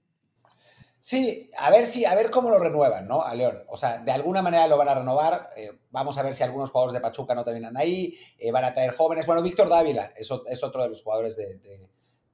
Sí, 1.07 1.51
a 1.59 1.69
ver 1.69 1.85
si, 1.85 2.07
a 2.07 2.15
ver 2.15 2.31
cómo 2.31 2.49
lo 2.49 2.59
renuevan, 2.59 3.07
¿no? 3.07 3.23
A 3.23 3.35
León. 3.35 3.63
O 3.69 3.77
sea, 3.77 3.99
de 3.99 4.11
alguna 4.11 4.41
manera 4.41 4.67
lo 4.67 4.79
van 4.79 4.89
a 4.89 4.95
renovar. 4.95 5.51
Eh, 5.55 5.71
vamos 5.91 6.17
a 6.17 6.23
ver 6.23 6.33
si 6.33 6.43
algunos 6.43 6.71
jugadores 6.71 6.95
de 6.95 7.03
Pachuca 7.03 7.35
no 7.35 7.45
terminan 7.45 7.77
ahí. 7.77 8.17
Eh, 8.39 8.51
van 8.51 8.65
a 8.65 8.73
traer 8.73 8.97
jóvenes. 8.97 9.27
Bueno, 9.27 9.43
Víctor 9.43 9.69
Dávila 9.69 10.07
es, 10.17 10.31
es 10.49 10.65
otro 10.65 10.83
de 10.83 10.89
los 10.89 11.03
jugadores 11.03 11.37
de, 11.37 11.91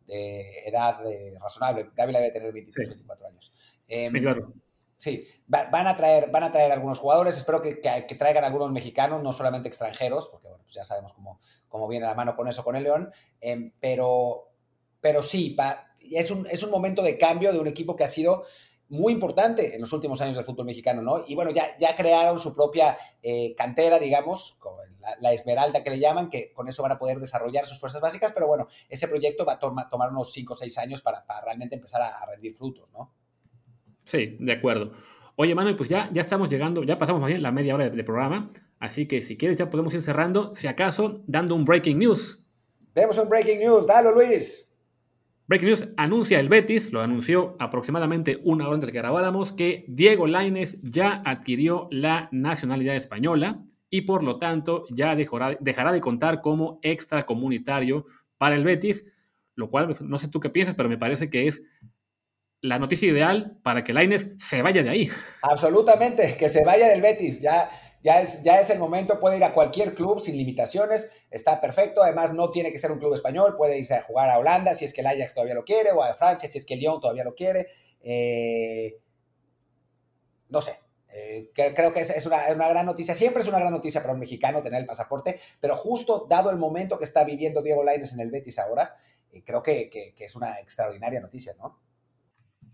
edad 0.07 1.01
razonable. 1.41 1.91
Dávila 1.97 2.21
debe 2.21 2.31
tener 2.31 2.53
23, 2.53 2.89
24 2.91 3.27
años. 3.27 3.53
Em, 3.89 4.13
claro. 4.13 4.53
Sí, 4.97 5.27
van 5.49 5.89
a 5.89 5.97
traer, 5.97 6.31
van 6.31 6.45
a 6.45 6.53
traer 6.53 6.71
algunos 6.71 7.01
jugadores. 7.01 7.37
Espero 7.37 7.61
que, 7.61 7.75
traigan 7.75 8.45
algunos 8.45 8.71
mexicanos, 8.71 9.21
no 9.21 9.33
solamente 9.33 9.67
extranjeros, 9.67 10.29
porque 10.29 10.47
bueno, 10.47 10.63
pues 10.63 10.77
ya 10.77 10.85
sabemos 10.85 11.13
cómo, 11.13 11.41
cómo 11.67 11.89
viene 11.89 12.07
la 12.07 12.15
mano 12.15 12.37
con 12.37 12.47
eso 12.47 12.63
con 12.63 12.77
el 12.77 12.85
León. 12.85 13.11
Em, 13.41 13.73
pero, 13.81 14.53
pero 15.01 15.25
sí, 15.25 15.57
va 15.59 15.90
es 16.17 16.31
un, 16.31 16.47
es 16.51 16.63
un 16.63 16.71
momento 16.71 17.03
de 17.03 17.19
cambio 17.19 17.53
de 17.53 17.59
un 17.59 17.67
equipo 17.67 17.97
que 17.97 18.05
ha 18.05 18.09
sido 18.09 18.45
muy 18.91 19.13
importante 19.13 19.75
en 19.75 19.81
los 19.81 19.93
últimos 19.93 20.21
años 20.21 20.37
del 20.37 20.45
fútbol 20.45 20.67
mexicano, 20.67 21.01
¿no? 21.01 21.25
Y 21.27 21.37
bueno, 21.37 21.53
ya, 21.53 21.77
ya 21.79 21.95
crearon 21.95 22.39
su 22.41 22.53
propia 22.53 22.97
eh, 23.23 23.55
cantera, 23.57 24.01
digamos, 24.01 24.59
la, 25.21 25.33
Esmeralda 25.33 25.83
que 25.85 25.91
le 25.91 26.01
llaman, 26.01 26.29
que 26.29 26.53
con 26.53 26.69
eso 26.69 26.83
van 26.83 26.93
a 26.93 26.99
poder 26.99 27.21
desarrollar 27.21 27.67
sus 27.67 27.79
fuerzas 27.79 28.01
básicas, 28.01 28.33
pero 28.33 28.49
bueno, 28.49 28.67
ese 28.89 29.07
proyecto 29.07 29.45
va 29.45 29.55
a 29.55 29.59
tomar 29.59 30.11
unos 30.11 30.33
5 30.33 30.53
o 30.53 30.57
6 30.57 30.79
años 30.79 31.03
para, 31.03 31.25
realmente 31.45 31.77
empezar 31.77 32.03
a, 32.03 32.27
rendir 32.27 32.55
frutos, 32.55 32.91
¿no? 32.93 33.15
Sí, 34.05 34.37
de 34.41 34.53
acuerdo. 34.53 34.93
Oye, 35.37 35.55
Manuel, 35.55 35.77
pues 35.77 35.89
ya, 35.89 36.11
ya 36.13 36.21
estamos 36.21 36.49
llegando, 36.49 36.83
ya 36.83 36.99
pasamos 36.99 37.21
más 37.21 37.29
bien 37.29 37.43
la 37.43 37.53
media 37.53 37.77
hora 37.77 37.89
de, 37.89 38.05
programa, 38.05 38.53
así 38.81 39.07
que 39.07 39.23
si 39.23 39.39
quieres 39.39 39.57
ya 39.57 39.71
podemos 39.71 39.95
ir 39.95 40.03
cerrando, 40.03 40.53
si 40.57 40.67
acaso, 40.67 41.23
dando 41.27 41.55
un 41.55 41.65
breaking 41.65 41.99
news. 41.99 42.43
Vemos 42.93 43.17
un 43.19 43.29
breaking 43.29 43.61
news, 43.61 43.87
dalo 43.87 44.11
Luis. 44.11 44.70
Breaking 45.51 45.69
News 45.69 45.89
anuncia 45.97 46.39
el 46.39 46.49
Betis, 46.49 46.93
lo 46.93 47.01
anunció 47.01 47.57
aproximadamente 47.59 48.39
una 48.45 48.69
hora 48.69 48.75
antes 48.75 48.87
de 48.87 48.93
que 48.93 48.99
grabáramos, 48.99 49.53
que 49.53 49.85
Diego 49.89 50.29
Laines 50.29 50.79
ya 50.81 51.23
adquirió 51.27 51.89
la 51.91 52.29
nacionalidad 52.31 52.95
española 52.95 53.61
y 53.91 54.03
por 54.03 54.23
lo 54.23 54.39
tanto 54.39 54.85
ya 54.91 55.17
dejará, 55.17 55.57
dejará 55.59 55.91
de 55.91 56.01
contar 56.01 56.41
como 56.41 56.79
extracomunitario 56.83 58.07
para 58.39 58.55
el 58.55 58.63
Betis, 58.63 59.05
lo 59.57 59.71
cual 59.71 59.97
no 59.99 60.19
sé 60.19 60.29
tú 60.29 60.39
qué 60.39 60.51
piensas, 60.51 60.77
pero 60.77 60.89
me 60.89 60.99
parece 60.99 61.31
que 61.31 61.49
es 61.49 61.63
la 62.61 62.79
noticia 62.79 63.09
ideal 63.09 63.59
para 63.65 63.83
que 63.83 63.93
Laines 63.93 64.31
se 64.39 64.63
vaya 64.63 64.85
de 64.85 64.91
ahí. 64.91 65.11
Absolutamente, 65.43 66.37
que 66.39 66.49
se 66.49 66.65
vaya 66.65 66.87
del 66.87 67.03
Betis. 67.03 67.41
Ya 67.41 67.69
ya 68.03 68.21
es, 68.21 68.43
ya 68.43 68.61
es 68.61 68.71
el 68.71 68.79
momento, 68.79 69.21
puede 69.21 69.37
ir 69.37 69.45
a 69.45 69.53
cualquier 69.53 69.95
club 69.95 70.21
sin 70.21 70.37
limitaciones, 70.37 71.13
está 71.31 71.61
perfecto, 71.61 72.03
además 72.03 72.33
no 72.33 72.51
tiene 72.51 72.73
que 72.73 72.79
ser 72.79 72.91
un 72.93 72.99
club 72.99 73.15
español, 73.15 73.57
puede 73.57 73.79
irse 73.79 73.95
a 73.95 74.03
jugar 74.03 74.31
a 74.31 74.39
Holanda 74.39 74.75
si 74.75 74.85
es 74.85 74.93
que 74.93 75.03
el 75.03 75.07
Ajax 75.07 75.35
todavía 75.35 75.55
lo 75.55 75.65
quiere, 75.65 75.93
o 75.93 76.03
a 76.03 76.15
Francia 76.15 76.51
si 76.51 76.59
es 76.59 76.65
que 76.65 76.75
el 76.75 76.81
Lyon 76.81 77.01
todavía 77.01 77.25
lo 77.25 77.35
quiere. 77.35 77.69
Eh, 78.03 78.99
no 80.49 80.63
sé, 80.63 80.79
eh, 81.13 81.51
creo 81.55 81.93
que 81.93 82.01
es, 82.01 82.27
una, 82.27 82.47
gran 82.55 82.87
noticia. 82.87 83.15
Siempre 83.15 83.43
es 83.43 83.49
una 83.49 83.59
gran 83.59 83.73
noticia 83.73 84.01
para 84.01 84.15
un 84.15 84.21
mexicano 84.21 84.63
tener 84.63 84.81
el 84.81 84.87
pasaporte, 84.87 85.41
pero 85.61 85.77
justo 85.77 86.27
dado 86.29 86.51
el 86.51 86.57
momento 86.57 86.99
que 86.99 87.05
está 87.05 87.25
viviendo 87.25 87.63
Diego 87.63 87.83
Lainez 87.83 88.13
en 88.13 88.21
el 88.21 88.31
Betis 88.31 88.59
ahora, 88.59 88.97
eh, 89.33 89.43
creo 89.45 89.63
que, 89.63 89.91
que, 89.91 90.15
es 90.25 90.37
una 90.37 90.59
extraordinaria 90.61 91.21
noticia, 91.21 91.55
¿no? 91.59 91.81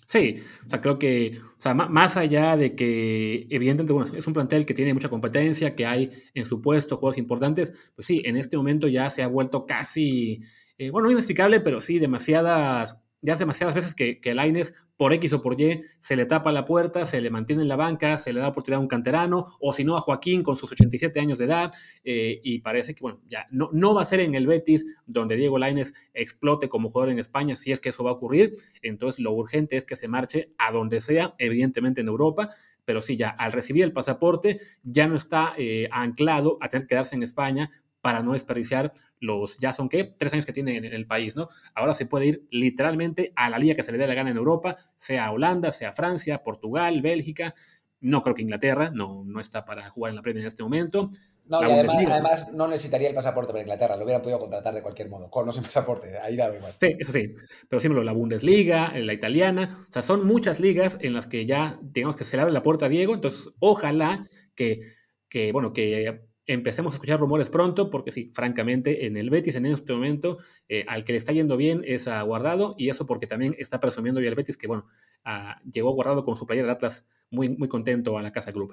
Sí, 0.09 0.41
o 0.65 0.71
sea, 0.71 0.81
creo 0.81 0.99
que, 1.01 1.41
o 1.59 1.61
sea, 1.61 1.75
más 1.75 2.17
allá 2.17 2.57
de 2.57 2.77
que, 2.77 3.47
evidentemente, 3.51 3.93
bueno, 3.93 4.15
es 4.17 4.25
un 4.27 4.33
plantel 4.35 4.65
que 4.65 4.73
tiene 4.75 4.95
mucha 4.95 5.09
competencia, 5.09 5.75
que 5.75 5.85
hay 5.85 6.13
en 6.33 6.47
su 6.47 6.63
puesto 6.63 6.97
juegos 6.99 7.19
importantes, 7.19 7.73
pues 7.97 8.07
sí, 8.07 8.23
en 8.25 8.37
este 8.37 8.57
momento 8.57 8.87
ya 8.87 9.11
se 9.11 9.23
ha 9.25 9.27
vuelto 9.27 9.67
casi, 9.67 10.43
eh, 10.79 10.91
bueno, 10.91 11.07
no 11.07 11.13
inexplicable, 11.13 11.61
pero 11.61 11.81
sí 11.81 11.99
demasiadas 11.99 12.97
ya 13.27 13.33
hace 13.33 13.41
demasiadas 13.41 13.75
veces 13.75 13.95
que, 13.97 14.21
que 14.21 14.35
Laines, 14.37 14.73
por 14.97 15.13
X 15.13 15.33
o 15.33 15.43
por 15.43 15.61
Y, 15.61 15.83
se 15.99 16.15
le 16.15 16.27
tapa 16.27 16.53
la 16.53 16.65
puerta, 16.65 17.05
se 17.07 17.21
le 17.21 17.29
mantiene 17.29 17.63
en 17.63 17.69
la 17.69 17.75
banca, 17.75 18.19
se 18.19 18.33
le 18.33 18.39
da 18.39 18.49
oportunidad 18.49 18.79
a 18.79 18.83
un 18.83 18.87
canterano, 18.87 19.57
o 19.59 19.73
si 19.73 19.83
no 19.83 19.97
a 19.97 20.01
Joaquín 20.01 20.45
con 20.45 20.57
sus 20.57 20.71
87 20.71 21.19
años 21.19 21.37
de 21.37 21.47
edad, 21.47 21.73
eh, 22.05 22.41
y 22.45 22.61
parece 22.61 22.95
que, 22.95 23.01
bueno, 23.01 23.21
ya 23.27 23.49
no, 23.51 23.69
no 23.73 23.95
va 23.95 24.03
a 24.03 24.05
ser 24.05 24.21
en 24.21 24.37
el 24.37 24.47
Betis 24.47 24.87
donde 25.07 25.35
Diego 25.35 25.59
Laines 25.59 25.93
explote 26.15 26.69
como 26.69 26.89
jugador 26.89 27.11
en 27.11 27.19
España, 27.19 27.57
si 27.57 27.73
es 27.73 27.81
que 27.81 27.89
eso 27.89 28.05
va 28.05 28.11
a 28.11 28.15
ocurrir, 28.15 28.55
entonces 28.81 29.19
lo 29.19 29.33
urgente 29.33 29.77
es 29.77 29.85
que 29.85 29.97
se 29.97 30.07
marche 30.07 30.53
a 30.57 30.71
donde 30.71 31.01
sea, 31.01 31.35
evidentemente 31.39 32.03
en 32.03 32.07
Europa, 32.07 32.51
pero 32.85 33.03
sí, 33.03 33.17
ya 33.17 33.31
al 33.31 33.51
recibir 33.51 33.83
el 33.83 33.93
pasaporte 33.93 34.61
ya 34.85 35.09
no 35.09 35.17
está 35.17 35.53
eh, 35.59 35.89
anclado 35.91 36.59
a 36.61 36.69
tener 36.69 36.87
que 36.87 36.95
quedarse 36.95 37.17
en 37.17 37.25
España 37.25 37.73
para 38.01 38.23
no 38.23 38.35
desperdiciar 38.35 38.93
los, 39.21 39.59
ya 39.59 39.73
son 39.73 39.89
qué, 39.89 40.05
tres 40.05 40.33
años 40.33 40.47
que 40.47 40.53
tiene 40.53 40.77
en, 40.77 40.85
el 40.85 41.07
país, 41.07 41.37
¿no? 41.37 41.49
Ahora 41.75 41.95
se 41.95 42.07
puede 42.07 42.27
ir 42.27 42.47
literalmente 42.51 43.33
a 43.37 43.51
la 43.51 43.59
liga 43.59 43.75
que 43.75 43.83
se 43.83 43.93
le 43.93 43.99
dé 43.99 44.07
la 44.07 44.15
gana 44.15 44.31
en 44.31 44.37
Europa, 44.37 44.77
sea 44.99 45.31
Holanda, 45.33 45.73
sea 45.73 45.93
Francia, 45.93 46.43
Portugal, 46.43 47.01
Bélgica, 47.03 47.55
no 48.01 48.23
creo 48.23 48.35
que 48.35 48.43
Inglaterra, 48.43 48.91
no, 48.93 49.25
no 49.25 49.41
está 49.41 49.65
para 49.65 49.89
jugar 49.91 50.11
en 50.11 50.17
la 50.17 50.23
Premier 50.23 50.45
en 50.45 50.49
este 50.49 50.63
momento. 50.63 51.11
No, 51.49 51.61
y 51.63 51.71
además, 51.71 52.53
no 52.53 52.67
necesitaría 52.67 53.09
el 53.09 53.15
pasaporte 53.15 53.53
para 53.53 53.63
Inglaterra, 53.63 53.97
lo 53.97 54.03
hubieran 54.03 54.21
podido 54.21 54.41
contratar 54.41 54.75
de 54.75 54.83
cualquier 54.83 55.09
modo, 55.09 55.31
con 55.31 55.49
o 55.49 55.53
sin 55.53 55.63
pasaporte, 55.63 56.19
ahí 56.19 56.35
da 56.35 56.53
igual. 56.55 56.73
Sí, 56.81 56.97
eso 56.99 57.13
sí, 57.13 57.35
pero 57.69 57.79
siempre 57.79 58.03
la 58.03 58.13
Bundesliga, 58.13 58.93
la 58.99 59.13
italiana, 59.13 59.87
o 59.89 59.93
sea, 59.93 60.03
son 60.03 60.27
muchas 60.27 60.59
ligas 60.59 60.99
en 61.01 61.15
las 61.15 61.29
que 61.29 61.47
ya 61.47 61.79
digamos 61.83 62.17
que 62.17 62.25
se 62.25 62.37
le 62.37 62.43
abre 62.43 62.53
la 62.53 62.65
puerta 62.65 62.87
a 62.87 62.89
Diego, 62.89 63.15
entonces 63.15 63.49
ojalá 63.61 64.27
que, 64.57 64.81
que 65.29 65.53
bueno, 65.53 65.73
que 65.73 66.26
empecemos 66.47 66.93
a 66.93 66.97
escuchar 66.97 67.21
rumores 67.21 67.49
pronto, 67.49 67.91
porque 67.91 68.13
sí, 68.13 68.31
francamente, 68.35 69.07
en 69.07 69.17
el 69.17 69.31
Betis 69.31 69.57
en 69.57 69.67
este 69.67 69.93
momento, 69.93 70.39
eh, 70.69 70.85
al 70.89 71.05
que 71.05 71.13
le 71.13 71.19
está 71.19 71.33
yendo 71.33 71.57
bien 71.57 71.83
es 71.85 72.09
a 72.09 72.23
Guardado, 72.23 72.75
y 72.79 72.89
eso 72.89 73.07
porque 73.07 73.27
también 73.27 73.55
está 73.59 73.81
presumiendo 73.81 74.21
ya 74.21 74.29
el 74.29 74.35
Betis 74.35 74.57
que, 74.57 74.67
bueno, 74.67 74.87
ah, 75.25 75.61
llegó 75.71 75.93
Guardado 75.93 76.25
con 76.25 76.37
su 76.37 76.47
playera 76.47 76.67
de 76.67 76.73
Atlas 76.73 77.05
muy, 77.31 77.49
muy 77.49 77.69
contento 77.69 78.17
a 78.17 78.23
la 78.23 78.33
Casa 78.33 78.53
Club. 78.53 78.73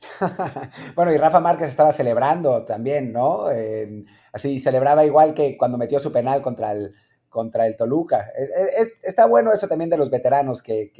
bueno, 0.94 1.12
y 1.12 1.16
Rafa 1.16 1.40
Márquez 1.40 1.68
estaba 1.68 1.92
celebrando 1.92 2.64
también, 2.64 3.12
¿no? 3.12 3.46
así 4.32 4.60
celebraba 4.60 5.04
igual 5.04 5.34
que 5.34 5.56
cuando 5.56 5.76
metió 5.76 5.98
su 5.98 6.12
penal 6.12 6.40
contra 6.40 6.70
el, 6.70 6.94
contra 7.28 7.66
el 7.66 7.76
Toluca. 7.76 8.30
E, 8.36 8.42
e, 8.42 8.86
está 9.02 9.26
bueno 9.26 9.52
eso 9.52 9.68
también 9.68 9.90
de 9.90 9.96
los 9.96 10.10
veteranos, 10.10 10.62
que, 10.62 10.92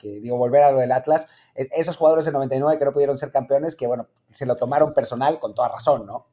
digo, 0.00 0.36
volver 0.36 0.62
a 0.62 0.72
lo 0.72 0.78
del 0.78 0.92
Atlas. 0.92 1.28
E, 1.54 1.68
esos 1.76 1.96
jugadores 1.96 2.24
de 2.24 2.32
99 2.32 2.78
que 2.78 2.84
no 2.84 2.92
pudieron 2.92 3.18
ser 3.18 3.30
campeones, 3.32 3.76
que 3.76 3.86
bueno, 3.86 4.08
se 4.30 4.46
lo 4.46 4.56
tomaron 4.56 4.94
personal 4.94 5.38
con 5.40 5.54
toda 5.54 5.68
razón, 5.68 6.06
¿no? 6.06 6.26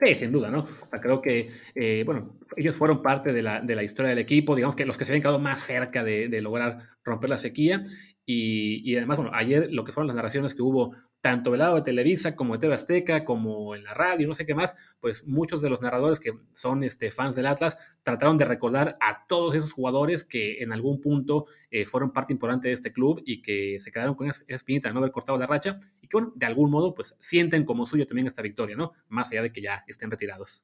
Sí, 0.00 0.14
sin 0.14 0.30
duda, 0.30 0.48
¿no? 0.48 0.64
creo 1.02 1.20
que, 1.20 1.50
eh, 1.74 2.04
bueno, 2.06 2.38
ellos 2.56 2.76
fueron 2.76 3.02
parte 3.02 3.32
de 3.32 3.42
la, 3.42 3.82
historia 3.82 4.10
del 4.10 4.20
equipo, 4.20 4.54
digamos 4.54 4.76
que 4.76 4.86
los 4.86 4.96
que 4.96 5.04
se 5.04 5.10
habían 5.10 5.22
quedado 5.22 5.40
más 5.40 5.60
cerca 5.62 6.04
de, 6.04 6.28
de 6.28 6.40
lograr 6.40 6.90
romper 7.02 7.30
la 7.30 7.38
sequía. 7.38 7.82
Y, 8.24 8.88
y, 8.88 8.96
además, 8.96 9.16
bueno, 9.16 9.32
ayer 9.34 9.68
lo 9.72 9.84
que 9.84 9.90
fueron 9.90 10.06
las 10.06 10.14
narraciones 10.14 10.54
que 10.54 10.62
hubo 10.62 10.94
tanto 11.20 11.50
del 11.50 11.60
lado 11.60 11.76
de 11.76 11.82
Televisa 11.82 12.36
como 12.36 12.54
de 12.54 12.60
TV 12.60 12.74
Azteca, 12.74 13.24
como 13.24 13.74
en 13.74 13.84
la 13.84 13.94
radio, 13.94 14.28
no 14.28 14.34
sé 14.34 14.46
qué 14.46 14.54
más, 14.54 14.76
pues 15.00 15.26
muchos 15.26 15.62
de 15.62 15.70
los 15.70 15.80
narradores 15.80 16.20
que 16.20 16.32
son 16.54 16.84
este, 16.84 17.10
fans 17.10 17.34
del 17.34 17.46
Atlas 17.46 17.76
trataron 18.02 18.36
de 18.36 18.44
recordar 18.44 18.96
a 19.00 19.26
todos 19.26 19.54
esos 19.54 19.72
jugadores 19.72 20.24
que 20.24 20.62
en 20.62 20.72
algún 20.72 21.00
punto 21.00 21.46
eh, 21.70 21.86
fueron 21.86 22.12
parte 22.12 22.32
importante 22.32 22.68
de 22.68 22.74
este 22.74 22.92
club 22.92 23.22
y 23.26 23.42
que 23.42 23.78
se 23.80 23.90
quedaron 23.90 24.14
con 24.14 24.28
esa, 24.28 24.42
espinita 24.46 24.88
de 24.88 24.94
no 24.94 25.00
haber 25.00 25.12
cortado 25.12 25.38
la 25.38 25.46
racha 25.46 25.80
y 26.00 26.08
que, 26.08 26.16
bueno, 26.16 26.32
de 26.36 26.46
algún 26.46 26.70
modo, 26.70 26.94
pues 26.94 27.16
sienten 27.18 27.64
como 27.64 27.86
suyo 27.86 28.06
también 28.06 28.26
esta 28.26 28.42
victoria, 28.42 28.76
¿no? 28.76 28.92
Más 29.08 29.30
allá 29.30 29.42
de 29.42 29.52
que 29.52 29.60
ya 29.60 29.84
estén 29.88 30.10
retirados. 30.10 30.62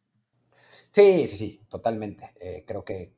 Sí, 0.92 1.26
sí, 1.26 1.36
sí, 1.36 1.61
totalmente. 1.68 2.32
Eh, 2.40 2.64
creo 2.66 2.84
que 2.84 3.14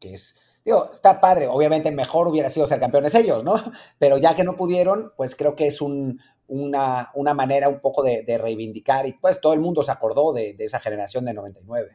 es 0.00 0.40
digo, 0.64 0.90
está 0.92 1.20
padre, 1.20 1.46
obviamente 1.46 1.90
mejor 1.90 2.28
hubiera 2.28 2.48
sido 2.48 2.66
ser 2.66 2.80
campeones 2.80 3.14
ellos, 3.14 3.44
¿no? 3.44 3.54
Pero 3.98 4.18
ya 4.18 4.34
que 4.34 4.44
no 4.44 4.56
pudieron, 4.56 5.12
pues 5.16 5.34
creo 5.36 5.56
que 5.56 5.66
es 5.66 5.80
un, 5.80 6.20
una, 6.50 7.10
una 7.14 7.32
manera 7.32 7.68
un 7.68 7.80
poco 7.80 8.02
de, 8.02 8.38
reivindicar 8.38 9.06
y 9.06 9.12
pues 9.12 9.40
todo 9.40 9.54
el 9.54 9.60
mundo 9.60 9.82
se 9.82 9.92
acordó 9.92 10.32
de, 10.32 10.56
esa 10.58 10.80
generación 10.80 11.24
de 11.24 11.34
99. 11.34 11.90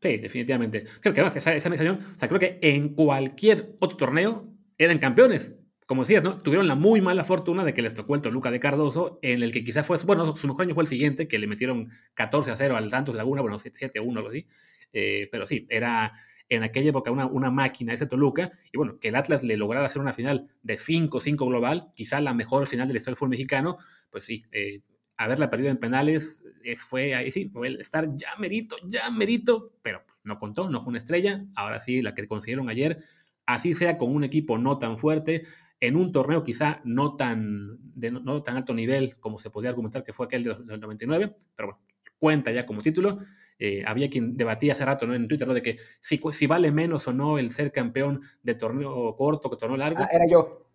Sí, 0.00 0.18
definitivamente. 0.18 0.84
Creo 1.00 1.12
que 1.14 1.20
además 1.20 1.36
esa, 1.36 1.54
esa 1.54 1.68
o 1.68 2.18
sea, 2.18 2.28
creo 2.28 2.40
que 2.40 2.58
en 2.62 2.94
cualquier 2.94 3.76
otro 3.80 3.96
torneo 3.96 4.46
eran 4.78 4.98
campeones. 4.98 5.52
Como 5.86 6.02
decías, 6.02 6.22
¿no? 6.22 6.38
Tuvieron 6.38 6.66
la 6.66 6.74
muy 6.74 7.00
mala 7.00 7.24
fortuna 7.24 7.64
de 7.64 7.72
que 7.72 7.82
les 7.82 7.94
tocó 7.94 8.14
el 8.14 8.22
Toluca 8.22 8.50
de 8.50 8.60
Cardoso, 8.60 9.18
en 9.22 9.42
el 9.42 9.52
que 9.52 9.64
quizás 9.64 9.86
fue, 9.86 9.96
bueno, 10.04 10.36
su 10.36 10.46
mejor 10.46 10.62
año 10.62 10.74
fue 10.74 10.82
el 10.82 10.88
siguiente, 10.88 11.28
que 11.28 11.38
le 11.38 11.46
metieron 11.46 11.90
14 12.14 12.50
a 12.50 12.56
0 12.56 12.76
al 12.76 12.90
Santos 12.90 13.14
de 13.14 13.18
Laguna, 13.18 13.42
bueno, 13.42 13.58
7 13.58 13.98
a 13.98 14.02
1, 14.02 14.18
algo 14.18 14.30
así. 14.30 14.46
Eh, 14.92 15.28
pero 15.30 15.46
sí, 15.46 15.66
era, 15.70 16.12
en 16.48 16.62
aquella 16.62 16.90
época 16.90 17.10
una, 17.10 17.26
una 17.26 17.50
máquina 17.50 17.92
ese 17.92 18.06
Toluca, 18.06 18.50
y 18.72 18.76
bueno, 18.76 18.98
que 18.98 19.08
el 19.08 19.16
Atlas 19.16 19.42
le 19.42 19.56
lograra 19.56 19.86
hacer 19.86 20.00
una 20.00 20.12
final 20.12 20.48
de 20.62 20.78
5-5 20.78 21.46
global, 21.46 21.90
quizá 21.94 22.20
la 22.20 22.34
mejor 22.34 22.66
final 22.66 22.86
de 22.88 22.94
la 22.94 22.98
historia 22.98 23.12
del 23.12 23.18
fútbol 23.18 23.30
mexicano, 23.30 23.78
pues 24.10 24.24
sí, 24.24 24.44
eh, 24.52 24.80
haberla 25.16 25.50
perdido 25.50 25.70
en 25.70 25.78
penales 25.78 26.44
es, 26.62 26.82
fue 26.82 27.14
ahí 27.14 27.30
sí, 27.30 27.48
fue 27.48 27.68
estar 27.80 28.08
ya 28.16 28.36
merito, 28.38 28.76
ya 28.84 29.10
merito, 29.10 29.72
pero 29.82 30.02
no 30.24 30.38
contó, 30.38 30.68
no 30.68 30.82
fue 30.82 30.90
una 30.90 30.98
estrella, 30.98 31.44
ahora 31.54 31.80
sí, 31.80 32.02
la 32.02 32.14
que 32.14 32.26
consiguieron 32.26 32.68
ayer, 32.68 32.98
así 33.46 33.74
sea 33.74 33.98
con 33.98 34.14
un 34.14 34.24
equipo 34.24 34.58
no 34.58 34.78
tan 34.78 34.98
fuerte, 34.98 35.44
en 35.80 35.96
un 35.96 36.12
torneo 36.12 36.42
quizá 36.42 36.80
no 36.84 37.16
tan, 37.16 37.78
no, 37.94 38.42
tan 38.42 38.56
alto 38.56 38.74
nivel 38.74 39.16
como 39.18 39.38
se 39.38 39.50
podía 39.50 39.70
argumentar 39.70 40.04
que 40.04 40.12
fue 40.12 40.26
aquel 40.26 40.44
del 40.44 40.80
99, 40.80 41.36
pero 41.54 41.68
bueno, 41.68 41.80
cuenta 42.18 42.50
ya 42.50 42.66
como 42.66 42.82
título. 42.82 43.18
Eh, 43.58 43.82
había 43.86 44.10
quien 44.10 44.36
debatía 44.36 44.74
hace 44.74 44.84
rato 44.84 45.06
¿no? 45.06 45.14
en 45.14 45.28
Twitter 45.28 45.48
¿no? 45.48 45.54
de 45.54 45.62
que 45.62 45.78
si, 46.00 46.20
si, 46.32 46.46
vale 46.46 46.70
menos 46.70 47.08
o 47.08 47.12
no 47.14 47.38
el 47.38 47.52
ser 47.52 47.72
campeón 47.72 48.20
de 48.42 48.54
torneo 48.54 49.16
corto 49.16 49.48
que 49.48 49.56
torneo 49.56 49.78
largo. 49.78 49.98
Ah, 50.00 50.08
era 50.12 50.24
yo. 50.30 50.66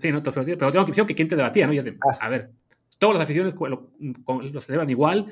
Sí, 0.00 0.12
no, 0.12 0.22
pero 0.22 0.70
tengo 0.70 0.86
que 0.86 1.06
que 1.06 1.14
quien 1.14 1.28
te 1.28 1.36
debatía, 1.36 1.66
¿no? 1.66 1.72
Y 1.72 1.78
ah. 1.78 1.84
a 2.20 2.28
ver, 2.28 2.50
todas 2.98 3.14
las 3.14 3.24
aficiones 3.24 3.54
lo, 3.58 3.90
lo, 3.98 4.60
celebran 4.60 4.90
igual 4.90 5.26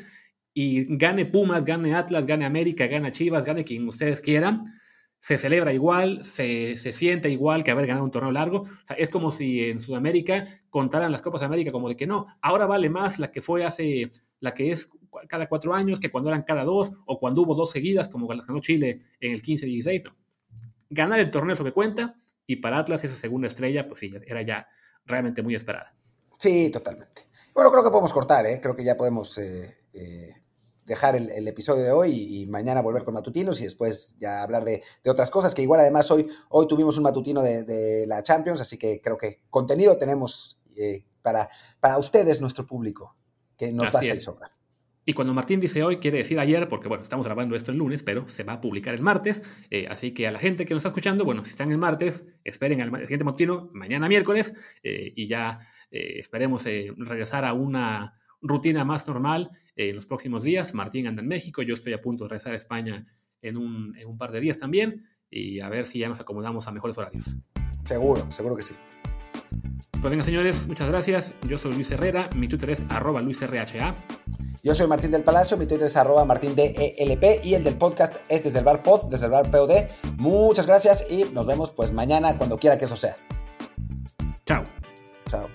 y 0.54 0.96
gane 0.96 1.26
Pumas, 1.26 1.64
gane 1.64 1.94
Atlas, 1.94 2.26
gane 2.26 2.46
América, 2.46 2.86
gane 2.86 3.12
Chivas, 3.12 3.44
gane 3.44 3.64
quien 3.64 3.86
ustedes 3.86 4.22
quieran, 4.22 4.64
se 5.20 5.36
celebra 5.36 5.74
igual, 5.74 6.24
se, 6.24 6.76
se 6.76 6.92
siente 6.92 7.28
igual 7.28 7.64
que 7.64 7.72
haber 7.72 7.86
ganado 7.86 8.04
un 8.04 8.10
torneo 8.10 8.32
largo. 8.32 8.60
O 8.60 8.86
sea, 8.86 8.96
es 8.96 9.10
como 9.10 9.32
si 9.32 9.64
en 9.64 9.80
Sudamérica 9.80 10.46
contaran 10.70 11.12
las 11.12 11.20
Copas 11.20 11.40
de 11.40 11.46
América 11.46 11.72
como 11.72 11.88
de 11.88 11.96
que 11.96 12.06
no, 12.06 12.26
ahora 12.40 12.64
vale 12.64 12.88
más 12.88 13.18
la 13.18 13.30
que 13.30 13.42
fue 13.42 13.64
hace, 13.64 14.12
la 14.40 14.54
que 14.54 14.70
es 14.70 14.88
cada 15.28 15.48
cuatro 15.48 15.74
años, 15.74 16.00
que 16.00 16.10
cuando 16.10 16.30
eran 16.30 16.42
cada 16.42 16.64
dos, 16.64 16.92
o 17.06 17.18
cuando 17.18 17.42
hubo 17.42 17.54
dos 17.54 17.70
seguidas, 17.70 18.08
como 18.08 18.26
ganó 18.26 18.60
Chile 18.60 19.00
en 19.20 19.32
el 19.32 19.42
15-16. 19.42 20.12
Ganar 20.90 21.20
el 21.20 21.30
torneo 21.30 21.54
es 21.54 21.58
lo 21.58 21.64
que 21.64 21.72
cuenta, 21.72 22.16
y 22.46 22.56
para 22.56 22.78
Atlas 22.78 23.04
esa 23.04 23.16
segunda 23.16 23.48
estrella, 23.48 23.88
pues 23.88 24.00
sí, 24.00 24.12
era 24.26 24.42
ya 24.42 24.68
realmente 25.04 25.42
muy 25.42 25.54
esperada. 25.54 25.94
Sí, 26.38 26.70
totalmente. 26.70 27.28
Bueno, 27.54 27.70
creo 27.70 27.82
que 27.82 27.90
podemos 27.90 28.12
cortar, 28.12 28.46
¿eh? 28.46 28.60
creo 28.60 28.76
que 28.76 28.84
ya 28.84 28.96
podemos 28.96 29.38
eh, 29.38 29.76
eh, 29.94 30.34
dejar 30.84 31.16
el, 31.16 31.48
episodio 31.48 31.82
de 31.82 31.92
hoy 31.92 32.12
y, 32.12 32.46
mañana 32.46 32.82
volver 32.82 33.04
con 33.04 33.14
matutinos 33.14 33.60
y 33.60 33.64
después 33.64 34.16
ya 34.18 34.42
hablar 34.42 34.64
de, 34.64 34.82
otras 35.06 35.30
cosas, 35.30 35.54
que 35.54 35.62
igual 35.62 35.80
además 35.80 36.10
hoy, 36.10 36.28
hoy 36.50 36.68
tuvimos 36.68 36.96
un 36.98 37.04
matutino 37.04 37.42
de, 37.42 38.04
la 38.06 38.22
Champions, 38.22 38.60
así 38.60 38.76
que 38.78 39.00
creo 39.00 39.16
que 39.16 39.40
contenido 39.50 39.96
tenemos 39.96 40.60
para, 41.22 41.48
para 41.80 41.98
ustedes, 41.98 42.40
nuestro 42.40 42.66
público, 42.66 43.16
que 43.56 43.72
nos 43.72 43.90
basta 43.90 44.14
y 44.14 44.20
sobra. 44.20 44.55
Y 45.08 45.12
cuando 45.12 45.32
Martín 45.32 45.60
dice 45.60 45.84
hoy, 45.84 45.98
quiere 45.98 46.18
decir 46.18 46.40
ayer, 46.40 46.66
porque 46.66 46.88
bueno, 46.88 47.04
estamos 47.04 47.24
grabando 47.24 47.54
esto 47.54 47.70
el 47.70 47.78
lunes, 47.78 48.02
pero 48.02 48.28
se 48.28 48.42
va 48.42 48.54
a 48.54 48.60
publicar 48.60 48.92
el 48.92 49.02
martes. 49.02 49.40
Eh, 49.70 49.86
así 49.88 50.10
que 50.12 50.26
a 50.26 50.32
la 50.32 50.40
gente 50.40 50.66
que 50.66 50.74
nos 50.74 50.80
está 50.80 50.88
escuchando, 50.88 51.24
bueno, 51.24 51.44
si 51.44 51.50
están 51.50 51.70
el 51.70 51.78
martes, 51.78 52.26
esperen 52.42 52.82
al 52.82 52.90
siguiente 53.02 53.24
matutino, 53.24 53.70
mañana 53.72 54.08
miércoles, 54.08 54.52
eh, 54.82 55.12
y 55.14 55.28
ya 55.28 55.60
eh, 55.92 56.18
esperemos 56.18 56.64
regresar 56.64 57.44
a 57.44 57.52
una 57.52 58.14
rutina 58.42 58.84
más 58.84 59.06
normal 59.06 59.52
en 59.76 59.94
los 59.94 60.06
próximos 60.06 60.42
días. 60.42 60.74
Martín 60.74 61.06
anda 61.06 61.22
en 61.22 61.28
México, 61.28 61.62
yo 61.62 61.74
estoy 61.74 61.92
a 61.92 62.02
punto 62.02 62.24
de 62.24 62.30
regresar 62.30 62.54
a 62.54 62.56
España 62.56 63.06
en 63.42 63.56
un, 63.56 63.96
en 63.96 64.08
un 64.08 64.18
par 64.18 64.32
de 64.32 64.40
días 64.40 64.58
también, 64.58 65.06
y 65.30 65.60
a 65.60 65.68
ver 65.68 65.86
si 65.86 66.00
ya 66.00 66.08
nos 66.08 66.18
acomodamos 66.18 66.66
a 66.66 66.72
mejores 66.72 66.98
horarios. 66.98 67.36
Seguro, 67.84 68.32
seguro 68.32 68.56
que 68.56 68.64
sí. 68.64 68.74
Pues 70.00 70.10
venga, 70.10 70.24
señores, 70.24 70.66
muchas 70.66 70.88
gracias. 70.88 71.34
Yo 71.48 71.58
soy 71.58 71.72
Luis 71.72 71.90
Herrera, 71.90 72.28
mi 72.34 72.48
Twitter 72.48 72.70
es 72.70 72.82
arroba 72.88 73.20
LuisRHA. 73.20 73.94
Yo 74.62 74.74
soy 74.74 74.86
Martín 74.88 75.10
del 75.10 75.22
Palacio, 75.22 75.56
mi 75.56 75.66
Twitter 75.66 75.86
es 75.86 75.96
arroba 75.96 76.24
Martín 76.24 76.54
DELP 76.54 77.44
y 77.44 77.54
el 77.54 77.64
del 77.64 77.76
podcast 77.76 78.16
es 78.28 78.42
desde 78.42 78.58
el 78.58 78.64
bar 78.64 78.82
pod, 78.82 79.08
desde 79.10 79.26
el 79.26 79.50
POD. 79.50 79.72
Muchas 80.16 80.66
gracias 80.66 81.06
y 81.10 81.24
nos 81.32 81.46
vemos 81.46 81.70
pues 81.70 81.92
mañana 81.92 82.36
cuando 82.36 82.58
quiera 82.58 82.76
que 82.76 82.86
eso 82.86 82.96
sea. 82.96 83.16
Chao. 84.44 84.64
Chao. 85.28 85.48